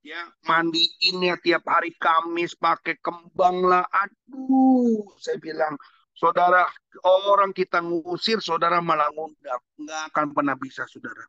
ya 0.05 0.20
mandiin 0.45 1.16
ya 1.24 1.41
tiap 1.41 1.64
hari 1.64 1.97
Kamis 1.97 2.53
pakai 2.61 3.01
kembang 3.01 3.64
lah 3.64 3.89
aduh 3.89 5.01
saya 5.16 5.41
bilang 5.41 5.80
saudara 6.12 6.68
orang 7.09 7.57
kita 7.57 7.80
ngusir 7.80 8.39
saudara 8.45 8.85
malah 8.85 9.09
ngundang 9.16 9.64
nggak 9.80 10.03
akan 10.12 10.26
pernah 10.37 10.55
bisa 10.61 10.85
saudara 10.93 11.24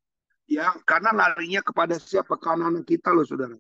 ya 0.45 0.73
karena 0.85 1.11
larinya 1.11 1.61
kepada 1.61 1.95
siapa 1.97 2.37
kanan 2.37 2.85
kita 2.85 3.09
loh 3.11 3.25
saudara 3.25 3.57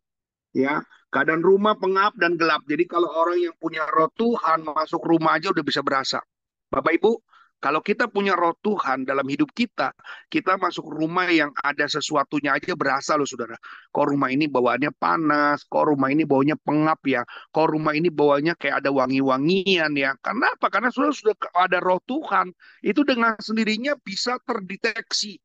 Ya, 0.55 0.79
keadaan 1.11 1.43
rumah 1.43 1.75
pengap 1.75 2.15
dan 2.15 2.39
gelap. 2.39 2.63
Jadi 2.63 2.87
kalau 2.87 3.11
orang 3.11 3.43
yang 3.43 3.55
punya 3.59 3.83
roh 3.91 4.07
Tuhan 4.15 4.63
masuk 4.63 5.03
rumah 5.03 5.35
aja 5.35 5.51
udah 5.51 5.65
bisa 5.67 5.83
berasa. 5.83 6.23
Bapak 6.71 6.95
Ibu, 6.95 7.11
kalau 7.59 7.83
kita 7.83 8.07
punya 8.07 8.39
roh 8.39 8.55
Tuhan 8.63 9.03
dalam 9.03 9.27
hidup 9.27 9.51
kita, 9.51 9.91
kita 10.31 10.55
masuk 10.55 10.87
rumah 10.87 11.27
yang 11.27 11.51
ada 11.59 11.91
sesuatunya 11.91 12.55
aja 12.55 12.71
berasa 12.71 13.19
loh 13.19 13.27
saudara. 13.27 13.59
Kok 13.91 14.15
rumah 14.15 14.31
ini 14.31 14.47
bawaannya 14.47 14.95
panas, 14.95 15.67
kok 15.67 15.91
rumah 15.91 16.07
ini 16.07 16.23
baunya 16.23 16.55
pengap 16.55 17.03
ya, 17.03 17.27
kok 17.51 17.67
rumah 17.67 17.91
ini 17.91 18.07
bawanya 18.07 18.55
kayak 18.55 18.79
ada 18.79 18.95
wangi-wangian 18.95 19.91
ya. 19.91 20.15
Karena 20.23 20.55
apa? 20.55 20.71
Karena 20.71 20.87
sudah 20.87 21.11
sudah 21.11 21.35
ada 21.51 21.83
roh 21.83 21.99
Tuhan, 22.07 22.47
itu 22.79 23.03
dengan 23.03 23.35
sendirinya 23.43 23.99
bisa 23.99 24.39
terdeteksi. 24.47 25.35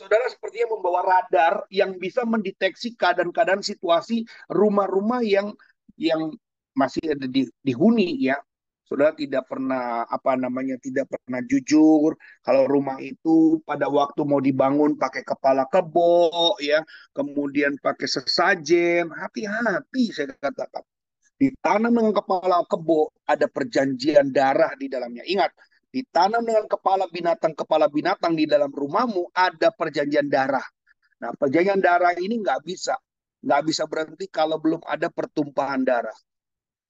Saudara 0.00 0.24
sepertinya 0.32 0.80
membawa 0.80 1.04
radar 1.04 1.68
yang 1.68 2.00
bisa 2.00 2.24
mendeteksi 2.24 2.96
keadaan-keadaan 2.96 3.60
situasi 3.60 4.24
rumah-rumah 4.48 5.20
yang 5.20 5.52
yang 6.00 6.32
masih 6.72 7.04
ada 7.12 7.28
di, 7.28 7.44
dihuni 7.60 8.16
ya. 8.16 8.40
Saudara 8.88 9.12
tidak 9.12 9.44
pernah 9.44 10.08
apa 10.08 10.40
namanya 10.40 10.80
tidak 10.80 11.12
pernah 11.12 11.44
jujur 11.44 12.16
kalau 12.40 12.64
rumah 12.64 12.96
itu 12.98 13.60
pada 13.62 13.92
waktu 13.92 14.24
mau 14.24 14.40
dibangun 14.40 14.96
pakai 14.96 15.20
kepala 15.20 15.68
kebo 15.68 16.56
ya. 16.64 16.80
Kemudian 17.12 17.76
pakai 17.76 18.08
sesajen. 18.08 19.12
Hati-hati 19.12 20.16
saya 20.16 20.32
katakan. 20.32 20.80
Ditanam 21.36 21.92
dengan 21.92 22.16
kepala 22.16 22.64
kebo 22.64 23.12
ada 23.28 23.44
perjanjian 23.52 24.32
darah 24.32 24.72
di 24.80 24.88
dalamnya. 24.88 25.28
Ingat 25.28 25.52
ditanam 25.90 26.42
dengan 26.46 26.66
kepala 26.70 27.10
binatang 27.10 27.52
kepala 27.54 27.86
binatang 27.90 28.38
di 28.38 28.46
dalam 28.46 28.70
rumahmu 28.70 29.34
ada 29.34 29.74
perjanjian 29.74 30.30
darah 30.30 30.64
nah 31.18 31.34
perjanjian 31.36 31.82
darah 31.82 32.14
ini 32.16 32.40
nggak 32.40 32.62
bisa 32.62 32.94
nggak 33.42 33.62
bisa 33.66 33.84
berhenti 33.90 34.26
kalau 34.30 34.56
belum 34.62 34.80
ada 34.86 35.10
pertumpahan 35.10 35.82
darah 35.82 36.16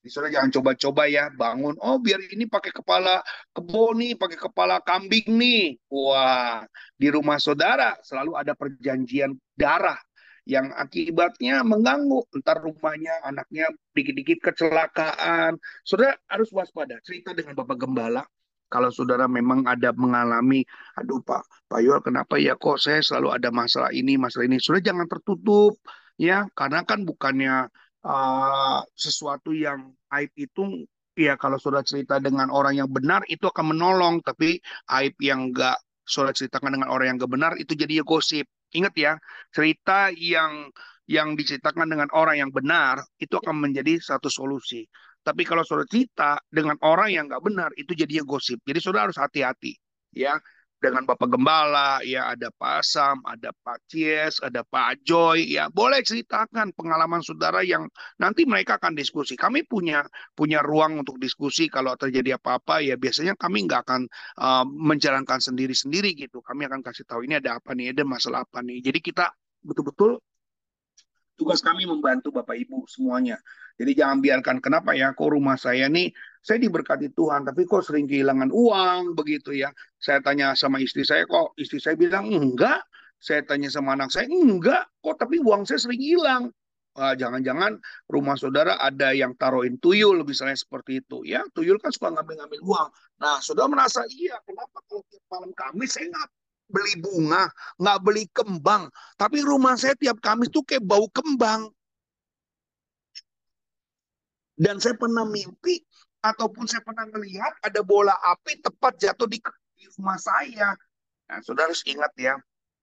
Saudara 0.00 0.32
jangan 0.32 0.48
coba-coba 0.48 1.12
ya 1.12 1.28
bangun. 1.28 1.76
Oh 1.76 2.00
biar 2.00 2.24
ini 2.32 2.48
pakai 2.48 2.72
kepala 2.72 3.20
kebo 3.52 3.92
nih, 3.92 4.16
pakai 4.16 4.38
kepala 4.40 4.80
kambing 4.80 5.28
nih. 5.36 5.76
Wah 5.92 6.64
di 6.96 7.12
rumah 7.12 7.36
saudara 7.36 7.92
selalu 8.00 8.32
ada 8.32 8.56
perjanjian 8.56 9.36
darah 9.52 10.00
yang 10.48 10.72
akibatnya 10.72 11.60
mengganggu 11.60 12.32
entar 12.32 12.64
rumahnya 12.64 13.12
anaknya 13.28 13.68
dikit-dikit 13.92 14.40
kecelakaan. 14.40 15.60
Saudara 15.84 16.16
harus 16.32 16.48
waspada. 16.48 16.96
Cerita 17.04 17.36
dengan 17.36 17.52
Bapak 17.60 17.76
Gembala. 17.76 18.24
Kalau 18.70 18.94
saudara 18.94 19.26
memang 19.26 19.66
ada 19.66 19.90
mengalami, 19.98 20.62
aduh 20.94 21.18
Pak, 21.26 21.66
Pak 21.66 21.80
Yul 21.82 21.98
kenapa 22.06 22.38
ya 22.38 22.54
kok 22.54 22.78
saya 22.78 23.02
selalu 23.02 23.34
ada 23.34 23.50
masalah 23.50 23.90
ini, 23.90 24.14
masalah 24.14 24.46
ini. 24.46 24.62
Saudara 24.62 24.86
jangan 24.94 25.06
tertutup 25.10 25.74
ya, 26.14 26.46
karena 26.54 26.86
kan 26.86 27.02
bukannya 27.02 27.66
uh, 28.06 28.80
sesuatu 28.94 29.50
yang 29.50 29.90
aib 30.14 30.30
itu 30.38 30.86
ya 31.18 31.34
kalau 31.34 31.58
sudah 31.58 31.82
cerita 31.82 32.22
dengan 32.22 32.48
orang 32.54 32.78
yang 32.78 32.86
benar 32.86 33.26
itu 33.26 33.50
akan 33.50 33.74
menolong. 33.74 34.22
Tapi 34.22 34.62
aib 35.02 35.18
yang 35.18 35.50
enggak 35.50 35.82
sudah 36.06 36.30
ceritakan 36.30 36.78
dengan 36.78 36.94
orang 36.94 37.10
yang 37.10 37.16
enggak 37.18 37.32
benar 37.34 37.52
itu 37.58 37.74
jadi 37.74 38.06
gosip. 38.06 38.46
Ingat 38.70 38.94
ya 38.94 39.12
cerita 39.50 40.14
yang 40.14 40.70
yang 41.10 41.34
diceritakan 41.34 41.90
dengan 41.90 42.06
orang 42.14 42.38
yang 42.38 42.50
benar 42.54 43.02
itu 43.18 43.34
akan 43.34 43.66
menjadi 43.66 43.98
satu 43.98 44.30
solusi 44.30 44.86
tapi 45.20 45.42
kalau 45.44 45.62
sudah 45.66 45.86
cerita 45.86 46.40
dengan 46.48 46.76
orang 46.84 47.12
yang 47.12 47.24
enggak 47.28 47.42
benar 47.44 47.70
itu 47.76 47.92
jadi 47.92 48.24
gosip 48.24 48.60
jadi 48.64 48.78
saudara 48.80 49.08
harus 49.08 49.20
hati-hati 49.20 49.76
ya 50.14 50.40
dengan 50.80 51.04
Bapak 51.04 51.28
Gembala, 51.28 52.00
ya 52.00 52.32
ada 52.32 52.48
Pak 52.56 52.80
Asam, 52.80 53.20
ada 53.28 53.52
Pak 53.52 53.84
Cies, 53.92 54.40
ada 54.40 54.64
Pak 54.64 55.04
Joy, 55.04 55.52
ya 55.52 55.68
boleh 55.68 56.00
ceritakan 56.00 56.72
pengalaman 56.72 57.20
saudara 57.20 57.60
yang 57.60 57.84
nanti 58.16 58.48
mereka 58.48 58.80
akan 58.80 58.96
diskusi. 58.96 59.36
Kami 59.36 59.68
punya 59.68 60.00
punya 60.32 60.64
ruang 60.64 61.04
untuk 61.04 61.20
diskusi 61.20 61.68
kalau 61.68 61.92
terjadi 62.00 62.40
apa-apa 62.40 62.80
ya 62.80 62.96
biasanya 62.96 63.36
kami 63.36 63.68
nggak 63.68 63.80
akan 63.84 64.02
uh, 64.40 64.64
menjalankan 64.64 65.38
sendiri-sendiri 65.38 66.16
gitu. 66.16 66.40
Kami 66.40 66.64
akan 66.64 66.80
kasih 66.80 67.04
tahu 67.04 67.28
ini 67.28 67.36
ada 67.36 67.60
apa 67.60 67.76
nih, 67.76 67.92
ada 67.92 68.02
masalah 68.08 68.48
apa 68.48 68.64
nih. 68.64 68.80
Jadi 68.80 68.98
kita 69.04 69.28
betul-betul 69.60 70.16
tugas 71.36 71.60
kami 71.60 71.84
membantu 71.84 72.32
Bapak 72.32 72.56
Ibu 72.56 72.88
semuanya. 72.88 73.36
Jadi 73.80 73.96
jangan 73.96 74.20
biarkan 74.20 74.60
kenapa 74.60 74.92
ya 74.92 75.16
kok 75.16 75.32
rumah 75.32 75.56
saya 75.56 75.88
nih 75.88 76.12
saya 76.44 76.60
diberkati 76.60 77.16
Tuhan 77.16 77.48
tapi 77.48 77.64
kok 77.64 77.80
sering 77.80 78.04
kehilangan 78.04 78.52
uang 78.52 79.16
begitu 79.16 79.56
ya. 79.56 79.72
Saya 79.96 80.20
tanya 80.20 80.52
sama 80.52 80.84
istri 80.84 81.00
saya 81.00 81.24
kok 81.24 81.56
istri 81.56 81.80
saya 81.80 81.96
bilang 81.96 82.28
enggak. 82.28 82.84
Saya 83.16 83.40
tanya 83.44 83.72
sama 83.72 83.96
anak 83.96 84.12
saya 84.12 84.28
enggak 84.28 84.84
kok 85.00 85.16
tapi 85.16 85.40
uang 85.40 85.64
saya 85.64 85.80
sering 85.80 86.00
hilang. 86.04 86.52
Jangan-jangan 87.00 87.80
rumah 88.12 88.36
saudara 88.36 88.76
ada 88.76 89.16
yang 89.16 89.32
taruhin 89.40 89.80
tuyul 89.80 90.20
misalnya 90.28 90.60
seperti 90.60 91.00
itu 91.00 91.24
ya. 91.24 91.40
Tuyul 91.56 91.80
kan 91.80 91.88
suka 91.88 92.12
ngambil-ngambil 92.12 92.60
uang. 92.60 92.88
Nah 93.24 93.40
saudara 93.40 93.72
merasa 93.72 94.04
iya 94.12 94.36
kenapa 94.44 94.84
kalau 94.84 95.00
tiap 95.08 95.24
malam 95.32 95.56
Kamis 95.56 95.96
saya 95.96 96.12
nggak 96.12 96.28
beli 96.68 96.94
bunga, 97.00 97.48
nggak 97.80 97.98
beli 98.04 98.24
kembang. 98.36 98.92
Tapi 99.16 99.40
rumah 99.40 99.80
saya 99.80 99.96
tiap 99.96 100.20
Kamis 100.20 100.52
tuh 100.52 100.60
kayak 100.68 100.84
bau 100.84 101.08
kembang. 101.08 101.72
Dan 104.60 104.76
saya 104.76 104.92
pernah 104.92 105.24
mimpi 105.24 105.80
ataupun 106.20 106.68
saya 106.68 106.84
pernah 106.84 107.08
melihat 107.16 107.56
ada 107.64 107.80
bola 107.80 108.12
api 108.12 108.60
tepat 108.60 109.00
jatuh 109.00 109.24
di, 109.24 109.40
rumah 109.96 110.20
saya. 110.20 110.76
Nah, 111.32 111.40
saudara 111.40 111.72
harus 111.72 111.80
ingat 111.88 112.12
ya, 112.20 112.36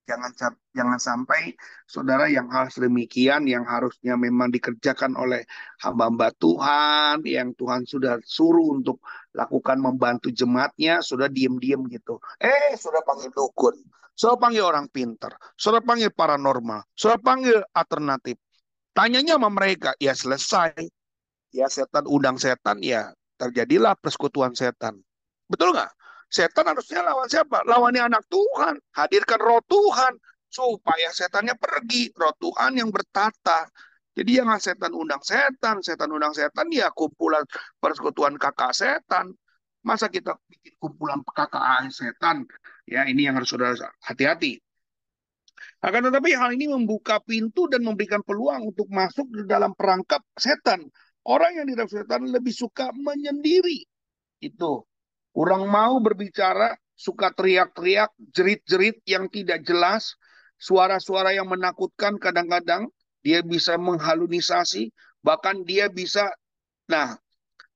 jangan 0.10 0.34
jangan 0.74 0.98
sampai 0.98 1.54
saudara 1.86 2.26
yang 2.34 2.50
hal 2.50 2.66
demikian 2.74 3.46
yang 3.46 3.62
harusnya 3.62 4.18
memang 4.18 4.50
dikerjakan 4.50 5.14
oleh 5.14 5.46
hamba-hamba 5.86 6.34
Tuhan 6.42 7.22
yang 7.30 7.54
Tuhan 7.54 7.86
sudah 7.86 8.18
suruh 8.26 8.74
untuk 8.74 8.98
lakukan 9.38 9.78
membantu 9.78 10.34
jemaatnya 10.34 11.06
sudah 11.06 11.30
diem-diem 11.30 11.86
gitu. 11.94 12.18
Eh 12.42 12.74
sudah 12.74 13.06
panggil 13.06 13.30
dukun 13.30 13.78
sudah 14.18 14.34
panggil 14.34 14.66
orang 14.66 14.90
pintar 14.90 15.38
sudah 15.54 15.78
panggil 15.86 16.10
paranormal 16.10 16.90
sudah 16.98 17.22
panggil 17.22 17.62
alternatif. 17.70 18.42
Tanyanya 18.98 19.38
sama 19.38 19.54
mereka 19.54 19.94
ya 20.02 20.18
selesai 20.18 20.97
ya 21.52 21.68
setan 21.72 22.06
undang 22.08 22.38
setan 22.40 22.80
ya 22.84 23.12
terjadilah 23.38 23.96
persekutuan 24.00 24.58
setan. 24.58 24.98
Betul 25.48 25.72
nggak? 25.72 25.92
Setan 26.28 26.68
harusnya 26.68 27.06
lawan 27.08 27.30
siapa? 27.32 27.64
Lawannya 27.64 28.04
anak 28.12 28.28
Tuhan. 28.28 28.76
Hadirkan 28.92 29.40
roh 29.40 29.64
Tuhan 29.64 30.20
supaya 30.52 31.08
setannya 31.16 31.56
pergi. 31.56 32.12
Roh 32.12 32.36
Tuhan 32.36 32.76
yang 32.76 32.92
bertata. 32.92 33.70
Jadi 34.18 34.42
jangan 34.42 34.58
setan 34.58 34.92
undang 34.98 35.22
setan, 35.22 35.78
setan 35.86 36.10
undang 36.10 36.34
setan 36.34 36.68
ya 36.74 36.90
kumpulan 36.90 37.46
persekutuan 37.78 38.36
kakak 38.36 38.74
setan. 38.74 39.32
Masa 39.86 40.10
kita 40.10 40.36
bikin 40.50 40.74
kumpulan 40.82 41.22
kakak 41.22 41.88
setan? 41.94 42.44
Ya 42.90 43.06
ini 43.06 43.30
yang 43.30 43.38
harus 43.38 43.54
saudara 43.54 43.78
hati-hati. 44.04 44.58
Akan 45.86 46.10
tetapi 46.10 46.34
hal 46.34 46.58
ini 46.58 46.66
membuka 46.66 47.22
pintu 47.22 47.70
dan 47.70 47.86
memberikan 47.86 48.26
peluang 48.26 48.74
untuk 48.74 48.90
masuk 48.90 49.30
di 49.30 49.46
dalam 49.46 49.78
perangkap 49.78 50.26
setan. 50.34 50.90
Orang 51.28 51.60
yang 51.60 51.68
dirasuki 51.68 52.08
setan 52.08 52.24
lebih 52.32 52.56
suka 52.56 52.88
menyendiri. 52.96 53.84
Itu. 54.40 54.88
Kurang 55.36 55.68
mau 55.68 56.00
berbicara, 56.00 56.72
suka 56.96 57.36
teriak-teriak, 57.36 58.16
jerit-jerit 58.32 59.04
yang 59.04 59.28
tidak 59.28 59.68
jelas, 59.68 60.16
suara-suara 60.56 61.36
yang 61.36 61.52
menakutkan 61.52 62.16
kadang-kadang, 62.16 62.88
dia 63.22 63.44
bisa 63.44 63.76
menghalunisasi, 63.76 64.88
bahkan 65.20 65.68
dia 65.68 65.92
bisa, 65.92 66.32
nah, 66.88 67.20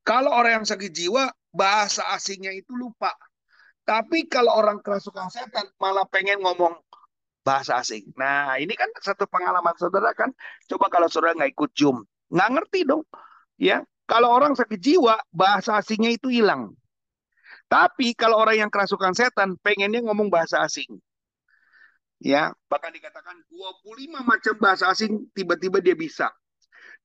kalau 0.07 0.31
orang 0.31 0.63
yang 0.63 0.65
sakit 0.65 0.89
jiwa, 0.89 1.27
bahasa 1.51 2.07
asingnya 2.15 2.55
itu 2.55 2.71
lupa. 2.71 3.11
Tapi 3.83 4.31
kalau 4.31 4.55
orang 4.55 4.79
kerasukan 4.79 5.27
setan, 5.27 5.67
malah 5.75 6.07
pengen 6.07 6.39
ngomong 6.39 6.79
bahasa 7.43 7.83
asing. 7.83 8.07
Nah, 8.15 8.55
ini 8.63 8.73
kan 8.79 8.87
satu 9.03 9.27
pengalaman 9.27 9.75
saudara 9.75 10.15
kan. 10.15 10.31
Coba 10.71 10.87
kalau 10.87 11.11
saudara 11.11 11.35
nggak 11.35 11.51
ikut 11.51 11.71
Zoom, 11.75 12.07
nggak 12.31 12.49
ngerti 12.55 12.87
dong 12.87 13.03
ya 13.61 13.85
kalau 14.09 14.33
orang 14.33 14.57
sakit 14.57 14.81
jiwa 14.81 15.21
bahasa 15.29 15.77
asingnya 15.77 16.11
itu 16.17 16.33
hilang. 16.33 16.73
Tapi 17.71 18.11
kalau 18.11 18.35
orang 18.41 18.67
yang 18.67 18.71
kerasukan 18.73 19.15
setan 19.15 19.55
pengennya 19.63 20.03
ngomong 20.03 20.27
bahasa 20.27 20.59
asing. 20.65 20.99
Ya 22.19 22.51
bahkan 22.67 22.91
dikatakan 22.91 23.39
25 23.47 24.19
macam 24.27 24.53
bahasa 24.59 24.91
asing 24.91 25.31
tiba-tiba 25.31 25.79
dia 25.79 25.95
bisa. 25.95 26.27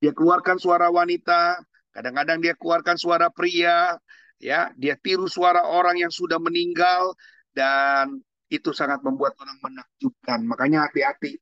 Dia 0.03 0.11
keluarkan 0.11 0.59
suara 0.59 0.91
wanita 0.91 1.63
kadang-kadang 1.95 2.43
dia 2.43 2.59
keluarkan 2.59 2.99
suara 2.99 3.31
pria 3.31 3.97
ya 4.43 4.69
dia 4.77 4.99
tiru 4.99 5.31
suara 5.31 5.65
orang 5.65 6.03
yang 6.03 6.13
sudah 6.13 6.37
meninggal 6.37 7.15
dan 7.55 8.21
itu 8.51 8.75
sangat 8.75 8.99
membuat 9.07 9.39
orang 9.39 9.57
menakjubkan. 9.63 10.43
Makanya 10.43 10.91
hati-hati. 10.91 11.39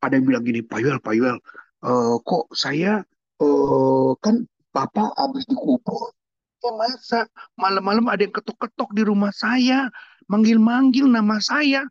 Ada 0.00 0.16
yang 0.16 0.24
bilang 0.24 0.44
gini 0.48 0.64
Pak 0.64 0.78
Yuel, 0.80 0.98
Pak 1.02 1.12
Yuel, 1.12 1.36
uh, 1.84 2.16
kok 2.24 2.48
saya 2.56 3.04
oh 3.40 4.14
kan 4.20 4.44
papa 4.70 5.10
habis 5.18 5.48
dikubur 5.48 6.12
ya 6.60 6.70
masa 6.76 7.24
malam-malam 7.56 8.04
ada 8.12 8.20
yang 8.20 8.34
ketok-ketok 8.36 8.92
di 8.92 9.02
rumah 9.02 9.32
saya 9.32 9.88
manggil-manggil 10.28 11.08
nama 11.08 11.40
saya 11.40 11.82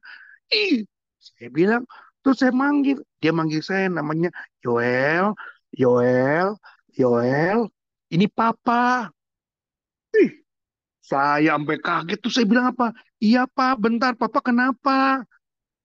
ih 0.54 0.86
saya 1.18 1.50
bilang 1.50 1.84
Terus 2.20 2.38
saya 2.44 2.52
manggil, 2.52 3.00
dia 3.24 3.32
manggil 3.32 3.64
saya 3.64 3.88
namanya 3.88 4.30
Yoel, 4.60 5.32
Yoel, 5.72 6.60
Yoel, 7.00 7.72
ini 8.12 8.28
papa. 8.28 9.08
Ih, 10.20 10.44
saya 11.00 11.56
sampai 11.56 11.80
kaget 11.80 12.20
tuh 12.20 12.32
saya 12.34 12.46
bilang 12.46 12.76
apa? 12.76 12.92
Iya 13.24 13.48
pak, 13.48 13.80
bentar 13.80 14.14
papa 14.20 14.44
kenapa? 14.44 15.24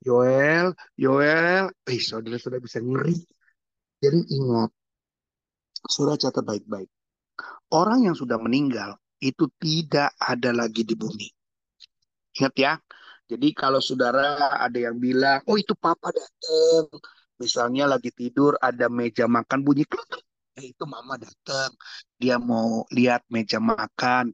Yoel, 0.03 0.75
Yoel, 0.99 1.71
eh 1.87 2.01
saudara-saudara 2.03 2.61
bisa 2.61 2.83
ngeri. 2.83 3.15
Jadi 4.03 4.21
ingat, 4.35 4.71
saudara 5.89 6.21
catat 6.21 6.45
baik-baik. 6.45 6.91
Orang 7.73 8.07
yang 8.07 8.15
sudah 8.15 8.39
meninggal 8.39 8.97
itu 9.19 9.49
tidak 9.57 10.13
ada 10.21 10.53
lagi 10.53 10.85
di 10.85 10.95
bumi. 10.95 11.29
Ingat 12.39 12.55
ya. 12.59 12.73
Jadi 13.25 13.57
kalau 13.57 13.81
saudara 13.81 14.53
ada 14.61 14.77
yang 14.77 15.01
bilang, 15.01 15.41
oh 15.49 15.57
itu 15.57 15.73
papa 15.73 16.13
datang. 16.13 16.93
Misalnya 17.41 17.89
lagi 17.89 18.13
tidur 18.13 18.55
ada 18.61 18.87
meja 18.93 19.25
makan 19.25 19.65
bunyi 19.65 19.89
kletek. 19.89 20.23
Eh 20.55 20.71
itu 20.71 20.85
mama 20.87 21.19
datang. 21.19 21.73
Dia 22.21 22.39
mau 22.39 22.87
lihat 22.95 23.27
meja 23.33 23.59
makan. 23.59 24.31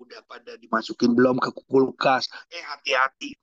Udah 0.00 0.22
pada 0.26 0.56
dimasukin 0.58 1.14
belum 1.14 1.38
ke 1.38 1.50
kulkas. 1.68 2.26
Eh 2.50 2.64
hati-hati. 2.64 3.36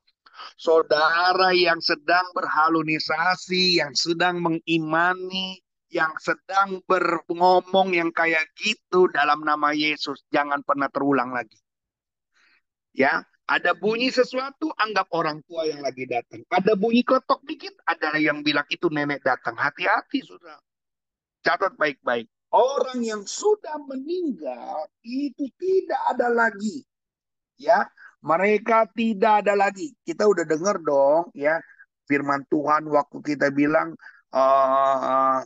Saudara 0.59 1.55
yang 1.55 1.80
sedang 1.80 2.28
berhalunisasi, 2.36 3.80
yang 3.80 3.95
sedang 3.95 4.43
mengimani, 4.43 5.63
yang 5.93 6.13
sedang 6.17 6.81
berngomong 6.89 7.93
yang 7.93 8.09
kayak 8.09 8.49
gitu 8.57 9.07
dalam 9.13 9.45
nama 9.45 9.71
Yesus, 9.71 10.25
jangan 10.33 10.65
pernah 10.65 10.89
terulang 10.89 11.31
lagi. 11.31 11.57
Ya, 12.95 13.23
ada 13.45 13.77
bunyi 13.77 14.09
sesuatu, 14.09 14.73
anggap 14.73 15.11
orang 15.13 15.43
tua 15.45 15.69
yang 15.69 15.86
lagi 15.86 16.09
datang. 16.09 16.41
Ada 16.49 16.73
bunyi 16.73 17.05
kletok 17.05 17.45
dikit, 17.45 17.77
ada 17.86 18.17
yang 18.17 18.41
bilang 18.41 18.65
itu 18.73 18.89
nenek 18.89 19.21
datang. 19.21 19.53
Hati-hati, 19.53 20.25
sudah. 20.25 20.57
Catat 21.45 21.77
baik-baik. 21.77 22.25
Orang 22.49 23.03
yang 23.03 23.21
sudah 23.27 23.77
meninggal 23.86 24.88
itu 25.05 25.45
tidak 25.59 26.01
ada 26.09 26.31
lagi. 26.31 26.81
Ya, 27.59 27.86
mereka 28.23 28.89
tidak 28.97 29.45
ada 29.45 29.53
lagi. 29.53 29.93
Kita 30.01 30.25
udah 30.25 30.47
dengar 30.47 30.81
dong, 30.81 31.29
ya, 31.38 31.61
firman 32.09 32.41
Tuhan 32.49 32.89
waktu 32.89 33.17
kita 33.21 33.53
bilang 33.53 33.93
uh, 34.33 35.45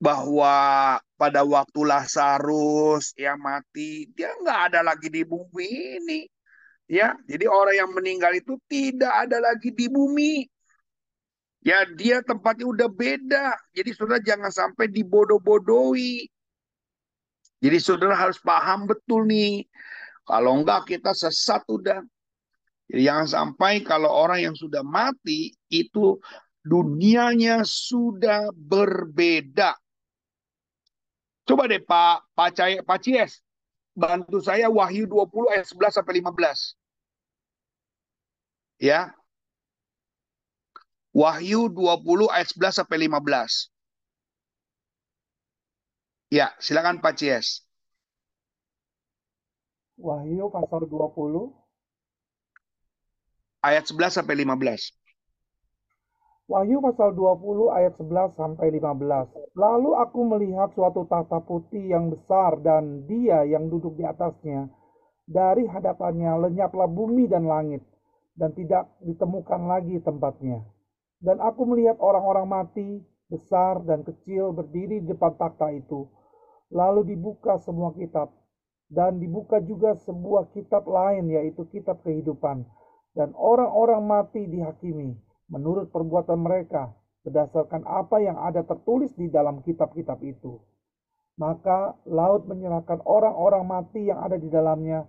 bahwa 0.00 0.96
pada 1.20 1.44
waktu 1.44 1.80
Lazarus 1.84 3.12
yang 3.20 3.36
mati, 3.36 4.08
dia 4.16 4.32
nggak 4.40 4.60
ada 4.72 4.80
lagi 4.80 5.12
di 5.12 5.22
bumi 5.22 6.00
ini 6.00 6.20
Ya, 6.90 7.14
jadi 7.30 7.46
orang 7.46 7.86
yang 7.86 7.90
meninggal 7.94 8.34
itu 8.34 8.58
tidak 8.66 9.14
ada 9.14 9.38
lagi 9.38 9.70
di 9.70 9.86
bumi. 9.86 10.42
Ya, 11.62 11.86
dia 11.86 12.18
tempatnya 12.18 12.66
udah 12.66 12.90
beda. 12.90 13.54
Jadi 13.70 13.94
saudara 13.94 14.18
jangan 14.18 14.50
sampai 14.50 14.90
dibodoh-bodohi. 14.90 16.26
Jadi 17.62 17.78
saudara 17.78 18.18
harus 18.18 18.42
paham 18.42 18.90
betul 18.90 19.22
nih. 19.30 19.70
Kalau 20.26 20.58
enggak 20.58 20.90
kita 20.90 21.14
sesat 21.14 21.62
udah. 21.70 22.02
Jadi 22.90 23.06
jangan 23.06 23.28
sampai 23.30 23.86
kalau 23.86 24.10
orang 24.10 24.50
yang 24.50 24.56
sudah 24.58 24.82
mati 24.82 25.54
itu 25.70 26.18
dunianya 26.66 27.62
sudah 27.62 28.50
berbeda. 28.50 29.78
Coba 31.50 31.66
deh 31.66 31.82
Pak 31.82 32.22
Pak, 32.38 32.54
Caya, 32.54 32.78
Pak 32.86 33.02
Cies, 33.02 33.42
bantu 33.98 34.38
saya 34.38 34.70
Wahyu 34.70 35.10
20 35.10 35.50
ayat 35.50 35.66
11 35.66 35.98
sampai 35.98 36.22
15 36.22 36.78
ya. 38.80 39.12
Wahyu 41.10 41.68
20 41.68 42.30
ayat 42.30 42.48
11 42.54 42.78
sampai 42.80 42.96
15. 43.10 43.68
Ya, 46.30 46.54
silakan 46.62 47.02
Pak 47.02 47.18
Cies. 47.18 47.66
Wahyu 49.98 50.48
pasal 50.54 50.86
20 50.86 51.50
ayat 53.60 53.84
11 53.90 54.16
sampai 54.22 54.38
15. 54.38 54.94
Wahyu 56.50 56.82
pasal 56.82 57.14
20 57.14 57.70
ayat 57.70 57.94
11 57.94 58.34
sampai 58.34 58.74
15. 58.74 59.54
Lalu 59.54 59.90
aku 59.94 60.20
melihat 60.26 60.74
suatu 60.74 61.06
tahta 61.06 61.38
putih 61.46 61.94
yang 61.94 62.10
besar 62.10 62.58
dan 62.58 63.06
dia 63.06 63.46
yang 63.46 63.70
duduk 63.70 63.94
di 63.94 64.02
atasnya. 64.02 64.66
Dari 65.30 65.70
hadapannya 65.70 66.50
lenyaplah 66.50 66.90
bumi 66.90 67.30
dan 67.30 67.46
langit 67.46 67.86
dan 68.34 68.50
tidak 68.58 68.90
ditemukan 68.98 69.62
lagi 69.70 70.02
tempatnya. 70.02 70.66
Dan 71.22 71.38
aku 71.38 71.70
melihat 71.70 72.02
orang-orang 72.02 72.50
mati, 72.50 72.98
besar 73.30 73.86
dan 73.86 74.02
kecil 74.02 74.50
berdiri 74.50 75.06
di 75.06 75.14
depan 75.14 75.38
takhta 75.38 75.70
itu. 75.70 76.10
Lalu 76.74 77.14
dibuka 77.14 77.62
semua 77.62 77.94
kitab, 77.94 78.34
dan 78.90 79.22
dibuka 79.22 79.62
juga 79.62 79.94
sebuah 79.94 80.50
kitab 80.50 80.82
lain, 80.90 81.30
yaitu 81.30 81.62
kitab 81.70 82.02
kehidupan. 82.02 82.66
Dan 83.14 83.38
orang-orang 83.38 84.02
mati 84.02 84.50
dihakimi 84.50 85.29
menurut 85.50 85.90
perbuatan 85.90 86.40
mereka, 86.40 86.94
berdasarkan 87.26 87.84
apa 87.84 88.16
yang 88.22 88.38
ada 88.40 88.64
tertulis 88.64 89.12
di 89.18 89.28
dalam 89.28 89.60
kitab-kitab 89.60 90.22
itu. 90.24 90.62
Maka 91.36 91.98
laut 92.08 92.46
menyerahkan 92.48 93.02
orang-orang 93.04 93.64
mati 93.66 94.08
yang 94.08 94.22
ada 94.24 94.38
di 94.38 94.48
dalamnya, 94.48 95.04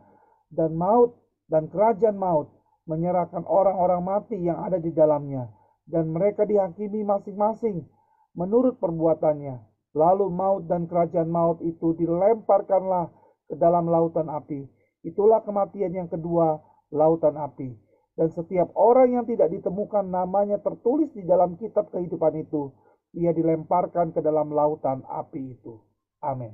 dan 0.52 0.76
maut 0.76 1.16
dan 1.48 1.72
kerajaan 1.72 2.20
maut 2.20 2.52
menyerahkan 2.90 3.46
orang-orang 3.48 4.02
mati 4.04 4.36
yang 4.42 4.60
ada 4.60 4.82
di 4.82 4.92
dalamnya, 4.92 5.48
dan 5.88 6.12
mereka 6.12 6.44
dihakimi 6.44 7.06
masing-masing 7.06 7.88
menurut 8.36 8.82
perbuatannya. 8.82 9.72
Lalu 9.92 10.32
maut 10.32 10.64
dan 10.72 10.88
kerajaan 10.88 11.28
maut 11.28 11.60
itu 11.60 11.92
dilemparkanlah 12.00 13.12
ke 13.52 13.60
dalam 13.60 13.92
lautan 13.92 14.32
api. 14.32 14.64
Itulah 15.04 15.44
kematian 15.44 15.92
yang 15.92 16.08
kedua, 16.08 16.64
lautan 16.96 17.36
api. 17.36 17.76
Dan 18.12 18.28
setiap 18.32 18.70
orang 18.76 19.16
yang 19.16 19.26
tidak 19.26 19.50
ditemukan 19.50 20.04
namanya 20.12 20.60
tertulis 20.60 21.10
di 21.16 21.24
dalam 21.24 21.56
kitab 21.56 21.88
kehidupan 21.90 22.44
itu, 22.44 22.70
ia 23.16 23.32
dilemparkan 23.32 24.12
ke 24.12 24.20
dalam 24.20 24.52
lautan 24.52 25.04
api 25.08 25.56
itu. 25.56 25.80
Amin. 26.22 26.52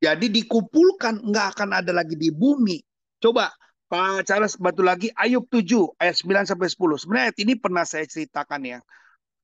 Jadi 0.00 0.32
dikumpulkan 0.32 1.20
nggak 1.28 1.46
akan 1.56 1.70
ada 1.76 1.92
lagi 1.92 2.16
di 2.16 2.32
bumi. 2.32 2.80
Coba 3.20 3.52
Pak 3.90 4.24
Charles 4.24 4.56
bantu 4.56 4.80
lagi 4.86 5.12
Ayub 5.12 5.44
7 5.50 5.98
ayat 6.00 6.16
9 6.16 6.48
sampai 6.48 6.68
10. 6.72 7.02
Sebenarnya 7.04 7.24
ayat 7.28 7.38
ini 7.42 7.52
pernah 7.58 7.84
saya 7.84 8.06
ceritakan 8.08 8.62
ya. 8.64 8.78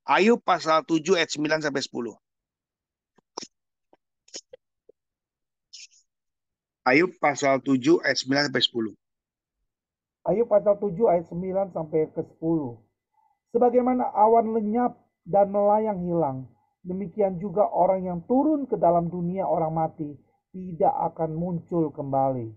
Ayub 0.07 0.39
pasal 0.41 0.87
7 0.87 1.19
ayat 1.19 1.29
9 1.35 1.67
sampai 1.67 1.83
10. 1.83 2.15
Ayub 6.87 7.11
pasal 7.19 7.59
7 7.61 8.01
ayat 8.07 8.19
9 8.23 8.47
sampai 8.49 8.63
10. 8.63 9.06
Ayub 10.27 10.51
pasal 10.51 10.79
7 10.83 10.93
ayat 11.07 11.27
9 11.31 11.71
sampai 11.71 12.11
ke 12.11 12.23
10. 12.43 12.77
Sebagaimana 13.55 14.11
awan 14.11 14.53
lenyap 14.53 14.99
dan 15.23 15.55
melayang 15.55 16.03
hilang, 16.03 16.51
demikian 16.83 17.39
juga 17.39 17.67
orang 17.71 18.05
yang 18.05 18.21
turun 18.27 18.67
ke 18.67 18.75
dalam 18.75 19.07
dunia 19.07 19.47
orang 19.47 19.73
mati 19.75 20.19
tidak 20.51 20.95
akan 21.15 21.39
muncul 21.39 21.95
kembali 21.95 22.51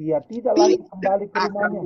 ia 0.00 0.18
tidak 0.24 0.56
lagi 0.56 0.80
kembali 0.80 1.24
ke 1.28 1.36
rumahnya. 1.36 1.80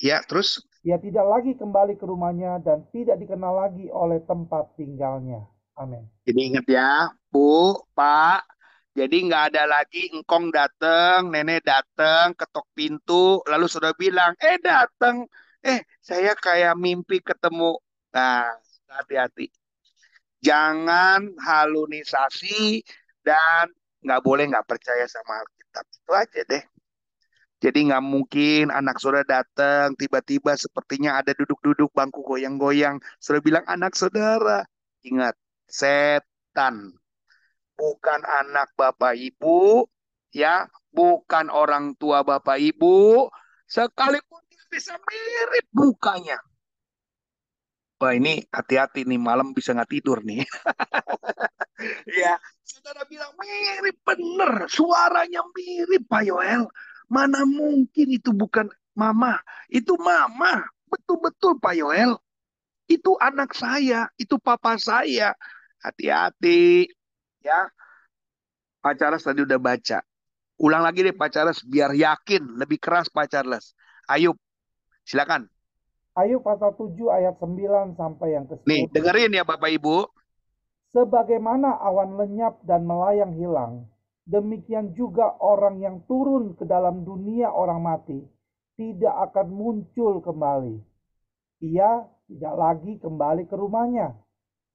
Ya, 0.00 0.24
terus? 0.24 0.64
Ia 0.86 0.96
tidak 0.96 1.26
lagi 1.28 1.52
kembali 1.52 2.00
ke 2.00 2.04
rumahnya 2.08 2.56
dan 2.64 2.88
tidak 2.88 3.20
dikenal 3.20 3.52
lagi 3.52 3.92
oleh 3.92 4.24
tempat 4.24 4.72
tinggalnya. 4.80 5.44
Amin. 5.76 6.08
Jadi 6.24 6.40
ingat 6.48 6.64
ya, 6.64 7.12
Bu, 7.28 7.76
Pak. 7.92 8.48
Jadi 8.98 9.16
nggak 9.30 9.44
ada 9.54 9.62
lagi 9.70 10.10
engkong 10.10 10.50
datang, 10.50 11.30
nenek 11.30 11.62
datang, 11.62 12.34
ketok 12.34 12.66
pintu, 12.74 13.38
lalu 13.46 13.70
sudah 13.70 13.94
bilang, 13.94 14.34
eh 14.42 14.58
datang, 14.58 15.22
eh 15.62 15.86
saya 16.02 16.34
kayak 16.34 16.74
mimpi 16.74 17.22
ketemu. 17.22 17.78
Nah, 18.10 18.50
hati-hati. 18.90 19.54
Jangan 20.42 21.30
halunisasi 21.38 22.82
dan 23.22 23.70
nggak 24.02 24.22
boleh 24.26 24.50
nggak 24.50 24.66
percaya 24.66 25.06
sama 25.06 25.46
Alkitab. 25.46 25.84
Itu 25.94 26.12
aja 26.18 26.40
deh. 26.50 26.64
Jadi 27.62 27.78
nggak 27.90 28.02
mungkin 28.02 28.74
anak 28.74 28.98
saudara 28.98 29.22
datang 29.26 29.94
tiba-tiba 29.94 30.58
sepertinya 30.58 31.22
ada 31.22 31.34
duduk-duduk 31.38 31.94
bangku 31.94 32.26
goyang-goyang. 32.26 32.98
Saudara 33.22 33.42
bilang 33.46 33.64
anak 33.70 33.94
saudara. 33.94 34.66
Ingat, 35.06 35.38
setan. 35.70 36.97
Bukan 37.78 38.20
anak 38.26 38.74
bapak 38.74 39.14
ibu, 39.14 39.86
ya, 40.34 40.66
bukan 40.90 41.46
orang 41.46 41.94
tua 41.94 42.26
bapak 42.26 42.58
ibu. 42.58 43.30
Sekalipun 43.70 44.42
dia 44.50 44.64
bisa 44.66 44.98
mirip 44.98 45.66
mukanya. 45.70 46.42
Wah 47.98 48.14
ini 48.14 48.46
hati-hati 48.50 49.06
nih 49.06 49.18
malam 49.18 49.54
bisa 49.54 49.74
nggak 49.74 49.90
tidur 49.90 50.22
nih. 50.26 50.42
ya, 52.22 52.34
saudara 52.66 53.06
bilang 53.06 53.34
mirip 53.38 53.98
bener, 54.02 54.66
suaranya 54.66 55.42
mirip 55.54 56.06
Pak 56.06 56.22
Yoel 56.26 56.66
Mana 57.08 57.48
mungkin 57.48 58.12
itu 58.12 58.30
bukan 58.36 58.68
mama. 58.92 59.40
Itu 59.72 59.96
mama. 59.96 60.68
Betul-betul 60.88 61.56
Pak 61.56 61.74
Yoel. 61.74 62.12
Itu 62.88 63.16
anak 63.20 63.56
saya, 63.56 64.12
itu 64.20 64.36
papa 64.36 64.76
saya. 64.76 65.32
Hati-hati. 65.80 66.88
Ya. 67.42 67.70
Pak 68.78 68.94
Charles 68.98 69.26
tadi 69.26 69.42
udah 69.42 69.58
baca. 69.58 70.02
Ulang 70.58 70.82
lagi 70.82 71.06
deh 71.06 71.14
Pak 71.14 71.30
Charles 71.30 71.62
biar 71.62 71.94
yakin 71.94 72.58
lebih 72.58 72.82
keras 72.82 73.06
Pak 73.10 73.30
Charles. 73.30 73.74
Ayub, 74.10 74.34
silakan. 75.06 75.46
Ayub 76.18 76.42
pasal 76.42 76.74
7 76.74 76.98
ayat 77.14 77.38
9 77.38 77.94
sampai 77.94 78.34
yang 78.34 78.46
ke-10. 78.50 78.66
Nih, 78.66 78.90
dengerin 78.90 79.38
ya 79.38 79.46
Bapak 79.46 79.70
Ibu. 79.70 80.10
Sebagaimana 80.90 81.78
awan 81.78 82.18
lenyap 82.18 82.58
dan 82.66 82.82
melayang 82.88 83.38
hilang, 83.38 83.86
demikian 84.26 84.96
juga 84.98 85.36
orang 85.38 85.78
yang 85.78 86.02
turun 86.10 86.58
ke 86.58 86.66
dalam 86.66 87.06
dunia 87.06 87.52
orang 87.54 87.84
mati 87.84 88.18
tidak 88.74 89.30
akan 89.30 89.46
muncul 89.52 90.18
kembali. 90.24 90.80
Ia 91.62 92.02
tidak 92.26 92.54
lagi 92.56 92.98
kembali 92.98 93.46
ke 93.46 93.54
rumahnya 93.54 94.16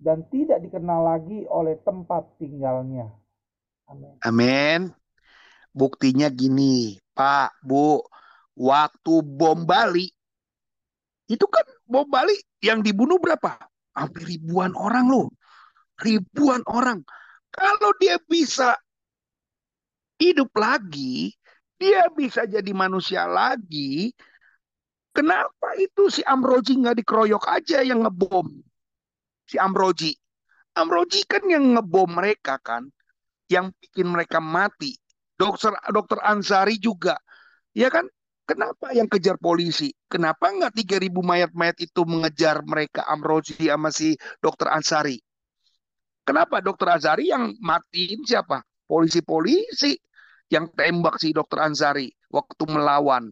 dan 0.03 0.27
tidak 0.27 0.59
dikenal 0.59 1.07
lagi 1.07 1.47
oleh 1.47 1.79
tempat 1.87 2.27
tinggalnya. 2.35 3.07
Amin. 3.87 4.19
Amin. 4.27 4.81
Buktinya 5.71 6.27
gini, 6.27 6.99
Pak, 7.15 7.63
Bu, 7.63 8.03
waktu 8.53 9.23
bom 9.23 9.63
Bali 9.63 10.11
itu 11.31 11.47
kan 11.47 11.63
bom 11.87 12.03
Bali 12.05 12.35
yang 12.59 12.83
dibunuh 12.83 13.17
berapa? 13.17 13.57
Hampir 13.95 14.27
ribuan 14.27 14.75
orang 14.75 15.07
loh. 15.07 15.31
Ribuan 16.03 16.61
orang. 16.67 16.99
Kalau 17.53 17.95
dia 18.01 18.19
bisa 18.27 18.75
hidup 20.19 20.51
lagi, 20.57 21.31
dia 21.79 22.11
bisa 22.11 22.43
jadi 22.43 22.71
manusia 22.75 23.23
lagi. 23.23 24.11
Kenapa 25.13 25.77
itu 25.77 26.09
si 26.09 26.25
Amroji 26.25 26.81
nggak 26.81 27.05
dikeroyok 27.05 27.45
aja 27.45 27.85
yang 27.85 28.01
ngebom? 28.01 28.49
Si 29.49 29.59
Amroji. 29.59 30.11
Amroji 30.73 31.27
kan 31.29 31.43
yang 31.45 31.77
ngebom 31.77 32.17
mereka 32.17 32.57
kan. 32.59 32.89
Yang 33.51 33.75
bikin 33.79 34.07
mereka 34.09 34.39
mati. 34.41 34.97
Dokter 35.37 35.75
dokter 35.91 36.19
Ansari 36.23 36.79
juga. 36.79 37.19
Ya 37.75 37.89
kan? 37.89 38.07
Kenapa 38.43 38.91
yang 38.91 39.07
kejar 39.07 39.39
polisi? 39.39 39.95
Kenapa 40.11 40.51
nggak 40.51 40.75
3000 40.75 41.23
mayat-mayat 41.23 41.79
itu 41.79 42.03
mengejar 42.03 42.59
mereka 42.67 43.07
Amrozi 43.07 43.55
sama 43.55 43.87
si 43.87 44.19
dokter 44.43 44.67
Ansari? 44.67 45.15
Kenapa 46.27 46.59
dokter 46.59 46.91
Ansari 46.91 47.31
yang 47.31 47.55
matiin 47.63 48.27
siapa? 48.27 48.59
Polisi-polisi 48.83 49.95
yang 50.51 50.67
tembak 50.75 51.23
si 51.23 51.31
dokter 51.31 51.63
Ansari 51.63 52.11
waktu 52.27 52.63
melawan. 52.67 53.31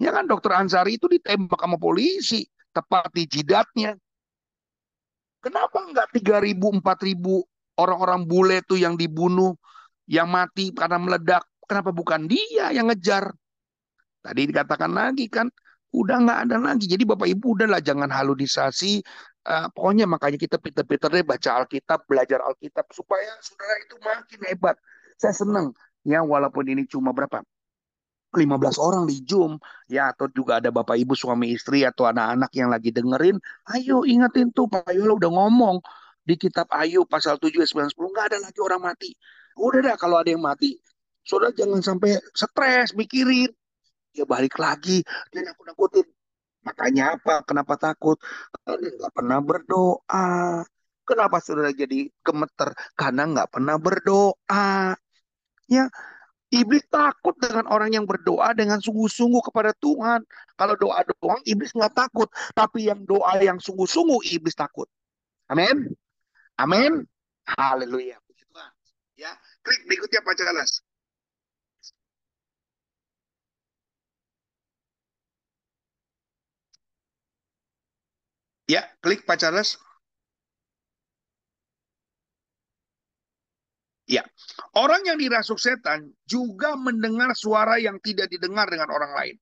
Ya 0.00 0.10
kan 0.16 0.24
dokter 0.24 0.56
Ansari 0.56 0.96
itu 0.96 1.06
ditembak 1.12 1.60
sama 1.60 1.76
polisi 1.76 2.48
tepat 2.72 3.12
di 3.12 3.28
jidatnya. 3.28 4.00
Kenapa 5.42 5.78
nggak 5.90 6.08
3000 6.22 6.80
4000 6.80 7.82
orang-orang 7.82 8.22
bule 8.22 8.62
tuh 8.62 8.78
yang 8.78 8.94
dibunuh, 8.94 9.58
yang 10.06 10.30
mati 10.30 10.70
karena 10.70 11.02
meledak? 11.02 11.42
Kenapa 11.66 11.90
bukan 11.90 12.30
dia 12.30 12.70
yang 12.70 12.86
ngejar? 12.86 13.34
Tadi 14.22 14.40
dikatakan 14.54 14.94
lagi 14.94 15.26
kan, 15.26 15.50
udah 15.90 16.16
nggak 16.22 16.38
ada 16.46 16.56
lagi. 16.62 16.86
Jadi 16.86 17.02
Bapak 17.02 17.26
Ibu 17.26 17.58
udahlah 17.58 17.82
jangan 17.82 18.06
halusinasi. 18.06 19.02
Uh, 19.42 19.66
pokoknya 19.74 20.06
makanya 20.06 20.38
kita 20.38 20.54
pinter-pinter 20.62 21.10
deh 21.10 21.26
baca 21.26 21.50
Alkitab, 21.58 22.06
belajar 22.06 22.38
Alkitab 22.46 22.86
supaya 22.94 23.34
saudara 23.42 23.74
itu 23.82 23.98
makin 23.98 24.40
hebat. 24.46 24.78
Saya 25.18 25.34
senang 25.34 25.74
ya 26.06 26.22
walaupun 26.22 26.66
ini 26.66 26.86
cuma 26.86 27.10
berapa 27.10 27.42
15 28.32 28.80
orang 28.80 29.04
di 29.04 29.20
Zoom. 29.28 29.60
Ya 29.86 30.10
atau 30.12 30.26
juga 30.32 30.58
ada 30.58 30.72
bapak 30.72 30.96
ibu 30.96 31.12
suami 31.12 31.52
istri 31.52 31.84
atau 31.84 32.08
anak-anak 32.08 32.50
yang 32.56 32.68
lagi 32.72 32.90
dengerin 32.90 33.36
ayo 33.76 34.02
ingetin 34.08 34.48
tuh 34.56 34.66
Pak 34.72 34.88
Yola 34.96 35.20
udah 35.20 35.30
ngomong 35.30 35.76
di 36.24 36.34
kitab 36.38 36.70
Ayub 36.72 37.04
pasal 37.10 37.36
7 37.36 37.50
ayat 37.60 37.70
9 37.70 37.92
10 37.92 38.12
nggak 38.14 38.26
ada 38.32 38.38
lagi 38.40 38.60
orang 38.62 38.82
mati. 38.82 39.10
Udah 39.58 39.80
dah 39.84 39.96
kalau 40.00 40.16
ada 40.20 40.30
yang 40.32 40.42
mati 40.42 40.80
saudara 41.22 41.52
jangan 41.54 41.80
sampai 41.84 42.18
stres 42.32 42.96
mikirin. 42.96 43.50
Dia 44.12 44.24
balik 44.28 44.56
lagi 44.56 45.04
dia 45.32 45.40
nakut-nakutin. 45.44 46.06
Makanya 46.62 47.18
apa? 47.18 47.42
Kenapa 47.42 47.74
takut? 47.74 48.16
Karena 48.62 48.88
nggak 48.96 49.12
pernah 49.12 49.38
berdoa. 49.42 50.30
Kenapa 51.02 51.36
saudara 51.42 51.74
jadi 51.74 52.06
gemeter? 52.22 52.70
Karena 52.94 53.22
nggak 53.26 53.48
pernah 53.50 53.76
berdoa. 53.82 54.94
Ya 55.66 55.84
Iblis 56.52 56.84
takut 56.92 57.32
dengan 57.40 57.64
orang 57.72 57.96
yang 57.96 58.04
berdoa 58.04 58.52
dengan 58.52 58.76
sungguh-sungguh 58.76 59.40
kepada 59.48 59.72
Tuhan. 59.80 60.20
Kalau 60.60 60.76
doa 60.76 61.00
doang, 61.16 61.40
iblis 61.48 61.72
nggak 61.72 61.96
takut. 61.96 62.28
Tapi 62.52 62.92
yang 62.92 63.00
doa 63.08 63.40
yang 63.40 63.56
sungguh-sungguh, 63.56 64.20
iblis 64.36 64.52
takut. 64.52 64.84
Amin. 65.48 65.88
Amin. 66.60 67.08
Haleluya. 67.56 68.20
Ya, 69.16 69.32
klik 69.62 69.80
berikutnya 69.88 70.20
Pak 70.24 70.34
Charles. 70.36 70.72
Ya, 78.68 78.82
klik 79.04 79.22
Pak 79.28 79.38
Charles. 79.40 79.78
Ya, 84.12 84.28
orang 84.76 85.08
yang 85.08 85.16
dirasuk 85.16 85.56
setan 85.56 86.12
juga 86.28 86.76
mendengar 86.76 87.32
suara 87.32 87.80
yang 87.80 87.96
tidak 88.04 88.28
didengar 88.28 88.68
dengan 88.68 88.92
orang 88.92 89.16
lain. 89.16 89.36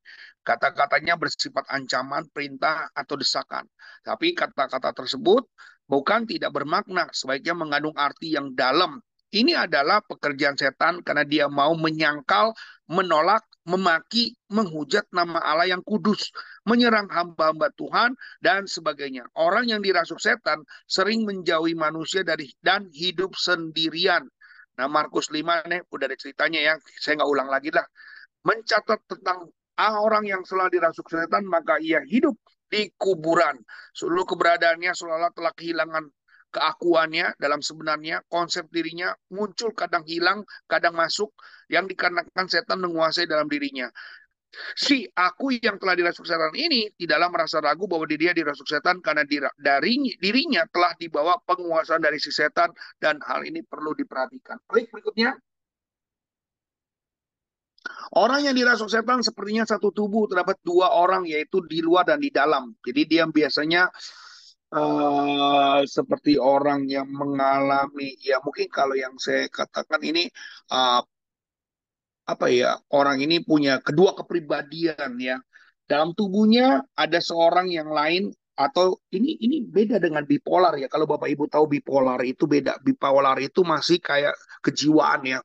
Kata-katanya 0.47 1.19
bersifat 1.19 1.67
ancaman, 1.75 2.31
perintah, 2.31 2.87
atau 2.95 3.19
desakan. 3.19 3.67
Tapi 4.07 4.31
kata-kata 4.31 4.95
tersebut 4.95 5.43
bukan 5.91 6.23
tidak 6.23 6.55
bermakna, 6.55 7.11
sebaiknya 7.11 7.59
mengandung 7.59 7.99
arti 7.99 8.31
yang 8.39 8.55
dalam 8.55 9.03
ini 9.31 9.55
adalah 9.55 10.03
pekerjaan 10.03 10.59
setan 10.59 11.07
karena 11.07 11.23
dia 11.23 11.47
mau 11.47 11.79
menyangkal, 11.79 12.51
menolak, 12.91 13.47
memaki, 13.63 14.35
menghujat 14.51 15.07
nama 15.15 15.39
Allah 15.39 15.71
yang 15.71 15.83
kudus, 15.87 16.35
menyerang 16.67 17.07
hamba-hamba 17.07 17.71
Tuhan, 17.79 18.19
dan 18.43 18.67
sebagainya. 18.67 19.31
Orang 19.39 19.71
yang 19.71 19.87
dirasuk 19.87 20.19
setan 20.19 20.67
sering 20.91 21.23
menjauhi 21.23 21.79
manusia 21.79 22.27
dari 22.27 22.51
dan 22.59 22.91
hidup 22.91 23.39
sendirian. 23.39 24.27
Nah, 24.81 24.89
Markus 24.89 25.29
5 25.29 25.61
nih, 25.69 25.85
udah 25.93 26.09
ada 26.09 26.17
ceritanya 26.17 26.73
ya, 26.73 26.75
saya 26.97 27.21
nggak 27.21 27.31
ulang 27.31 27.53
lagi 27.53 27.69
lah. 27.69 27.85
Mencatat 28.49 29.05
tentang 29.05 29.53
orang 29.77 30.25
yang 30.25 30.41
setelah 30.41 30.73
dirasuk 30.73 31.05
setan, 31.13 31.45
maka 31.45 31.77
ia 31.77 32.01
hidup 32.01 32.41
di 32.65 32.89
kuburan. 32.97 33.61
Seluruh 33.93 34.25
keberadaannya 34.25 34.97
seolah-olah 34.97 35.37
telah 35.37 35.53
kehilangan 35.53 36.09
keakuannya 36.51 37.39
dalam 37.39 37.63
sebenarnya 37.63 38.27
konsep 38.27 38.67
dirinya 38.75 39.15
muncul 39.31 39.71
kadang 39.71 40.03
hilang 40.03 40.43
kadang 40.67 40.99
masuk 40.99 41.31
yang 41.71 41.87
dikarenakan 41.87 42.51
setan 42.51 42.83
menguasai 42.83 43.31
dalam 43.31 43.47
dirinya 43.47 43.87
si 44.75 45.07
aku 45.07 45.55
yang 45.55 45.79
telah 45.79 45.95
dirasuk 45.95 46.27
setan 46.27 46.51
ini 46.59 46.91
tidaklah 46.99 47.31
merasa 47.31 47.63
ragu 47.63 47.87
bahwa 47.87 48.05
dirinya 48.07 48.35
dirasuk 48.35 48.67
setan 48.67 48.99
karena 48.99 49.23
dari 49.57 50.19
dirinya 50.19 50.67
telah 50.69 50.93
dibawa 50.99 51.39
penguasaan 51.47 52.03
dari 52.03 52.19
si 52.19 52.35
setan 52.35 52.71
dan 52.99 53.23
hal 53.23 53.47
ini 53.47 53.63
perlu 53.63 53.95
diperhatikan 53.95 54.59
klik 54.67 54.91
berikutnya 54.91 55.39
Orang 58.21 58.45
yang 58.45 58.53
dirasuk 58.53 58.91
setan 58.93 59.25
sepertinya 59.25 59.65
satu 59.65 59.89
tubuh 59.95 60.29
terdapat 60.29 60.59
dua 60.61 60.93
orang 60.93 61.25
yaitu 61.25 61.65
di 61.65 61.81
luar 61.81 62.05
dan 62.05 62.21
di 62.21 62.29
dalam. 62.29 62.77
Jadi 62.85 63.03
dia 63.09 63.25
biasanya 63.25 63.89
uh, 64.75 65.81
seperti 65.87 66.37
orang 66.37 66.91
yang 66.91 67.09
mengalami 67.09 68.19
ya 68.21 68.43
mungkin 68.43 68.67
kalau 68.69 68.99
yang 68.99 69.15
saya 69.17 69.47
katakan 69.49 70.03
ini 70.03 70.27
uh, 70.75 71.01
apa 72.35 72.47
ya 72.53 72.79
orang 72.95 73.19
ini 73.25 73.43
punya 73.43 73.83
kedua 73.83 74.15
kepribadian 74.15 75.19
ya. 75.19 75.37
Dalam 75.91 76.15
tubuhnya 76.15 76.87
ada 76.95 77.19
seorang 77.19 77.67
yang 77.67 77.91
lain 77.91 78.31
atau 78.55 79.01
ini 79.11 79.41
ini 79.43 79.65
beda 79.65 79.99
dengan 79.99 80.23
bipolar 80.23 80.79
ya. 80.79 80.87
Kalau 80.87 81.09
bapak 81.09 81.29
ibu 81.33 81.51
tahu 81.51 81.67
bipolar 81.67 82.21
itu 82.23 82.47
beda. 82.47 82.79
Bipolar 82.79 83.37
itu 83.43 83.67
masih 83.67 83.99
kayak 83.99 84.37
kejiwaan 84.63 85.27
ya. 85.27 85.39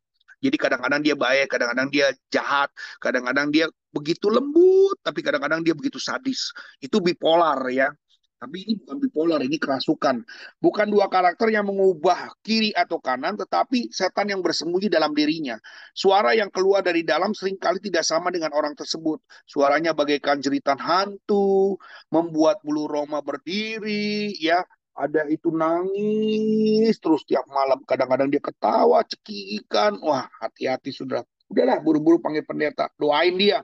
Jadi 0.44 0.58
kadang-kadang 0.62 1.02
dia 1.02 1.16
baik 1.18 1.50
kadang-kadang 1.50 1.90
dia 1.90 2.14
jahat 2.30 2.70
kadang-kadang 3.02 3.50
dia 3.50 3.66
begitu 3.90 4.30
lembut 4.30 5.00
tapi 5.02 5.26
kadang-kadang 5.26 5.66
dia 5.66 5.74
begitu 5.74 5.98
sadis. 5.98 6.54
Itu 6.78 7.02
bipolar 7.02 7.58
ya 7.74 7.90
tapi 8.36 8.68
ini 8.68 8.74
bukan 8.84 8.98
bipolar, 9.00 9.40
ini 9.42 9.56
kerasukan. 9.56 10.22
Bukan 10.60 10.88
dua 10.92 11.08
karakter 11.08 11.50
yang 11.56 11.72
mengubah 11.72 12.36
kiri 12.44 12.76
atau 12.76 13.00
kanan, 13.00 13.40
tetapi 13.40 13.90
setan 13.90 14.28
yang 14.28 14.44
bersembunyi 14.44 14.92
dalam 14.92 15.16
dirinya. 15.16 15.56
Suara 15.96 16.36
yang 16.36 16.52
keluar 16.52 16.84
dari 16.84 17.02
dalam 17.02 17.32
sering 17.32 17.56
kali 17.56 17.80
tidak 17.80 18.04
sama 18.04 18.30
dengan 18.30 18.52
orang 18.52 18.76
tersebut. 18.76 19.24
Suaranya 19.48 19.96
bagaikan 19.96 20.44
jeritan 20.44 20.76
hantu, 20.76 21.80
membuat 22.12 22.60
bulu 22.60 22.92
roma 22.92 23.24
berdiri, 23.24 24.36
ya. 24.36 24.62
Ada 24.96 25.28
itu 25.28 25.52
nangis 25.52 26.96
terus 27.04 27.28
tiap 27.28 27.44
malam. 27.52 27.84
Kadang-kadang 27.84 28.32
dia 28.32 28.40
ketawa, 28.40 29.04
cekikikan. 29.04 30.00
Wah, 30.04 30.28
hati-hati 30.40 30.92
sudah. 30.92 31.24
Udahlah, 31.52 31.84
buru-buru 31.84 32.20
panggil 32.24 32.48
pendeta. 32.48 32.88
Doain 32.96 33.36
dia. 33.36 33.60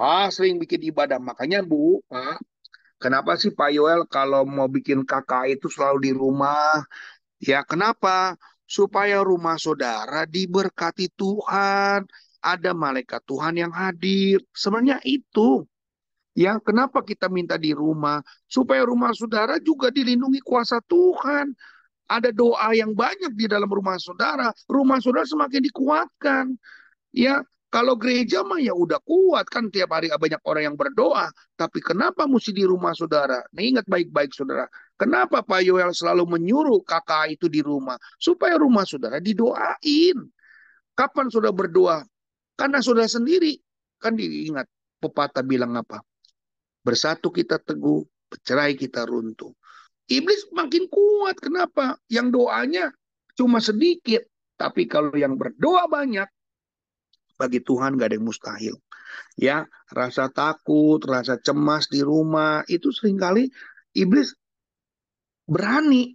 Ah, 0.00 0.32
sering 0.32 0.56
bikin 0.56 0.80
ibadah. 0.88 1.20
Makanya 1.20 1.60
Bu, 1.60 2.00
Pak, 2.08 2.40
Kenapa 3.00 3.32
sih 3.40 3.48
Pak 3.48 3.70
Yoel 3.72 4.04
kalau 4.12 4.44
mau 4.44 4.68
bikin 4.68 5.08
kakak 5.08 5.56
itu 5.56 5.72
selalu 5.72 5.98
di 6.04 6.12
rumah? 6.12 6.84
Ya, 7.40 7.64
kenapa? 7.64 8.36
Supaya 8.68 9.24
rumah 9.24 9.56
saudara 9.56 10.28
diberkati 10.28 11.08
Tuhan. 11.16 12.04
Ada 12.44 12.76
malaikat 12.76 13.24
Tuhan 13.24 13.56
yang 13.56 13.72
hadir. 13.72 14.44
Sebenarnya 14.52 15.00
itu. 15.08 15.64
Ya, 16.36 16.60
kenapa 16.60 17.00
kita 17.00 17.26
minta 17.32 17.56
di 17.56 17.72
rumah? 17.72 18.20
Supaya 18.46 18.84
rumah 18.84 19.16
saudara 19.16 19.56
juga 19.58 19.88
dilindungi 19.88 20.44
kuasa 20.44 20.84
Tuhan. 20.84 21.56
Ada 22.04 22.36
doa 22.36 22.68
yang 22.76 22.92
banyak 22.92 23.32
di 23.32 23.48
dalam 23.48 23.68
rumah 23.68 23.96
saudara. 23.96 24.52
Rumah 24.68 25.00
saudara 25.00 25.24
semakin 25.24 25.62
dikuatkan. 25.72 26.52
Ya, 27.16 27.40
kalau 27.70 27.94
gereja 27.94 28.42
mah 28.42 28.58
ya 28.58 28.74
udah 28.74 28.98
kuat 29.06 29.46
kan 29.46 29.70
tiap 29.70 29.94
hari 29.94 30.10
banyak 30.10 30.42
orang 30.42 30.74
yang 30.74 30.76
berdoa. 30.76 31.30
Tapi 31.54 31.78
kenapa 31.78 32.26
mesti 32.26 32.50
di 32.50 32.66
rumah 32.66 32.90
saudara? 32.98 33.38
Nah 33.54 33.62
ingat 33.62 33.86
baik-baik 33.86 34.34
saudara. 34.34 34.66
Kenapa 34.98 35.46
Pak 35.46 35.62
Yoel 35.62 35.94
selalu 35.94 36.26
menyuruh 36.34 36.82
kakak 36.82 37.38
itu 37.38 37.46
di 37.46 37.62
rumah? 37.62 37.94
Supaya 38.18 38.58
rumah 38.58 38.82
saudara 38.82 39.22
didoain. 39.22 40.18
Kapan 40.98 41.30
saudara 41.30 41.54
berdoa? 41.54 42.02
Karena 42.58 42.82
saudara 42.82 43.06
sendiri. 43.06 43.54
Kan 44.02 44.18
diingat 44.18 44.66
pepatah 44.98 45.46
bilang 45.46 45.78
apa? 45.78 46.02
Bersatu 46.82 47.30
kita 47.30 47.62
teguh, 47.62 48.02
bercerai 48.34 48.74
kita 48.74 49.06
runtuh. 49.06 49.54
Iblis 50.10 50.50
makin 50.50 50.90
kuat. 50.90 51.38
Kenapa? 51.38 51.94
Yang 52.10 52.34
doanya 52.34 52.90
cuma 53.38 53.62
sedikit. 53.62 54.26
Tapi 54.58 54.90
kalau 54.90 55.14
yang 55.14 55.38
berdoa 55.38 55.86
banyak, 55.86 56.26
bagi 57.40 57.64
Tuhan 57.64 57.96
gak 57.96 58.12
ada 58.12 58.16
yang 58.20 58.28
mustahil. 58.28 58.76
Ya, 59.40 59.64
rasa 59.88 60.28
takut, 60.28 61.00
rasa 61.08 61.40
cemas 61.40 61.88
di 61.88 62.04
rumah 62.04 62.60
itu 62.68 62.92
sering 62.92 63.16
kali 63.16 63.48
iblis 63.96 64.36
berani. 65.48 66.14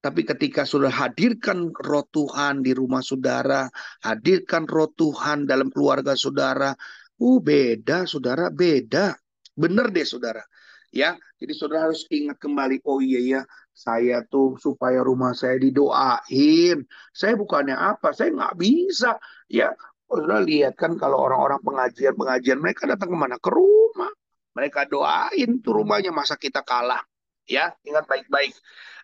Tapi 0.00 0.22
ketika 0.22 0.62
sudah 0.62 0.90
hadirkan 0.90 1.74
roh 1.74 2.06
Tuhan 2.14 2.62
di 2.62 2.70
rumah 2.70 3.02
saudara, 3.02 3.66
hadirkan 4.06 4.64
roh 4.70 4.86
Tuhan 4.94 5.50
dalam 5.50 5.66
keluarga 5.74 6.14
saudara, 6.14 6.70
uh 7.18 7.38
beda 7.42 8.06
saudara, 8.06 8.46
beda. 8.54 9.18
Bener 9.56 9.90
deh 9.90 10.06
saudara. 10.06 10.46
Ya, 10.94 11.18
jadi 11.42 11.52
saudara 11.58 11.90
harus 11.90 12.06
ingat 12.06 12.38
kembali, 12.38 12.86
oh 12.86 13.02
iya 13.02 13.20
ya, 13.20 13.42
saya 13.74 14.22
tuh 14.30 14.54
supaya 14.62 15.02
rumah 15.02 15.34
saya 15.34 15.58
didoain. 15.58 16.86
Saya 17.10 17.34
bukannya 17.34 17.74
apa, 17.74 18.14
saya 18.14 18.30
nggak 18.30 18.56
bisa. 18.56 19.18
Ya, 19.50 19.74
Saudara 20.06 20.38
lihat 20.38 20.78
kan 20.78 20.94
kalau 20.94 21.18
orang-orang 21.18 21.58
pengajian-pengajian 21.66 22.62
mereka 22.62 22.86
datang 22.86 23.10
ke 23.10 23.16
mana? 23.18 23.36
Ke 23.42 23.50
rumah. 23.50 24.10
Mereka 24.54 24.88
doain 24.88 25.60
tuh 25.60 25.82
rumahnya 25.82 26.14
masa 26.14 26.38
kita 26.38 26.62
kalah. 26.62 27.02
Ya, 27.46 27.74
ingat 27.86 28.10
baik-baik. 28.10 28.54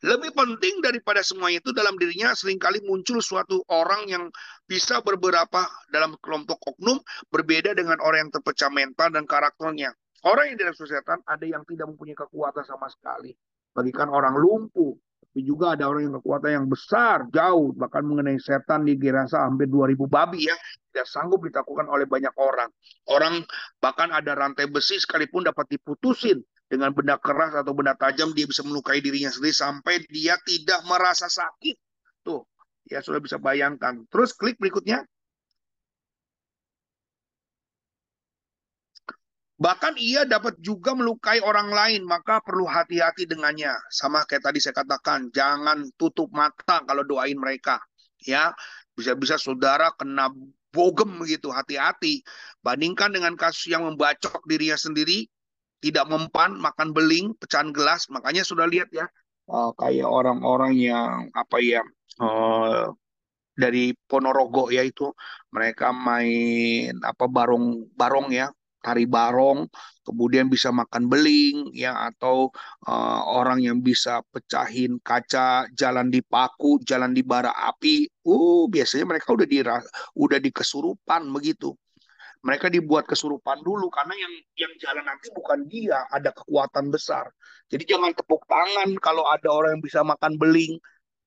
Lebih 0.02 0.34
penting 0.34 0.82
daripada 0.82 1.22
semuanya 1.22 1.62
itu 1.62 1.70
dalam 1.70 1.94
dirinya 1.94 2.34
sering 2.34 2.58
kali 2.58 2.82
muncul 2.82 3.22
suatu 3.22 3.62
orang 3.70 4.10
yang 4.10 4.24
bisa 4.66 4.98
beberapa 4.98 5.62
dalam 5.94 6.18
kelompok 6.18 6.58
oknum 6.74 6.98
berbeda 7.30 7.70
dengan 7.70 8.02
orang 8.02 8.26
yang 8.26 8.32
terpecah 8.34 8.66
mental 8.74 9.14
dan 9.14 9.30
karakternya. 9.30 9.94
Orang 10.26 10.50
yang 10.50 10.58
dalam 10.58 10.74
setan 10.74 11.22
ada 11.22 11.46
yang 11.46 11.62
tidak 11.66 11.86
mempunyai 11.94 12.18
kekuatan 12.18 12.66
sama 12.66 12.90
sekali. 12.90 13.30
Bagikan 13.70 14.10
orang 14.10 14.34
lumpuh, 14.34 14.94
tapi 15.32 15.48
juga 15.48 15.72
ada 15.72 15.88
orang 15.88 16.12
yang 16.12 16.20
kekuatan 16.20 16.50
yang 16.52 16.66
besar, 16.68 17.24
jauh, 17.32 17.72
bahkan 17.72 18.04
mengenai 18.04 18.36
setan 18.36 18.84
di 18.84 19.00
Gerasa 19.00 19.40
hampir 19.48 19.64
2000 19.64 20.04
babi 20.04 20.44
ya, 20.44 20.52
tidak 20.92 21.08
sanggup 21.08 21.40
ditakutkan 21.48 21.88
oleh 21.88 22.04
banyak 22.04 22.36
orang. 22.36 22.68
Orang 23.08 23.40
bahkan 23.80 24.12
ada 24.12 24.36
rantai 24.36 24.68
besi 24.68 25.00
sekalipun 25.00 25.48
dapat 25.48 25.72
diputusin 25.72 26.36
dengan 26.68 26.92
benda 26.92 27.16
keras 27.16 27.56
atau 27.56 27.72
benda 27.72 27.96
tajam, 27.96 28.36
dia 28.36 28.44
bisa 28.44 28.60
melukai 28.60 29.00
dirinya 29.00 29.32
sendiri 29.32 29.56
sampai 29.56 30.04
dia 30.12 30.36
tidak 30.44 30.84
merasa 30.84 31.32
sakit. 31.32 31.80
Tuh, 32.20 32.44
ya 32.92 33.00
sudah 33.00 33.24
bisa 33.24 33.40
bayangkan. 33.40 34.04
Terus 34.12 34.36
klik 34.36 34.60
berikutnya. 34.60 35.00
Bahkan 39.62 39.94
ia 39.94 40.26
dapat 40.26 40.58
juga 40.58 40.90
melukai 40.90 41.38
orang 41.38 41.70
lain, 41.70 42.02
maka 42.02 42.42
perlu 42.42 42.66
hati-hati 42.66 43.30
dengannya. 43.30 43.70
Sama 43.94 44.26
kayak 44.26 44.50
tadi 44.50 44.58
saya 44.58 44.74
katakan, 44.74 45.30
jangan 45.30 45.86
tutup 45.94 46.34
mata 46.34 46.82
kalau 46.82 47.06
doain 47.06 47.38
mereka. 47.38 47.78
Ya, 48.26 48.50
bisa-bisa 48.98 49.38
saudara 49.38 49.94
kena 49.94 50.34
bogem 50.74 51.14
begitu, 51.22 51.54
hati-hati. 51.54 52.26
Bandingkan 52.66 53.14
dengan 53.14 53.38
kasus 53.38 53.70
yang 53.70 53.86
membacok 53.86 54.42
dirinya 54.50 54.74
sendiri, 54.74 55.30
tidak 55.78 56.10
mempan, 56.10 56.58
makan 56.58 56.90
beling, 56.90 57.30
pecahan 57.38 57.70
gelas. 57.70 58.10
Makanya 58.10 58.42
sudah 58.42 58.66
lihat 58.66 58.90
ya, 58.90 59.06
uh, 59.46 59.70
kayak 59.78 60.10
orang-orang 60.10 60.74
yang 60.74 61.30
apa 61.38 61.62
ya, 61.62 61.86
uh, 62.18 62.90
dari 63.54 63.94
Ponorogo 64.10 64.74
ya 64.74 64.82
itu 64.82 65.14
mereka 65.54 65.94
main 65.94 66.98
apa 67.04 67.30
barong 67.30 67.94
barong 67.94 68.34
ya 68.34 68.50
tari 68.82 69.06
barong, 69.06 69.70
kemudian 70.02 70.50
bisa 70.50 70.74
makan 70.74 71.06
beling, 71.06 71.70
ya 71.70 71.94
atau 72.10 72.50
uh, 72.90 73.20
orang 73.30 73.62
yang 73.62 73.78
bisa 73.78 74.20
pecahin 74.34 74.98
kaca, 75.00 75.70
jalan 75.72 76.10
di 76.10 76.20
paku, 76.20 76.82
jalan 76.82 77.14
di 77.14 77.22
bara 77.22 77.54
api. 77.54 78.10
Uh, 78.26 78.66
biasanya 78.66 79.14
mereka 79.14 79.32
udah 79.32 79.46
di 79.46 79.62
udah 80.18 80.38
di 80.42 80.50
kesurupan 80.50 81.30
begitu. 81.30 81.72
Mereka 82.42 82.74
dibuat 82.74 83.06
kesurupan 83.06 83.62
dulu 83.62 83.86
karena 83.86 84.18
yang 84.18 84.34
yang 84.58 84.72
jalan 84.82 85.06
nanti 85.06 85.30
bukan 85.30 85.62
dia, 85.70 86.02
ada 86.10 86.34
kekuatan 86.34 86.90
besar. 86.90 87.30
Jadi 87.70 87.86
jangan 87.86 88.10
tepuk 88.18 88.42
tangan 88.50 88.90
kalau 88.98 89.22
ada 89.30 89.46
orang 89.46 89.78
yang 89.78 89.84
bisa 89.86 90.02
makan 90.02 90.34
beling. 90.34 90.82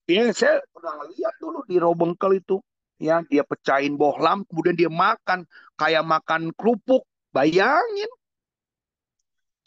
Ya, 0.05 0.29
saya 0.35 0.59
pernah 0.69 1.07
lihat 1.15 1.33
dulu 1.39 1.63
di 1.65 1.79
Robengkel 1.79 2.43
itu 2.43 2.59
ya 2.99 3.23
dia 3.27 3.43
pecahin 3.43 3.99
bohlam 3.99 4.47
kemudian 4.47 4.75
dia 4.75 4.91
makan 4.91 5.43
kayak 5.75 6.03
makan 6.05 6.55
kerupuk 6.55 7.03
Bayangin. 7.35 8.07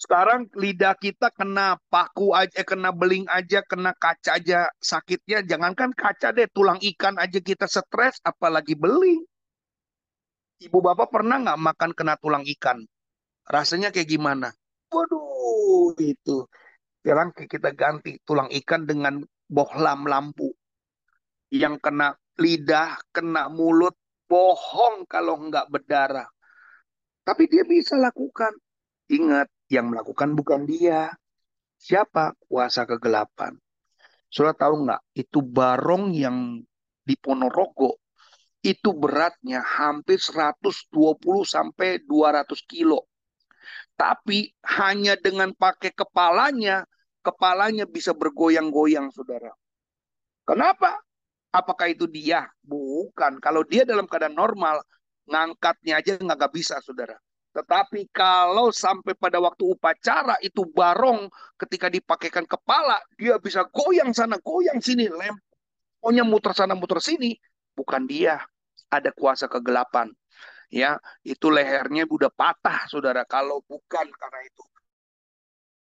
Sekarang 0.00 0.48
lidah 0.56 0.96
kita 0.96 1.28
kena 1.34 1.76
paku 1.92 2.32
aja, 2.32 2.54
eh, 2.56 2.64
kena 2.64 2.94
beling 2.94 3.28
aja, 3.28 3.60
kena 3.66 3.92
kaca 3.92 4.40
aja 4.40 4.72
sakitnya. 4.80 5.44
Jangankan 5.44 5.92
kaca 5.92 6.32
deh, 6.32 6.48
tulang 6.48 6.80
ikan 6.80 7.20
aja 7.20 7.36
kita 7.42 7.68
stres, 7.68 8.22
apalagi 8.24 8.72
beling. 8.72 9.20
Ibu 10.64 10.78
bapak 10.80 11.12
pernah 11.12 11.36
nggak 11.44 11.60
makan 11.60 11.90
kena 11.92 12.14
tulang 12.16 12.46
ikan? 12.56 12.88
Rasanya 13.44 13.92
kayak 13.92 14.08
gimana? 14.08 14.48
Waduh, 14.88 15.92
itu. 16.00 16.48
Sekarang 17.02 17.34
kita 17.36 17.74
ganti 17.76 18.16
tulang 18.24 18.48
ikan 18.64 18.88
dengan 18.88 19.20
bohlam 19.44 20.08
lampu. 20.08 20.56
Yang 21.52 21.84
kena 21.84 22.16
lidah, 22.38 22.96
kena 23.10 23.52
mulut, 23.52 23.98
bohong 24.30 25.04
kalau 25.10 25.42
nggak 25.42 25.68
berdarah. 25.74 26.28
Tapi 27.28 27.44
dia 27.44 27.60
bisa 27.68 28.00
lakukan. 28.00 28.56
Ingat, 29.12 29.52
yang 29.68 29.92
melakukan 29.92 30.32
bukan 30.32 30.64
dia. 30.64 31.12
Siapa? 31.76 32.32
Kuasa 32.48 32.88
kegelapan. 32.88 33.52
Sudah 34.32 34.56
tahu 34.56 34.88
nggak? 34.88 35.12
Itu 35.12 35.44
barong 35.44 36.16
yang 36.16 36.64
di 37.04 37.14
Ponorogo 37.20 38.00
itu 38.64 38.90
beratnya 38.96 39.60
hampir 39.60 40.18
120 40.18 40.88
sampai 41.44 42.00
200 42.02 42.64
kilo. 42.64 43.06
Tapi 43.94 44.48
hanya 44.64 45.14
dengan 45.20 45.52
pakai 45.52 45.92
kepalanya, 45.92 46.88
kepalanya 47.20 47.84
bisa 47.84 48.16
bergoyang-goyang, 48.16 49.12
saudara. 49.12 49.52
Kenapa? 50.48 50.96
Apakah 51.52 51.92
itu 51.92 52.08
dia? 52.08 52.48
Bukan. 52.64 53.36
Kalau 53.42 53.68
dia 53.68 53.84
dalam 53.84 54.08
keadaan 54.08 54.36
normal, 54.36 54.80
ngangkatnya 55.28 56.00
aja 56.00 56.16
nggak 56.16 56.52
bisa, 56.52 56.80
saudara. 56.80 57.14
Tetapi 57.52 58.12
kalau 58.14 58.70
sampai 58.70 59.16
pada 59.18 59.42
waktu 59.42 59.66
upacara 59.66 60.38
itu 60.44 60.62
barong 60.68 61.26
ketika 61.58 61.90
dipakaikan 61.90 62.46
kepala, 62.46 63.00
dia 63.18 63.34
bisa 63.40 63.66
goyang 63.68 64.14
sana, 64.14 64.38
goyang 64.38 64.78
sini, 64.78 65.10
lem. 65.10 65.34
Pokoknya 65.98 66.22
muter 66.22 66.54
sana, 66.54 66.78
muter 66.78 67.02
sini. 67.02 67.34
Bukan 67.74 68.06
dia. 68.06 68.38
Ada 68.88 69.12
kuasa 69.12 69.50
kegelapan. 69.50 70.08
Ya, 70.70 71.00
itu 71.24 71.50
lehernya 71.50 72.06
udah 72.06 72.30
patah, 72.30 72.86
saudara. 72.86 73.26
Kalau 73.26 73.64
bukan 73.66 74.06
karena 74.06 74.40
itu. 74.46 74.64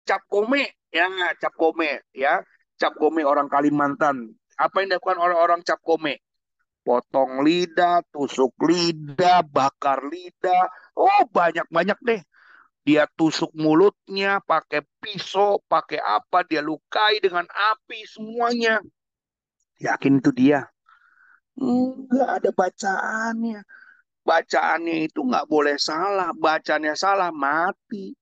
Cap 0.02 0.24
kome, 0.26 0.74
ya, 0.90 1.06
cap 1.38 1.54
kome, 1.54 2.02
ya. 2.10 2.42
Cap 2.74 2.96
kome 2.98 3.22
orang 3.22 3.46
Kalimantan. 3.46 4.34
Apa 4.58 4.82
yang 4.82 4.96
dilakukan 4.96 5.20
orang-orang 5.22 5.60
cap 5.62 5.78
kome? 5.84 6.18
Potong 6.88 7.44
lidah, 7.44 8.00
tusuk 8.08 8.56
lidah, 8.64 9.44
bakar 9.44 10.00
lidah. 10.08 10.72
Oh, 10.96 11.28
banyak-banyak 11.28 12.00
deh. 12.00 12.22
Dia 12.88 13.04
tusuk 13.12 13.52
mulutnya 13.52 14.40
pakai 14.40 14.80
pisau, 14.96 15.60
pakai 15.68 16.00
apa, 16.00 16.48
dia 16.48 16.64
lukai 16.64 17.20
dengan 17.20 17.44
api 17.44 18.08
semuanya. 18.08 18.80
Yakin 19.76 20.24
itu 20.24 20.32
dia? 20.32 20.64
Enggak 21.60 22.40
ada 22.40 22.50
bacaannya. 22.56 23.60
Bacaannya 24.24 25.12
itu 25.12 25.20
nggak 25.20 25.44
boleh 25.44 25.76
salah. 25.76 26.32
Bacanya 26.32 26.96
salah, 26.96 27.28
mati. 27.28 28.16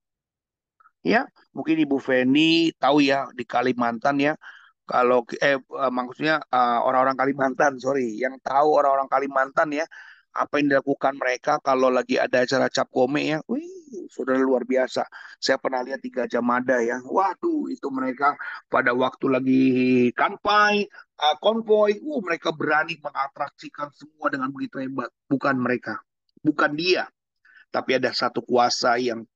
Ya, 1.07 1.23
mungkin 1.55 1.79
Ibu 1.79 2.03
Feni 2.03 2.75
tahu 2.75 2.99
ya 2.99 3.31
di 3.31 3.47
Kalimantan 3.47 4.19
ya. 4.19 4.35
Kalau 4.87 5.27
eh 5.43 5.59
uh, 5.59 5.91
maksudnya 5.91 6.39
uh, 6.47 6.79
orang-orang 6.87 7.19
Kalimantan, 7.19 7.83
sorry, 7.83 8.15
yang 8.23 8.39
tahu 8.39 8.79
orang-orang 8.79 9.11
Kalimantan 9.11 9.75
ya, 9.75 9.87
apa 10.31 10.63
yang 10.63 10.71
dilakukan 10.71 11.19
mereka 11.19 11.59
kalau 11.59 11.91
lagi 11.91 12.23
ada 12.23 12.47
acara 12.47 12.71
cap 12.71 12.87
gome 12.95 13.35
ya, 13.35 13.43
wih, 13.51 14.07
sudah 14.07 14.39
luar 14.39 14.63
biasa. 14.63 15.03
Saya 15.43 15.59
pernah 15.59 15.83
lihat 15.83 15.99
di 15.99 16.11
Gajah 16.15 16.39
Mada 16.39 16.79
ya, 16.79 17.03
waduh, 17.03 17.67
itu 17.67 17.91
mereka 17.91 18.39
pada 18.71 18.95
waktu 18.95 19.27
lagi 19.27 19.65
kanpai, 20.15 20.87
uh, 21.19 21.37
konvoy, 21.43 21.99
uh, 21.99 22.23
mereka 22.23 22.55
berani 22.55 22.95
mengatraksikan 23.03 23.91
semua 23.91 24.31
dengan 24.31 24.55
begitu 24.55 24.79
hebat. 24.79 25.11
Bukan 25.27 25.59
mereka, 25.59 25.99
bukan 26.47 26.79
dia, 26.79 27.11
tapi 27.75 27.99
ada 27.99 28.15
satu 28.15 28.39
kuasa 28.39 29.03
yang 29.03 29.27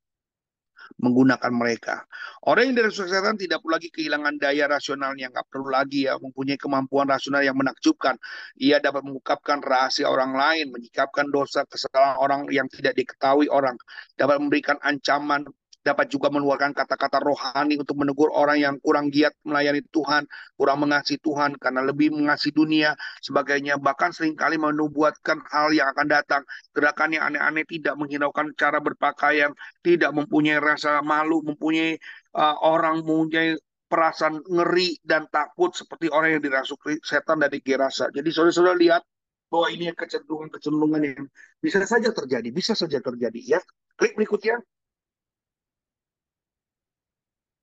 menggunakan 0.99 1.53
mereka. 1.55 2.03
Orang 2.49 2.73
yang 2.73 2.83
dirasuki 2.83 3.13
setan 3.13 3.39
tidak 3.39 3.63
perlu 3.63 3.79
lagi 3.79 3.89
kehilangan 3.93 4.35
daya 4.41 4.67
rasionalnya, 4.67 5.31
nggak 5.31 5.47
perlu 5.47 5.71
lagi 5.71 6.11
ya 6.11 6.19
mempunyai 6.19 6.59
kemampuan 6.59 7.07
rasional 7.07 7.45
yang 7.45 7.55
menakjubkan. 7.55 8.19
Ia 8.59 8.83
dapat 8.83 9.07
mengungkapkan 9.07 9.63
rahasia 9.63 10.11
orang 10.11 10.35
lain, 10.35 10.75
menyikapkan 10.75 11.31
dosa 11.31 11.63
kesalahan 11.69 12.19
orang 12.19 12.41
yang 12.51 12.67
tidak 12.67 12.99
diketahui 12.99 13.47
orang, 13.47 13.79
dapat 14.19 14.43
memberikan 14.43 14.77
ancaman 14.83 15.47
dapat 15.81 16.13
juga 16.13 16.29
mengeluarkan 16.29 16.77
kata-kata 16.77 17.25
rohani 17.25 17.81
untuk 17.81 17.97
menegur 17.97 18.29
orang 18.37 18.61
yang 18.61 18.75
kurang 18.85 19.09
giat 19.09 19.33
melayani 19.49 19.81
Tuhan, 19.89 20.29
kurang 20.55 20.85
mengasihi 20.85 21.17
Tuhan 21.25 21.57
karena 21.57 21.81
lebih 21.81 22.13
mengasihi 22.13 22.53
dunia, 22.53 22.93
sebagainya. 23.25 23.81
Bahkan 23.81 24.13
sering 24.13 24.37
kali 24.37 24.61
menubuatkan 24.61 25.41
hal 25.49 25.73
yang 25.73 25.89
akan 25.97 26.07
datang. 26.07 26.43
Gerakan 26.77 27.17
yang 27.17 27.25
aneh-aneh 27.33 27.65
tidak 27.65 27.97
menghiraukan 27.97 28.53
cara 28.61 28.79
berpakaian, 28.79 29.57
tidak 29.81 30.13
mempunyai 30.13 30.61
rasa 30.61 31.01
malu, 31.01 31.41
mempunyai 31.41 31.97
uh, 32.37 32.57
orang 32.61 33.01
mempunyai 33.01 33.57
perasaan 33.91 34.39
ngeri 34.47 35.03
dan 35.03 35.27
takut 35.33 35.75
seperti 35.75 36.07
orang 36.13 36.39
yang 36.39 36.43
dirasuki 36.45 37.03
setan 37.03 37.43
dari 37.43 37.59
gerasa. 37.59 38.07
Jadi 38.15 38.31
saudara-saudara 38.31 38.79
lihat 38.79 39.03
bahwa 39.51 39.67
ini 39.75 39.91
kecenderungan-kecenderungan 39.91 41.03
yang 41.03 41.27
bisa 41.59 41.83
saja 41.83 42.15
terjadi, 42.15 42.49
bisa 42.55 42.79
saja 42.79 43.03
terjadi 43.03 43.59
ya. 43.59 43.61
Klik 43.99 44.15
berikutnya. 44.15 44.63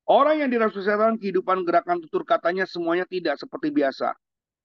Orang 0.08 0.40
yang 0.40 0.48
dirasuki 0.48 0.88
setan 0.88 1.20
kehidupan 1.20 1.68
gerakan 1.68 2.00
tutur 2.00 2.24
katanya 2.24 2.64
semuanya 2.64 3.04
tidak 3.04 3.36
seperti 3.36 3.76
biasa. 3.76 4.16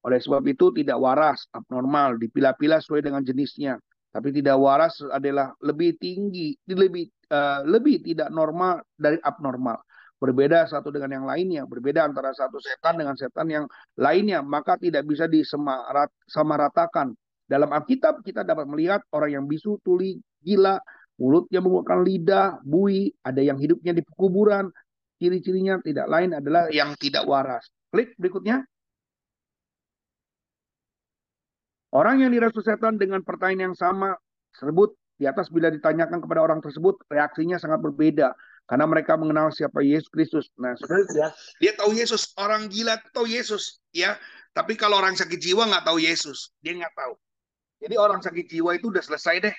Oleh 0.07 0.23
sebab 0.23 0.43
itu 0.47 0.71
tidak 0.71 0.99
waras, 1.03 1.51
abnormal, 1.51 2.15
dipilah-pilah 2.15 2.79
sesuai 2.79 3.03
dengan 3.03 3.27
jenisnya. 3.27 3.75
Tapi 4.13 4.31
tidak 4.31 4.55
waras 4.63 5.03
adalah 5.11 5.51
lebih 5.67 5.99
tinggi, 5.99 6.55
lebih 6.71 7.11
uh, 7.35 7.67
lebih 7.67 8.07
tidak 8.07 8.31
normal 8.31 8.87
dari 8.95 9.19
abnormal. 9.19 9.83
Berbeda 10.23 10.71
satu 10.71 10.95
dengan 10.95 11.11
yang 11.11 11.27
lainnya, 11.27 11.67
berbeda 11.67 12.07
antara 12.07 12.31
satu 12.31 12.63
setan 12.63 12.95
dengan 13.03 13.19
setan 13.19 13.51
yang 13.51 13.67
lainnya, 13.99 14.47
maka 14.47 14.79
tidak 14.79 15.03
bisa 15.11 15.27
disamaratakan. 15.27 17.11
Dalam 17.51 17.67
Alkitab 17.75 18.23
kita 18.23 18.47
dapat 18.47 18.71
melihat 18.71 19.03
orang 19.11 19.43
yang 19.43 19.45
bisu, 19.51 19.83
tuli, 19.83 20.23
gila, 20.39 20.79
mulutnya 21.19 21.59
menggunakan 21.59 22.01
lidah, 22.07 22.49
bui, 22.63 23.11
ada 23.27 23.43
yang 23.43 23.59
hidupnya 23.59 23.99
di 23.99 24.07
kuburan, 24.15 24.71
Ciri-cirinya 25.23 25.79
tidak 25.79 26.11
lain 26.11 26.35
adalah 26.35 26.67
yang 26.75 26.99
tidak 26.99 27.23
waras. 27.31 27.63
Klik 27.95 28.19
berikutnya. 28.19 28.67
Orang 31.95 32.27
yang 32.27 32.35
dirasuki 32.35 32.67
setan 32.67 32.99
dengan 32.99 33.23
pertanyaan 33.23 33.71
yang 33.71 33.77
sama 33.79 34.19
tersebut 34.51 34.99
di 35.15 35.31
atas 35.31 35.47
bila 35.47 35.71
ditanyakan 35.71 36.19
kepada 36.19 36.43
orang 36.43 36.59
tersebut 36.59 36.99
reaksinya 37.07 37.55
sangat 37.55 37.79
berbeda 37.79 38.35
karena 38.67 38.83
mereka 38.91 39.15
mengenal 39.15 39.55
siapa 39.55 39.79
Yesus 39.87 40.11
Kristus. 40.11 40.51
Nah, 40.59 40.75
saudara 40.75 41.07
ya, 41.15 41.29
dia 41.63 41.79
tahu 41.79 41.95
Yesus, 41.95 42.35
orang 42.35 42.67
gila 42.67 42.99
tahu 43.15 43.31
Yesus, 43.31 43.79
ya. 43.95 44.19
Tapi 44.51 44.75
kalau 44.75 44.99
orang 44.99 45.15
sakit 45.15 45.39
jiwa 45.39 45.71
nggak 45.71 45.87
tahu 45.87 46.03
Yesus, 46.03 46.51
dia 46.67 46.75
nggak 46.75 46.99
tahu. 46.99 47.15
Jadi 47.79 47.95
orang 47.95 48.19
sakit 48.19 48.51
jiwa 48.51 48.75
itu 48.75 48.91
udah 48.91 49.05
selesai 49.07 49.39
deh 49.39 49.55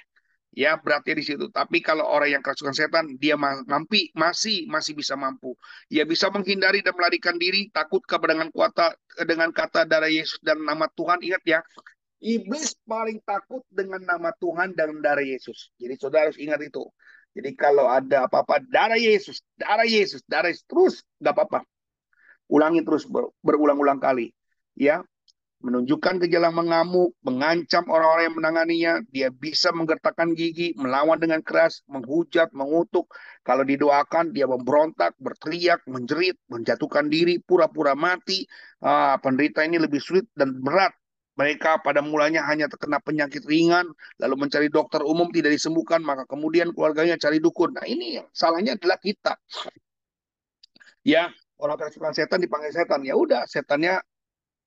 ya 0.53 0.77
berarti 0.77 1.17
di 1.17 1.23
situ. 1.25 1.49
Tapi 1.49 1.81
kalau 1.81 2.05
orang 2.05 2.39
yang 2.39 2.43
kerasukan 2.45 2.73
setan, 2.77 3.17
dia 3.17 3.33
mampi 3.37 4.13
masih 4.13 4.69
masih 4.69 4.93
bisa 4.93 5.17
mampu. 5.17 5.57
Ia 5.89 6.05
bisa 6.05 6.29
menghindari 6.29 6.85
dan 6.85 6.93
melarikan 6.93 7.35
diri 7.41 7.67
takut 7.73 8.05
kepada 8.05 8.37
dengan 8.37 8.53
kuasa 8.53 8.93
dengan 9.25 9.49
kata 9.49 9.89
darah 9.89 10.09
Yesus 10.09 10.37
dan 10.45 10.61
nama 10.61 10.85
Tuhan. 10.93 11.25
Ingat 11.25 11.43
ya, 11.43 11.59
iblis 12.21 12.77
paling 12.85 13.19
takut 13.25 13.65
dengan 13.73 14.05
nama 14.05 14.29
Tuhan 14.37 14.77
dan 14.77 14.93
darah 15.01 15.25
Yesus. 15.25 15.73
Jadi 15.81 15.93
saudara 15.97 16.29
harus 16.29 16.39
ingat 16.39 16.61
itu. 16.61 16.85
Jadi 17.33 17.49
kalau 17.57 17.89
ada 17.89 18.29
apa-apa 18.29 18.61
darah 18.69 19.01
Yesus, 19.01 19.41
darah 19.57 19.89
Yesus, 19.89 20.21
darah 20.29 20.53
Yesus 20.53 20.65
terus 20.69 21.01
nggak 21.17 21.33
apa-apa. 21.33 21.59
Ulangi 22.45 22.85
terus 22.85 23.09
berulang-ulang 23.41 23.97
kali. 23.97 24.29
Ya, 24.73 25.05
menunjukkan 25.63 26.19
gejala 26.27 26.51
mengamuk, 26.51 27.15
mengancam 27.23 27.87
orang-orang 27.87 28.23
yang 28.27 28.37
menanganinya, 28.37 28.93
dia 29.15 29.31
bisa 29.31 29.71
menggertakkan 29.71 30.35
gigi, 30.35 30.75
melawan 30.75 31.15
dengan 31.15 31.39
keras, 31.39 31.87
menghujat, 31.87 32.51
mengutuk. 32.51 33.07
Kalau 33.47 33.63
didoakan, 33.63 34.35
dia 34.35 34.43
memberontak, 34.43 35.15
berteriak, 35.23 35.79
menjerit, 35.87 36.35
menjatuhkan 36.51 37.07
diri, 37.07 37.39
pura-pura 37.39 37.95
mati. 37.95 38.43
Ah, 38.83 39.15
penderita 39.23 39.63
ini 39.63 39.79
lebih 39.79 40.03
sulit 40.03 40.27
dan 40.35 40.59
berat. 40.59 40.91
Mereka 41.33 41.81
pada 41.81 42.03
mulanya 42.05 42.45
hanya 42.45 42.69
terkena 42.69 43.01
penyakit 43.01 43.41
ringan, 43.47 43.89
lalu 44.21 44.45
mencari 44.45 44.69
dokter 44.69 45.01
umum 45.01 45.33
tidak 45.33 45.55
disembuhkan, 45.55 46.03
maka 46.05 46.29
kemudian 46.29 46.69
keluarganya 46.75 47.17
cari 47.17 47.41
dukun. 47.41 47.73
Nah 47.73 47.87
ini 47.89 48.21
salahnya 48.29 48.77
adalah 48.77 49.01
kita. 49.01 49.33
Ya, 51.01 51.33
orang 51.57 51.79
kerasukan 51.79 52.13
setan 52.13 52.37
dipanggil 52.37 52.69
setan. 52.69 53.01
Ya 53.01 53.17
udah, 53.17 53.49
setannya 53.49 53.97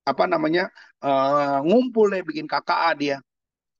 apa 0.07 0.23
namanya 0.23 0.71
uh, 1.03 1.59
ngumpul 1.67 2.07
nih 2.15 2.23
bikin 2.23 2.47
KKA 2.47 2.91
dia. 2.95 3.17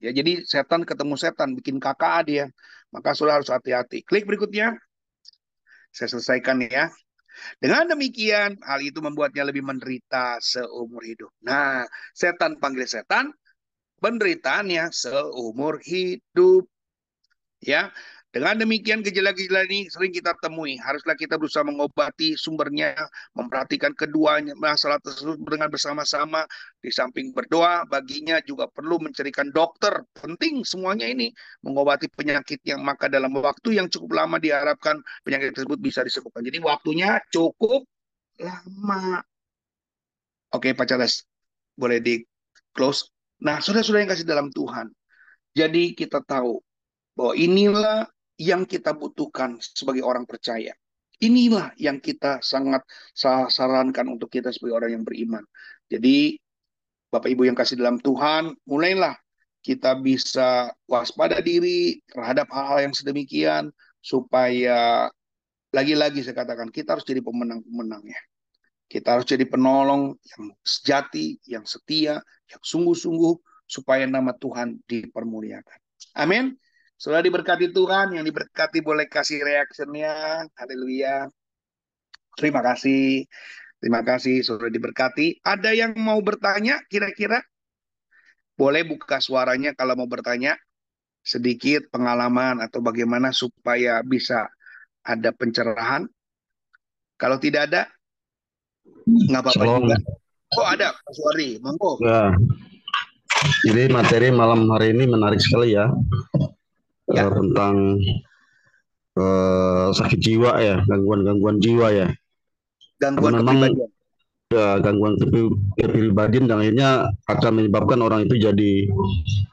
Ya 0.03 0.11
jadi 0.11 0.43
setan 0.43 0.83
ketemu 0.83 1.15
setan 1.15 1.55
bikin 1.55 1.79
KKA 1.79 2.19
dia. 2.27 2.45
Maka 2.91 3.15
sudah 3.15 3.39
harus 3.39 3.47
hati-hati. 3.47 4.03
Klik 4.03 4.27
berikutnya. 4.27 4.75
Saya 5.95 6.07
selesaikan 6.11 6.67
ya. 6.67 6.91
Dengan 7.61 7.85
demikian, 7.93 8.57
hal 8.65 8.79
itu 8.81 8.97
membuatnya 8.97 9.45
lebih 9.45 9.61
menderita 9.61 10.41
seumur 10.41 11.05
hidup. 11.05 11.29
Nah, 11.45 11.85
setan 12.17 12.57
panggil 12.57 12.89
setan, 12.89 13.29
penderitaannya 14.01 14.89
seumur 14.89 15.77
hidup. 15.85 16.65
Ya, 17.61 17.89
dengan 18.27 18.59
demikian 18.59 18.99
gejala-gejala 18.99 19.63
ini 19.71 19.87
sering 19.87 20.11
kita 20.11 20.35
temui. 20.43 20.75
Haruslah 20.75 21.15
kita 21.15 21.39
berusaha 21.39 21.63
mengobati 21.63 22.35
sumbernya, 22.35 22.91
memperhatikan 23.31 23.95
keduanya 23.95 24.51
masalah 24.59 24.99
tersebut 24.99 25.39
dengan 25.47 25.71
bersama-sama. 25.71 26.43
Di 26.83 26.91
samping 26.91 27.31
berdoa, 27.31 27.87
baginya 27.87 28.43
juga 28.43 28.67
perlu 28.67 28.99
mencarikan 28.99 29.47
dokter. 29.55 30.03
Penting 30.11 30.67
semuanya 30.67 31.07
ini 31.07 31.31
mengobati 31.63 32.11
penyakit 32.11 32.59
yang 32.67 32.83
maka 32.83 33.07
dalam 33.07 33.31
waktu 33.31 33.79
yang 33.79 33.87
cukup 33.87 34.19
lama 34.19 34.35
diharapkan 34.43 34.99
penyakit 35.23 35.55
tersebut 35.55 35.79
bisa 35.79 36.03
disembuhkan. 36.03 36.43
Jadi 36.43 36.59
waktunya 36.59 37.23
cukup 37.31 37.87
lama. 38.43 39.23
Oke 40.51 40.75
Pak 40.75 40.83
Charles, 40.83 41.23
boleh 41.79 42.03
di 42.03 42.19
close. 42.75 43.07
Nah, 43.39 43.63
saudara-saudara 43.63 44.03
yang 44.03 44.11
kasih 44.11 44.27
dalam 44.27 44.47
Tuhan. 44.51 44.91
Jadi 45.55 45.95
kita 45.95 46.21
tahu 46.27 46.59
bahwa 47.17 47.33
inilah 47.33 48.05
yang 48.37 48.69
kita 48.69 48.93
butuhkan 48.93 49.57
sebagai 49.59 50.05
orang 50.05 50.25
percaya. 50.29 50.73
Inilah 51.17 51.73
yang 51.81 51.97
kita 51.97 52.45
sangat 52.45 52.85
sarankan 53.49 54.05
untuk 54.13 54.29
kita 54.29 54.53
sebagai 54.53 54.77
orang 54.77 55.01
yang 55.01 55.03
beriman. 55.03 55.41
Jadi 55.89 56.37
Bapak 57.09 57.33
Ibu 57.33 57.49
yang 57.49 57.57
kasih 57.57 57.81
dalam 57.81 57.97
Tuhan, 57.97 58.53
mulailah 58.69 59.17
kita 59.65 59.97
bisa 59.97 60.69
waspada 60.85 61.41
diri 61.41 61.97
terhadap 62.05 62.47
hal-hal 62.53 62.87
yang 62.87 62.93
sedemikian 62.93 63.73
supaya 63.97 65.09
lagi-lagi 65.73 66.21
saya 66.21 66.37
katakan 66.37 66.69
kita 66.69 66.95
harus 66.95 67.03
jadi 67.07 67.19
pemenang-pemenang 67.25 68.05
ya. 68.05 68.21
Kita 68.87 69.19
harus 69.19 69.27
jadi 69.27 69.43
penolong 69.43 70.15
yang 70.15 70.43
sejati, 70.63 71.41
yang 71.49 71.67
setia, 71.67 72.23
yang 72.47 72.61
sungguh-sungguh 72.63 73.35
supaya 73.67 74.07
nama 74.07 74.31
Tuhan 74.31 74.79
dipermuliakan. 74.87 75.79
Amin. 76.15 76.55
Sudah 76.97 77.21
diberkati 77.21 77.69
Tuhan, 77.69 78.17
yang 78.17 78.25
diberkati 78.25 78.81
boleh 78.81 79.05
kasih 79.05 79.45
reactionnya. 79.45 80.41
Haleluya. 80.57 81.29
Terima 82.33 82.65
kasih. 82.65 83.29
Terima 83.77 84.01
kasih 84.01 84.41
sudah 84.41 84.73
diberkati. 84.73 85.37
Ada 85.45 85.77
yang 85.77 85.93
mau 86.01 86.17
bertanya 86.25 86.81
kira-kira? 86.89 87.45
Boleh 88.57 88.81
buka 88.81 89.21
suaranya 89.21 89.77
kalau 89.77 89.93
mau 89.93 90.09
bertanya. 90.09 90.57
Sedikit 91.21 91.85
pengalaman 91.93 92.65
atau 92.65 92.81
bagaimana 92.81 93.29
supaya 93.29 94.01
bisa 94.01 94.49
ada 95.05 95.29
pencerahan. 95.29 96.09
Kalau 97.19 97.37
tidak 97.37 97.69
ada, 97.69 97.85
nggak 99.05 99.41
apa-apa 99.45 99.65
juga. 99.65 99.97
Oh 100.55 100.65
ada, 100.65 100.95
sorry, 101.13 101.59
monggo. 101.59 101.99
Ya. 102.01 102.31
Jadi 103.67 103.91
materi 103.91 104.31
malam 104.31 104.65
hari 104.71 104.95
ini 104.95 105.03
menarik 105.05 105.37
sekali 105.43 105.75
ya 105.75 105.91
ya. 107.11 107.27
tentang 107.31 107.75
uh, 109.17 109.87
sakit 109.91 110.19
jiwa 110.19 110.51
ya, 110.59 110.75
gangguan-gangguan 110.85 111.57
jiwa 111.59 111.87
ya. 111.91 112.07
Gangguan 112.97 113.39
memang 113.41 113.75
ya, 114.51 114.79
gangguan 114.79 115.19
kepribadian 115.77 116.47
dan 116.47 116.63
akhirnya 116.63 116.89
akan 117.27 117.51
menyebabkan 117.61 117.99
orang 117.99 118.25
itu 118.25 118.35
jadi 118.39 118.71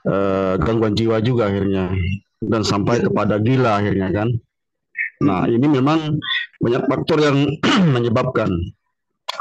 uh, 0.07 0.55
gangguan 0.63 0.95
jiwa 0.95 1.19
juga 1.21 1.51
akhirnya 1.51 1.93
dan 2.45 2.63
sampai 2.63 3.05
kepada 3.05 3.41
gila 3.41 3.81
akhirnya 3.81 4.09
kan. 4.13 4.29
Nah 5.25 5.47
ini 5.49 5.67
memang 5.67 6.19
banyak 6.61 6.83
faktor 6.91 7.19
yang 7.23 7.39
menyebabkan 7.95 8.51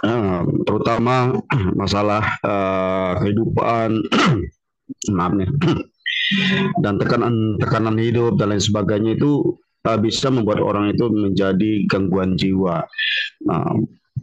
uh, 0.03 0.41
terutama 0.65 1.37
masalah 1.81 2.23
uh, 2.43 3.19
kehidupan 3.21 3.99
maaf 5.15 5.33
nih 5.35 5.49
dan 6.79 6.95
tekanan 6.97 7.59
tekanan 7.59 7.95
hidup 7.99 8.39
dan 8.39 8.55
lain 8.55 8.63
sebagainya 8.63 9.19
itu 9.19 9.59
uh, 9.87 9.99
bisa 9.99 10.31
membuat 10.31 10.63
orang 10.63 10.91
itu 10.91 11.05
menjadi 11.11 11.85
gangguan 11.91 12.39
jiwa. 12.39 12.83
Nah, 13.47 13.67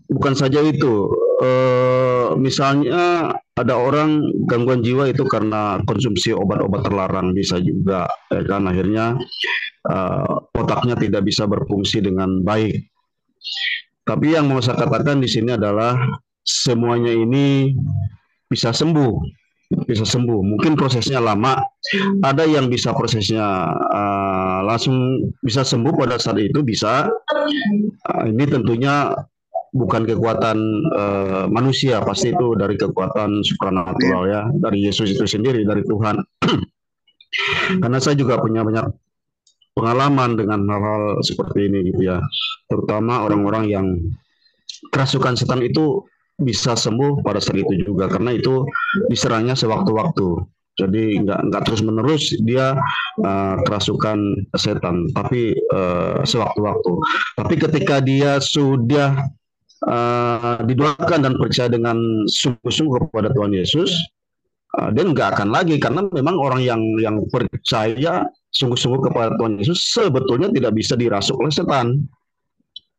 bukan 0.09 0.34
saja 0.34 0.64
itu, 0.64 1.12
uh, 1.44 2.34
misalnya 2.40 3.34
ada 3.55 3.74
orang 3.76 4.24
gangguan 4.48 4.80
jiwa 4.80 5.12
itu 5.12 5.22
karena 5.28 5.78
konsumsi 5.84 6.32
obat-obat 6.32 6.88
terlarang 6.88 7.36
bisa 7.36 7.61
juga, 7.61 8.09
ya 8.32 8.42
kan 8.48 8.64
akhirnya 8.66 9.20
uh, 9.86 10.34
otaknya 10.57 10.96
tidak 10.96 11.22
bisa 11.28 11.44
berfungsi 11.44 12.01
dengan 12.01 12.40
baik. 12.40 12.88
Tapi 14.09 14.34
yang 14.34 14.48
mau 14.51 14.64
saya 14.64 14.80
katakan 14.80 15.20
di 15.20 15.28
sini 15.28 15.55
adalah 15.55 15.94
semuanya 16.42 17.12
ini 17.12 17.76
bisa 18.48 18.74
sembuh 18.74 19.39
bisa 19.71 20.03
sembuh. 20.03 20.43
Mungkin 20.43 20.75
prosesnya 20.75 21.23
lama, 21.23 21.62
ada 22.27 22.43
yang 22.43 22.66
bisa 22.66 22.91
prosesnya 22.91 23.71
uh, 23.71 24.66
langsung 24.66 25.31
bisa 25.47 25.62
sembuh 25.62 25.95
pada 25.95 26.18
saat 26.18 26.43
itu 26.43 26.62
bisa. 26.66 27.07
Uh, 28.11 28.25
ini 28.27 28.45
tentunya 28.51 29.14
bukan 29.71 30.03
kekuatan 30.03 30.59
uh, 30.91 31.45
manusia, 31.47 32.03
pasti 32.03 32.35
itu 32.35 32.59
dari 32.59 32.75
kekuatan 32.75 33.47
supranatural 33.47 34.27
ya, 34.27 34.43
dari 34.59 34.83
Yesus 34.83 35.14
itu 35.14 35.23
sendiri, 35.23 35.62
dari 35.62 35.87
Tuhan. 35.87 36.18
Karena 37.79 37.99
saya 38.03 38.18
juga 38.18 38.43
punya 38.43 38.66
banyak 38.66 38.91
pengalaman 39.79 40.35
dengan 40.35 40.66
hal-hal 40.66 41.23
seperti 41.23 41.71
ini 41.71 41.95
gitu 41.95 42.11
ya, 42.11 42.18
terutama 42.66 43.23
orang-orang 43.23 43.71
yang 43.71 43.87
kerasukan 44.91 45.39
setan 45.39 45.62
itu 45.62 46.03
bisa 46.41 46.72
sembuh 46.74 47.20
pada 47.20 47.38
saat 47.38 47.61
itu 47.61 47.84
juga 47.84 48.09
karena 48.09 48.32
itu 48.34 48.64
diserangnya 49.12 49.55
sewaktu-waktu. 49.55 50.41
Jadi 50.80 51.20
nggak 51.20 51.41
nggak 51.53 51.62
terus 51.68 51.84
menerus 51.84 52.32
dia 52.41 52.72
uh, 53.20 53.57
kerasukan 53.68 54.49
setan, 54.57 55.12
tapi 55.12 55.53
uh, 55.76 56.24
sewaktu-waktu. 56.24 56.93
Tapi 57.36 57.55
ketika 57.61 58.01
dia 58.01 58.41
sudah 58.41 59.28
uh, 59.84 60.57
didoakan 60.64 61.20
dan 61.28 61.34
percaya 61.36 61.68
dengan 61.68 62.24
sungguh-sungguh 62.24 63.12
kepada 63.12 63.28
Tuhan 63.36 63.53
Yesus, 63.53 63.93
uh, 64.80 64.88
dia 64.97 65.05
nggak 65.05 65.36
akan 65.36 65.53
lagi 65.53 65.76
karena 65.76 66.09
memang 66.09 66.41
orang 66.41 66.64
yang 66.64 66.80
yang 66.97 67.20
percaya 67.28 68.24
sungguh-sungguh 68.49 69.12
kepada 69.12 69.36
Tuhan 69.36 69.61
Yesus 69.61 69.84
sebetulnya 69.93 70.49
tidak 70.49 70.72
bisa 70.72 70.97
dirasuk 70.97 71.36
oleh 71.36 71.53
setan. 71.53 72.09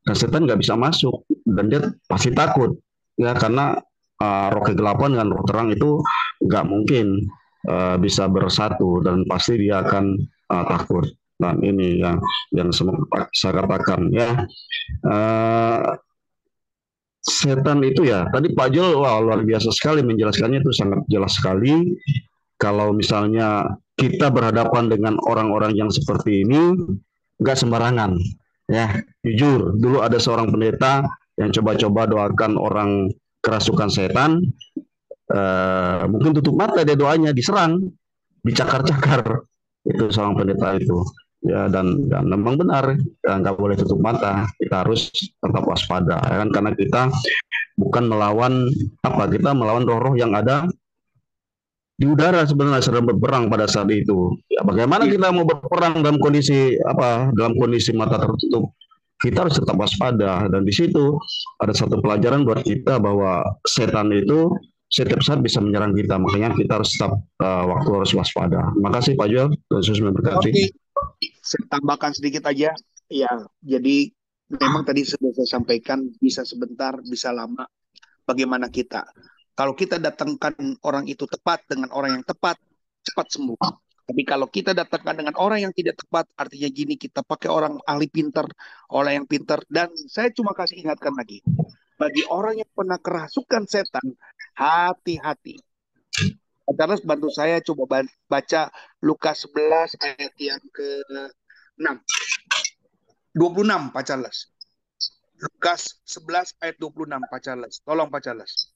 Dan 0.01 0.17
setan 0.17 0.49
nggak 0.49 0.61
bisa 0.65 0.73
masuk 0.73 1.25
dan 1.45 1.69
dia 1.69 1.81
pasti 2.09 2.33
takut 2.33 2.73
ya 3.21 3.37
karena 3.37 3.77
uh, 4.17 4.47
roh 4.49 4.63
kegelapan 4.65 5.13
dengan 5.13 5.29
roh 5.37 5.45
terang 5.45 5.69
itu 5.69 6.01
nggak 6.41 6.65
mungkin 6.65 7.29
uh, 7.69 7.95
bisa 8.01 8.25
bersatu 8.25 9.01
dan 9.05 9.25
pasti 9.29 9.61
dia 9.61 9.85
akan 9.85 10.17
uh, 10.49 10.65
takut. 10.65 11.05
Dan 11.41 11.57
ini 11.65 11.97
yang 11.97 12.21
yang 12.53 12.69
saya 12.69 13.53
katakan 13.65 14.13
ya. 14.13 14.45
Uh, 15.01 15.97
setan 17.21 17.85
itu 17.85 18.09
ya 18.09 18.25
tadi 18.33 18.49
Pak 18.49 18.73
Jul 18.73 18.97
wah 18.97 19.21
luar 19.21 19.45
biasa 19.45 19.69
sekali 19.69 20.01
menjelaskannya 20.01 20.61
itu 20.61 20.73
sangat 20.73 21.01
jelas 21.09 21.37
sekali. 21.37 21.97
Kalau 22.61 22.93
misalnya 22.93 23.65
kita 23.97 24.29
berhadapan 24.29 24.89
dengan 24.89 25.17
orang-orang 25.25 25.73
yang 25.73 25.89
seperti 25.89 26.45
ini 26.45 26.77
nggak 27.41 27.57
sembarangan 27.57 28.17
ya. 28.69 29.01
Jujur 29.25 29.77
dulu 29.77 30.01
ada 30.01 30.17
seorang 30.17 30.49
pendeta 30.49 31.05
yang 31.41 31.49
coba-coba 31.49 32.01
doakan 32.05 32.53
orang 32.61 33.09
kerasukan 33.41 33.89
setan, 33.89 34.45
uh, 35.33 36.05
mungkin 36.05 36.37
tutup 36.37 36.53
mata 36.53 36.85
dia 36.85 36.93
doanya 36.93 37.33
diserang, 37.33 37.89
dicakar-cakar. 38.45 39.41
Itu 39.81 40.13
seorang 40.13 40.37
pendeta 40.37 40.77
itu. 40.77 41.01
Ya 41.41 41.65
dan 41.73 42.05
dan 42.05 42.29
memang 42.29 42.53
benar 42.53 42.93
dan 43.25 43.41
nggak 43.41 43.57
boleh 43.57 43.73
tutup 43.73 43.97
mata. 43.97 44.45
Kita 44.61 44.85
harus 44.85 45.09
tetap 45.09 45.65
waspada 45.65 46.21
ya 46.29 46.45
kan? 46.45 46.49
Karena 46.53 46.71
kita 46.77 47.09
bukan 47.81 48.05
melawan 48.05 48.69
apa 49.01 49.25
kita 49.25 49.57
melawan 49.57 49.81
roh-roh 49.89 50.13
yang 50.13 50.37
ada 50.37 50.69
di 51.97 52.05
udara 52.05 52.45
sebenarnya 52.45 52.85
sedang 52.85 53.09
berperang 53.09 53.49
pada 53.49 53.65
saat 53.65 53.89
itu. 53.89 54.37
Ya 54.53 54.61
bagaimana 54.61 55.09
iya. 55.09 55.17
kita 55.17 55.33
mau 55.33 55.49
berperang 55.49 56.05
dalam 56.05 56.21
kondisi 56.21 56.77
apa 56.85 57.33
dalam 57.33 57.57
kondisi 57.57 57.89
mata 57.97 58.21
tertutup 58.21 58.77
kita 59.21 59.45
harus 59.45 59.55
tetap 59.55 59.77
waspada 59.77 60.49
dan 60.49 60.61
di 60.65 60.73
situ 60.73 61.15
ada 61.61 61.71
satu 61.71 62.01
pelajaran 62.01 62.41
buat 62.41 62.65
kita 62.65 62.97
bahwa 62.97 63.45
setan 63.69 64.09
itu 64.09 64.49
setiap 64.91 65.23
saat 65.23 65.39
bisa 65.39 65.63
menyerang 65.63 65.95
kita 65.95 66.19
makanya 66.19 66.51
kita 66.57 66.81
harus 66.81 66.91
tetap 66.91 67.15
uh, 67.39 67.63
waktu 67.63 67.89
harus 67.95 68.11
waspada. 68.11 68.59
Terima 68.75 68.91
kasih 68.91 69.11
Pak 69.15 69.27
Joel, 69.31 69.49
Yesus 69.71 70.03
memberkati. 70.03 70.51
Oke, 70.51 71.27
saya 71.39 71.63
tambahkan 71.71 72.11
sedikit 72.11 72.43
aja. 72.51 72.75
Ya, 73.07 73.31
jadi 73.63 74.11
memang 74.51 74.83
tadi 74.83 75.07
sudah 75.07 75.31
saya 75.31 75.47
sampaikan 75.59 76.11
bisa 76.19 76.43
sebentar, 76.43 76.99
bisa 77.07 77.31
lama. 77.31 77.63
Bagaimana 78.27 78.67
kita? 78.67 79.07
Kalau 79.55 79.75
kita 79.75 79.99
datangkan 79.99 80.55
orang 80.83 81.07
itu 81.07 81.23
tepat 81.23 81.63
dengan 81.67 81.91
orang 81.95 82.19
yang 82.19 82.25
tepat, 82.27 82.59
cepat 83.03 83.27
sembuh. 83.31 83.59
Tapi 84.11 84.27
kalau 84.27 84.43
kita 84.51 84.75
datangkan 84.75 85.23
dengan 85.23 85.39
orang 85.39 85.63
yang 85.63 85.71
tidak 85.71 85.95
tepat, 86.03 86.27
artinya 86.35 86.67
gini 86.67 86.99
kita 86.99 87.23
pakai 87.23 87.47
orang 87.47 87.79
ahli 87.87 88.11
pinter, 88.11 88.43
orang 88.91 89.23
yang 89.23 89.27
pinter. 89.31 89.63
Dan 89.71 89.87
saya 90.11 90.27
cuma 90.35 90.51
kasih 90.51 90.83
ingatkan 90.83 91.15
lagi, 91.15 91.39
bagi 91.95 92.19
orang 92.27 92.59
yang 92.59 92.67
pernah 92.75 92.99
kerasukan 92.99 93.63
setan, 93.71 94.03
hati-hati. 94.59 95.63
Charles 96.75 97.07
bantu 97.07 97.31
saya 97.31 97.63
coba 97.63 98.03
baca 98.27 98.61
Lukas 98.99 99.47
11 99.47 99.95
ayat 100.03 100.33
yang 100.35 100.59
ke-6. 100.75 101.87
26 103.31 103.95
Pak 103.95 104.03
Charles. 104.03 104.51
Lukas 105.39 106.03
11 106.03 106.59
ayat 106.59 106.75
26 106.83 107.31
Pak 107.31 107.39
Charles. 107.39 107.79
Tolong 107.87 108.11
Pak 108.11 108.27
Charles. 108.27 108.75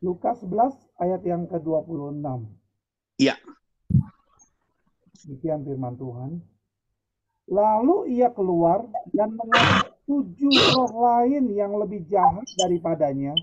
Lukas 0.00 0.40
11 0.48 0.80
ayat 0.96 1.20
yang 1.28 1.44
ke-26. 1.44 2.24
Iya. 3.20 3.36
Demikian 5.26 5.64
firman 5.66 5.94
Tuhan. 6.00 6.40
Lalu 7.50 8.14
ia 8.14 8.30
keluar 8.30 8.86
dan 9.10 9.34
mengajak 9.34 9.98
tujuh 10.06 10.54
roh 10.78 10.92
lain 11.02 11.50
yang 11.50 11.74
lebih 11.74 12.06
jahat 12.06 12.46
daripadanya. 12.54 13.34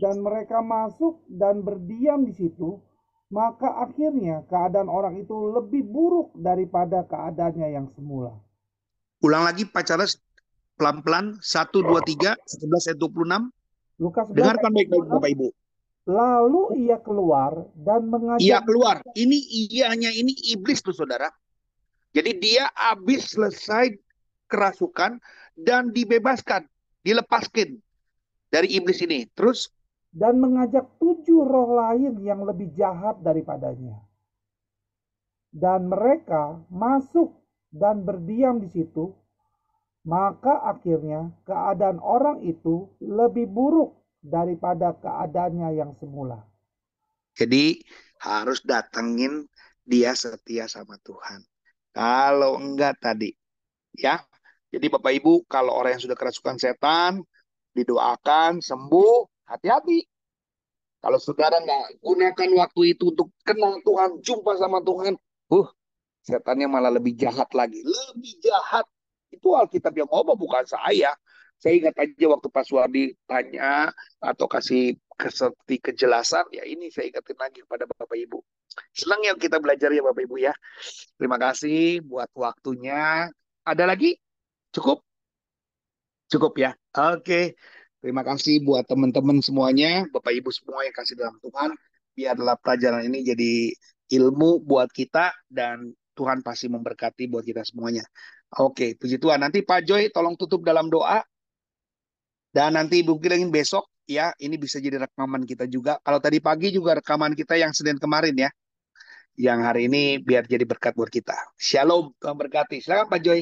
Dan 0.00 0.20
mereka 0.20 0.60
masuk 0.64 1.24
dan 1.28 1.60
berdiam 1.64 2.24
di 2.24 2.32
situ. 2.32 2.80
Maka 3.28 3.84
akhirnya 3.84 4.40
keadaan 4.48 4.88
orang 4.88 5.20
itu 5.20 5.36
lebih 5.52 5.84
buruk 5.84 6.32
daripada 6.32 7.04
keadaannya 7.04 7.68
yang 7.76 7.86
semula. 7.92 8.32
Ulang 9.20 9.44
lagi 9.44 9.68
Pak 9.68 9.84
Charles 9.84 10.16
pelan-pelan. 10.80 11.36
1, 11.36 11.68
2, 11.74 11.92
3, 12.08 12.32
11 12.40 12.88
ayat 12.88 12.98
26. 12.98 13.52
Lukas 14.00 14.24
Dengarkan 14.32 14.70
baik-baik 14.72 15.04
Bapak 15.12 15.30
Ibu. 15.34 15.48
Lalu 16.08 16.88
ia 16.88 16.96
keluar 17.04 17.68
dan 17.76 18.08
mengajak. 18.08 18.40
Ia 18.40 18.64
keluar. 18.64 19.04
Ini 19.12 19.38
ianya 19.68 20.08
ini 20.08 20.32
iblis 20.56 20.80
tuh 20.80 20.96
saudara. 20.96 21.28
Jadi 22.16 22.40
dia 22.40 22.64
habis 22.72 23.36
selesai 23.36 23.92
kerasukan 24.48 25.20
dan 25.52 25.92
dibebaskan, 25.92 26.64
dilepaskan 27.04 27.76
dari 28.48 28.80
iblis 28.80 29.04
ini. 29.04 29.28
Terus 29.36 29.68
dan 30.08 30.40
mengajak 30.40 30.88
tujuh 30.96 31.44
roh 31.44 31.76
lain 31.76 32.16
yang 32.24 32.40
lebih 32.40 32.72
jahat 32.72 33.20
daripadanya. 33.20 34.00
Dan 35.52 35.92
mereka 35.92 36.64
masuk 36.72 37.36
dan 37.68 38.08
berdiam 38.08 38.64
di 38.64 38.72
situ, 38.72 39.12
maka 40.08 40.64
akhirnya 40.64 41.28
keadaan 41.44 42.00
orang 42.00 42.40
itu 42.40 42.88
lebih 43.04 43.44
buruk 43.52 43.92
daripada 44.22 44.94
keadaannya 44.98 45.78
yang 45.78 45.92
semula. 45.98 46.42
Jadi 47.38 47.82
harus 48.18 48.60
datengin 48.66 49.46
dia 49.86 50.12
setia 50.18 50.66
sama 50.66 50.98
Tuhan. 51.00 51.46
Kalau 51.94 52.58
enggak 52.58 52.98
tadi, 53.00 53.32
ya. 53.96 54.20
Jadi 54.68 54.92
Bapak 54.92 55.16
Ibu, 55.16 55.48
kalau 55.48 55.72
orang 55.72 55.96
yang 55.96 56.04
sudah 56.04 56.18
kerasukan 56.18 56.60
setan, 56.60 57.24
didoakan 57.72 58.60
sembuh, 58.60 59.48
hati-hati. 59.48 60.04
Kalau 60.98 61.16
saudara 61.22 61.62
nggak 61.62 62.02
gunakan 62.02 62.48
waktu 62.58 62.98
itu 62.98 63.14
untuk 63.14 63.32
kenal 63.46 63.80
Tuhan, 63.86 64.18
jumpa 64.20 64.58
sama 64.58 64.82
Tuhan, 64.82 65.14
uh, 65.54 65.68
setannya 66.26 66.66
malah 66.66 66.90
lebih 66.92 67.14
jahat 67.14 67.48
lagi, 67.54 67.80
lebih 67.80 68.34
jahat 68.42 68.84
Itu 69.28 69.52
Alkitab 69.52 69.92
yang 69.92 70.08
ngomong 70.08 70.40
bukan 70.40 70.64
saya. 70.64 71.12
Saya 71.58 71.74
ingat 71.74 71.94
aja 71.98 72.24
waktu 72.30 72.48
Pak 72.54 72.64
Suwardi 72.66 73.18
tanya 73.26 73.90
atau 74.22 74.46
kasih 74.46 74.94
seperti 75.18 75.82
kejelasan, 75.82 76.46
ya 76.54 76.62
ini 76.62 76.94
saya 76.94 77.10
ingatin 77.10 77.34
lagi 77.34 77.58
kepada 77.66 77.84
Bapak 77.90 78.14
Ibu. 78.14 78.38
Senang 78.94 79.26
ya 79.26 79.34
kita 79.34 79.58
belajar 79.58 79.90
ya 79.90 80.02
Bapak 80.06 80.22
Ibu 80.22 80.38
ya. 80.38 80.54
Terima 81.18 81.34
kasih 81.34 82.06
buat 82.06 82.30
waktunya. 82.38 83.26
Ada 83.66 83.84
lagi? 83.90 84.14
Cukup? 84.70 85.02
Cukup 86.30 86.54
ya. 86.62 86.78
Oke. 86.94 87.58
Terima 87.98 88.22
kasih 88.22 88.62
buat 88.62 88.86
teman-teman 88.86 89.42
semuanya, 89.42 90.06
Bapak 90.14 90.30
Ibu 90.30 90.54
semua 90.54 90.86
yang 90.86 90.94
kasih 90.94 91.18
dalam 91.18 91.34
Tuhan. 91.42 91.74
Biarlah 92.14 92.54
pelajaran 92.62 93.02
ini 93.10 93.26
jadi 93.26 93.74
ilmu 94.14 94.62
buat 94.62 94.86
kita 94.94 95.34
dan 95.50 95.90
Tuhan 96.14 96.46
pasti 96.46 96.70
memberkati 96.70 97.26
buat 97.26 97.42
kita 97.42 97.66
semuanya. 97.66 98.06
Oke, 98.62 98.94
puji 98.94 99.18
Tuhan. 99.18 99.42
Nanti 99.42 99.66
Pak 99.66 99.82
Joy 99.82 100.14
tolong 100.14 100.38
tutup 100.38 100.62
dalam 100.62 100.86
doa. 100.86 101.18
Dan 102.48 102.74
nanti 102.76 103.04
Ibu 103.04 103.20
Kilengin 103.20 103.52
besok 103.52 103.84
ya, 104.08 104.32
ini 104.40 104.56
bisa 104.56 104.80
jadi 104.80 104.96
rekaman 105.04 105.44
kita 105.44 105.68
juga. 105.68 106.00
Kalau 106.00 106.18
tadi 106.18 106.38
pagi 106.40 106.72
juga 106.72 106.96
rekaman 106.98 107.32
kita 107.36 107.54
yang 107.60 107.72
Senin 107.76 108.00
kemarin 108.00 108.34
ya. 108.34 108.50
Yang 109.38 109.60
hari 109.66 109.80
ini 109.86 110.02
biar 110.18 110.44
jadi 110.48 110.64
berkat 110.66 110.92
buat 110.98 111.12
kita. 111.12 111.36
Shalom, 111.54 112.10
Tuhan 112.18 112.34
berkati. 112.34 112.82
Silakan 112.82 113.06
Pak 113.12 113.20
Joy. 113.22 113.40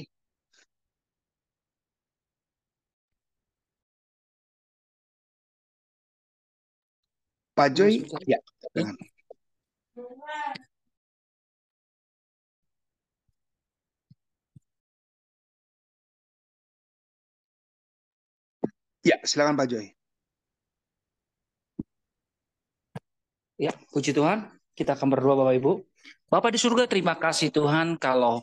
Pak 7.57 7.69
Joy, 7.73 8.05
ya. 8.29 8.39
Ya, 19.07 19.23
silakan 19.23 19.55
Pak 19.55 19.71
Joy. 19.71 19.87
Ya, 23.55 23.71
puji 23.95 24.11
Tuhan. 24.11 24.51
Kita 24.75 24.99
akan 24.99 25.15
berdoa 25.15 25.39
Bapak 25.39 25.55
Ibu. 25.63 25.73
Bapak 26.27 26.51
di 26.51 26.59
surga, 26.59 26.91
terima 26.91 27.15
kasih 27.15 27.55
Tuhan 27.55 28.03
kalau 28.03 28.43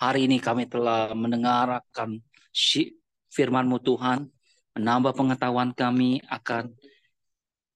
hari 0.00 0.24
ini 0.24 0.40
kami 0.40 0.64
telah 0.64 1.12
mendengarkan 1.12 2.24
firman-Mu 3.28 3.84
Tuhan, 3.84 4.32
menambah 4.80 5.12
pengetahuan 5.12 5.76
kami 5.76 6.24
akan 6.24 6.72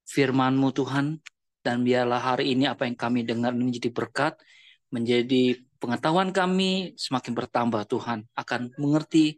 firman-Mu 0.09 0.73
Tuhan, 0.73 1.21
dan 1.61 1.85
biarlah 1.85 2.33
hari 2.33 2.57
ini 2.57 2.65
apa 2.65 2.89
yang 2.89 2.97
kami 2.97 3.29
dengar 3.29 3.53
menjadi 3.53 3.93
berkat, 3.93 4.41
menjadi 4.89 5.61
pengetahuan 5.77 6.33
kami 6.33 6.97
semakin 6.97 7.33
bertambah 7.37 7.85
Tuhan, 7.85 8.25
akan 8.33 8.73
mengerti 8.81 9.37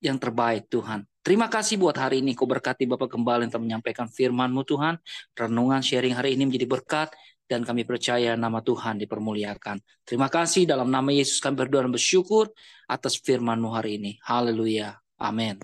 yang 0.00 0.16
terbaik 0.16 0.72
Tuhan. 0.72 1.04
Terima 1.24 1.48
kasih 1.48 1.80
buat 1.80 1.96
hari 1.96 2.20
ini. 2.20 2.36
Kau 2.36 2.44
berkati 2.44 2.84
Bapak 2.84 3.08
kembali 3.08 3.48
untuk 3.48 3.64
menyampaikan 3.64 4.04
firman-Mu 4.12 4.60
Tuhan. 4.68 5.00
Renungan 5.32 5.80
sharing 5.80 6.12
hari 6.12 6.36
ini 6.36 6.44
menjadi 6.44 6.68
berkat 6.68 7.16
dan 7.48 7.64
kami 7.64 7.88
percaya 7.88 8.36
nama 8.36 8.60
Tuhan 8.60 9.00
dipermuliakan. 9.00 9.80
Terima 10.04 10.28
kasih 10.28 10.68
dalam 10.68 10.92
nama 10.92 11.08
Yesus 11.08 11.40
kami 11.40 11.56
berdoa 11.56 11.88
dan 11.88 11.96
bersyukur 11.96 12.52
atas 12.84 13.16
firman-Mu 13.16 13.72
hari 13.72 13.96
ini. 13.96 14.20
Haleluya. 14.20 15.00
Amin. 15.16 15.56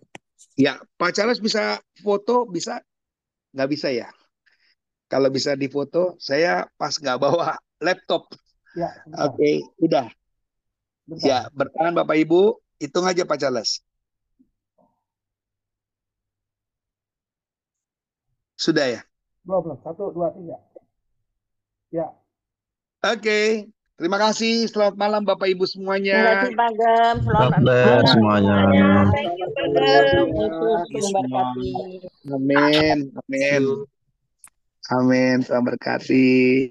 Ya, 0.57 0.81
Pak 0.97 1.13
Charles 1.13 1.45
bisa 1.45 1.77
foto, 2.01 2.49
bisa? 2.49 2.81
Nggak 3.53 3.69
bisa 3.69 3.93
ya? 3.93 4.09
Kalau 5.13 5.29
bisa 5.29 5.61
difoto, 5.61 6.17
saya 6.17 6.65
pas 6.81 6.97
nggak 6.97 7.21
bawa 7.21 7.61
laptop. 7.85 8.33
Ya, 8.73 8.97
Oke, 9.29 9.37
okay, 9.37 9.55
udah. 9.77 10.09
Bentar. 11.05 11.29
Ya, 11.29 11.39
bertahan 11.53 11.93
Bapak 11.93 12.17
Ibu. 12.17 12.57
Hitung 12.81 13.05
aja 13.05 13.29
Pak 13.29 13.37
Charles. 13.37 13.85
Sudah 18.61 18.85
ya? 18.85 19.01
Belum, 19.49 19.65
belum. 19.65 19.79
Satu, 19.81 20.13
dua, 20.13 20.37
tiga. 20.37 20.61
Ya. 21.89 22.13
Oke. 23.01 23.25
Okay. 23.25 23.49
Terima 23.97 24.21
kasih. 24.21 24.69
Selamat 24.69 25.01
malam 25.01 25.25
Bapak 25.25 25.49
Ibu 25.49 25.65
semuanya. 25.65 26.21
Terima 26.21 26.37
kasih 26.45 26.57
Pak 26.57 26.71
Gem. 26.77 27.17
Selamat 27.25 27.61
malam 27.65 28.05
semuanya. 28.05 28.57
Thank 29.13 29.33
you 29.41 29.49
Pak 29.49 29.67
Gem. 29.73 30.29
Amin. 32.29 32.97
Amin. 33.17 33.65
Amin. 34.93 35.37
Tuhan 35.41 35.65
berkati. 35.65 36.69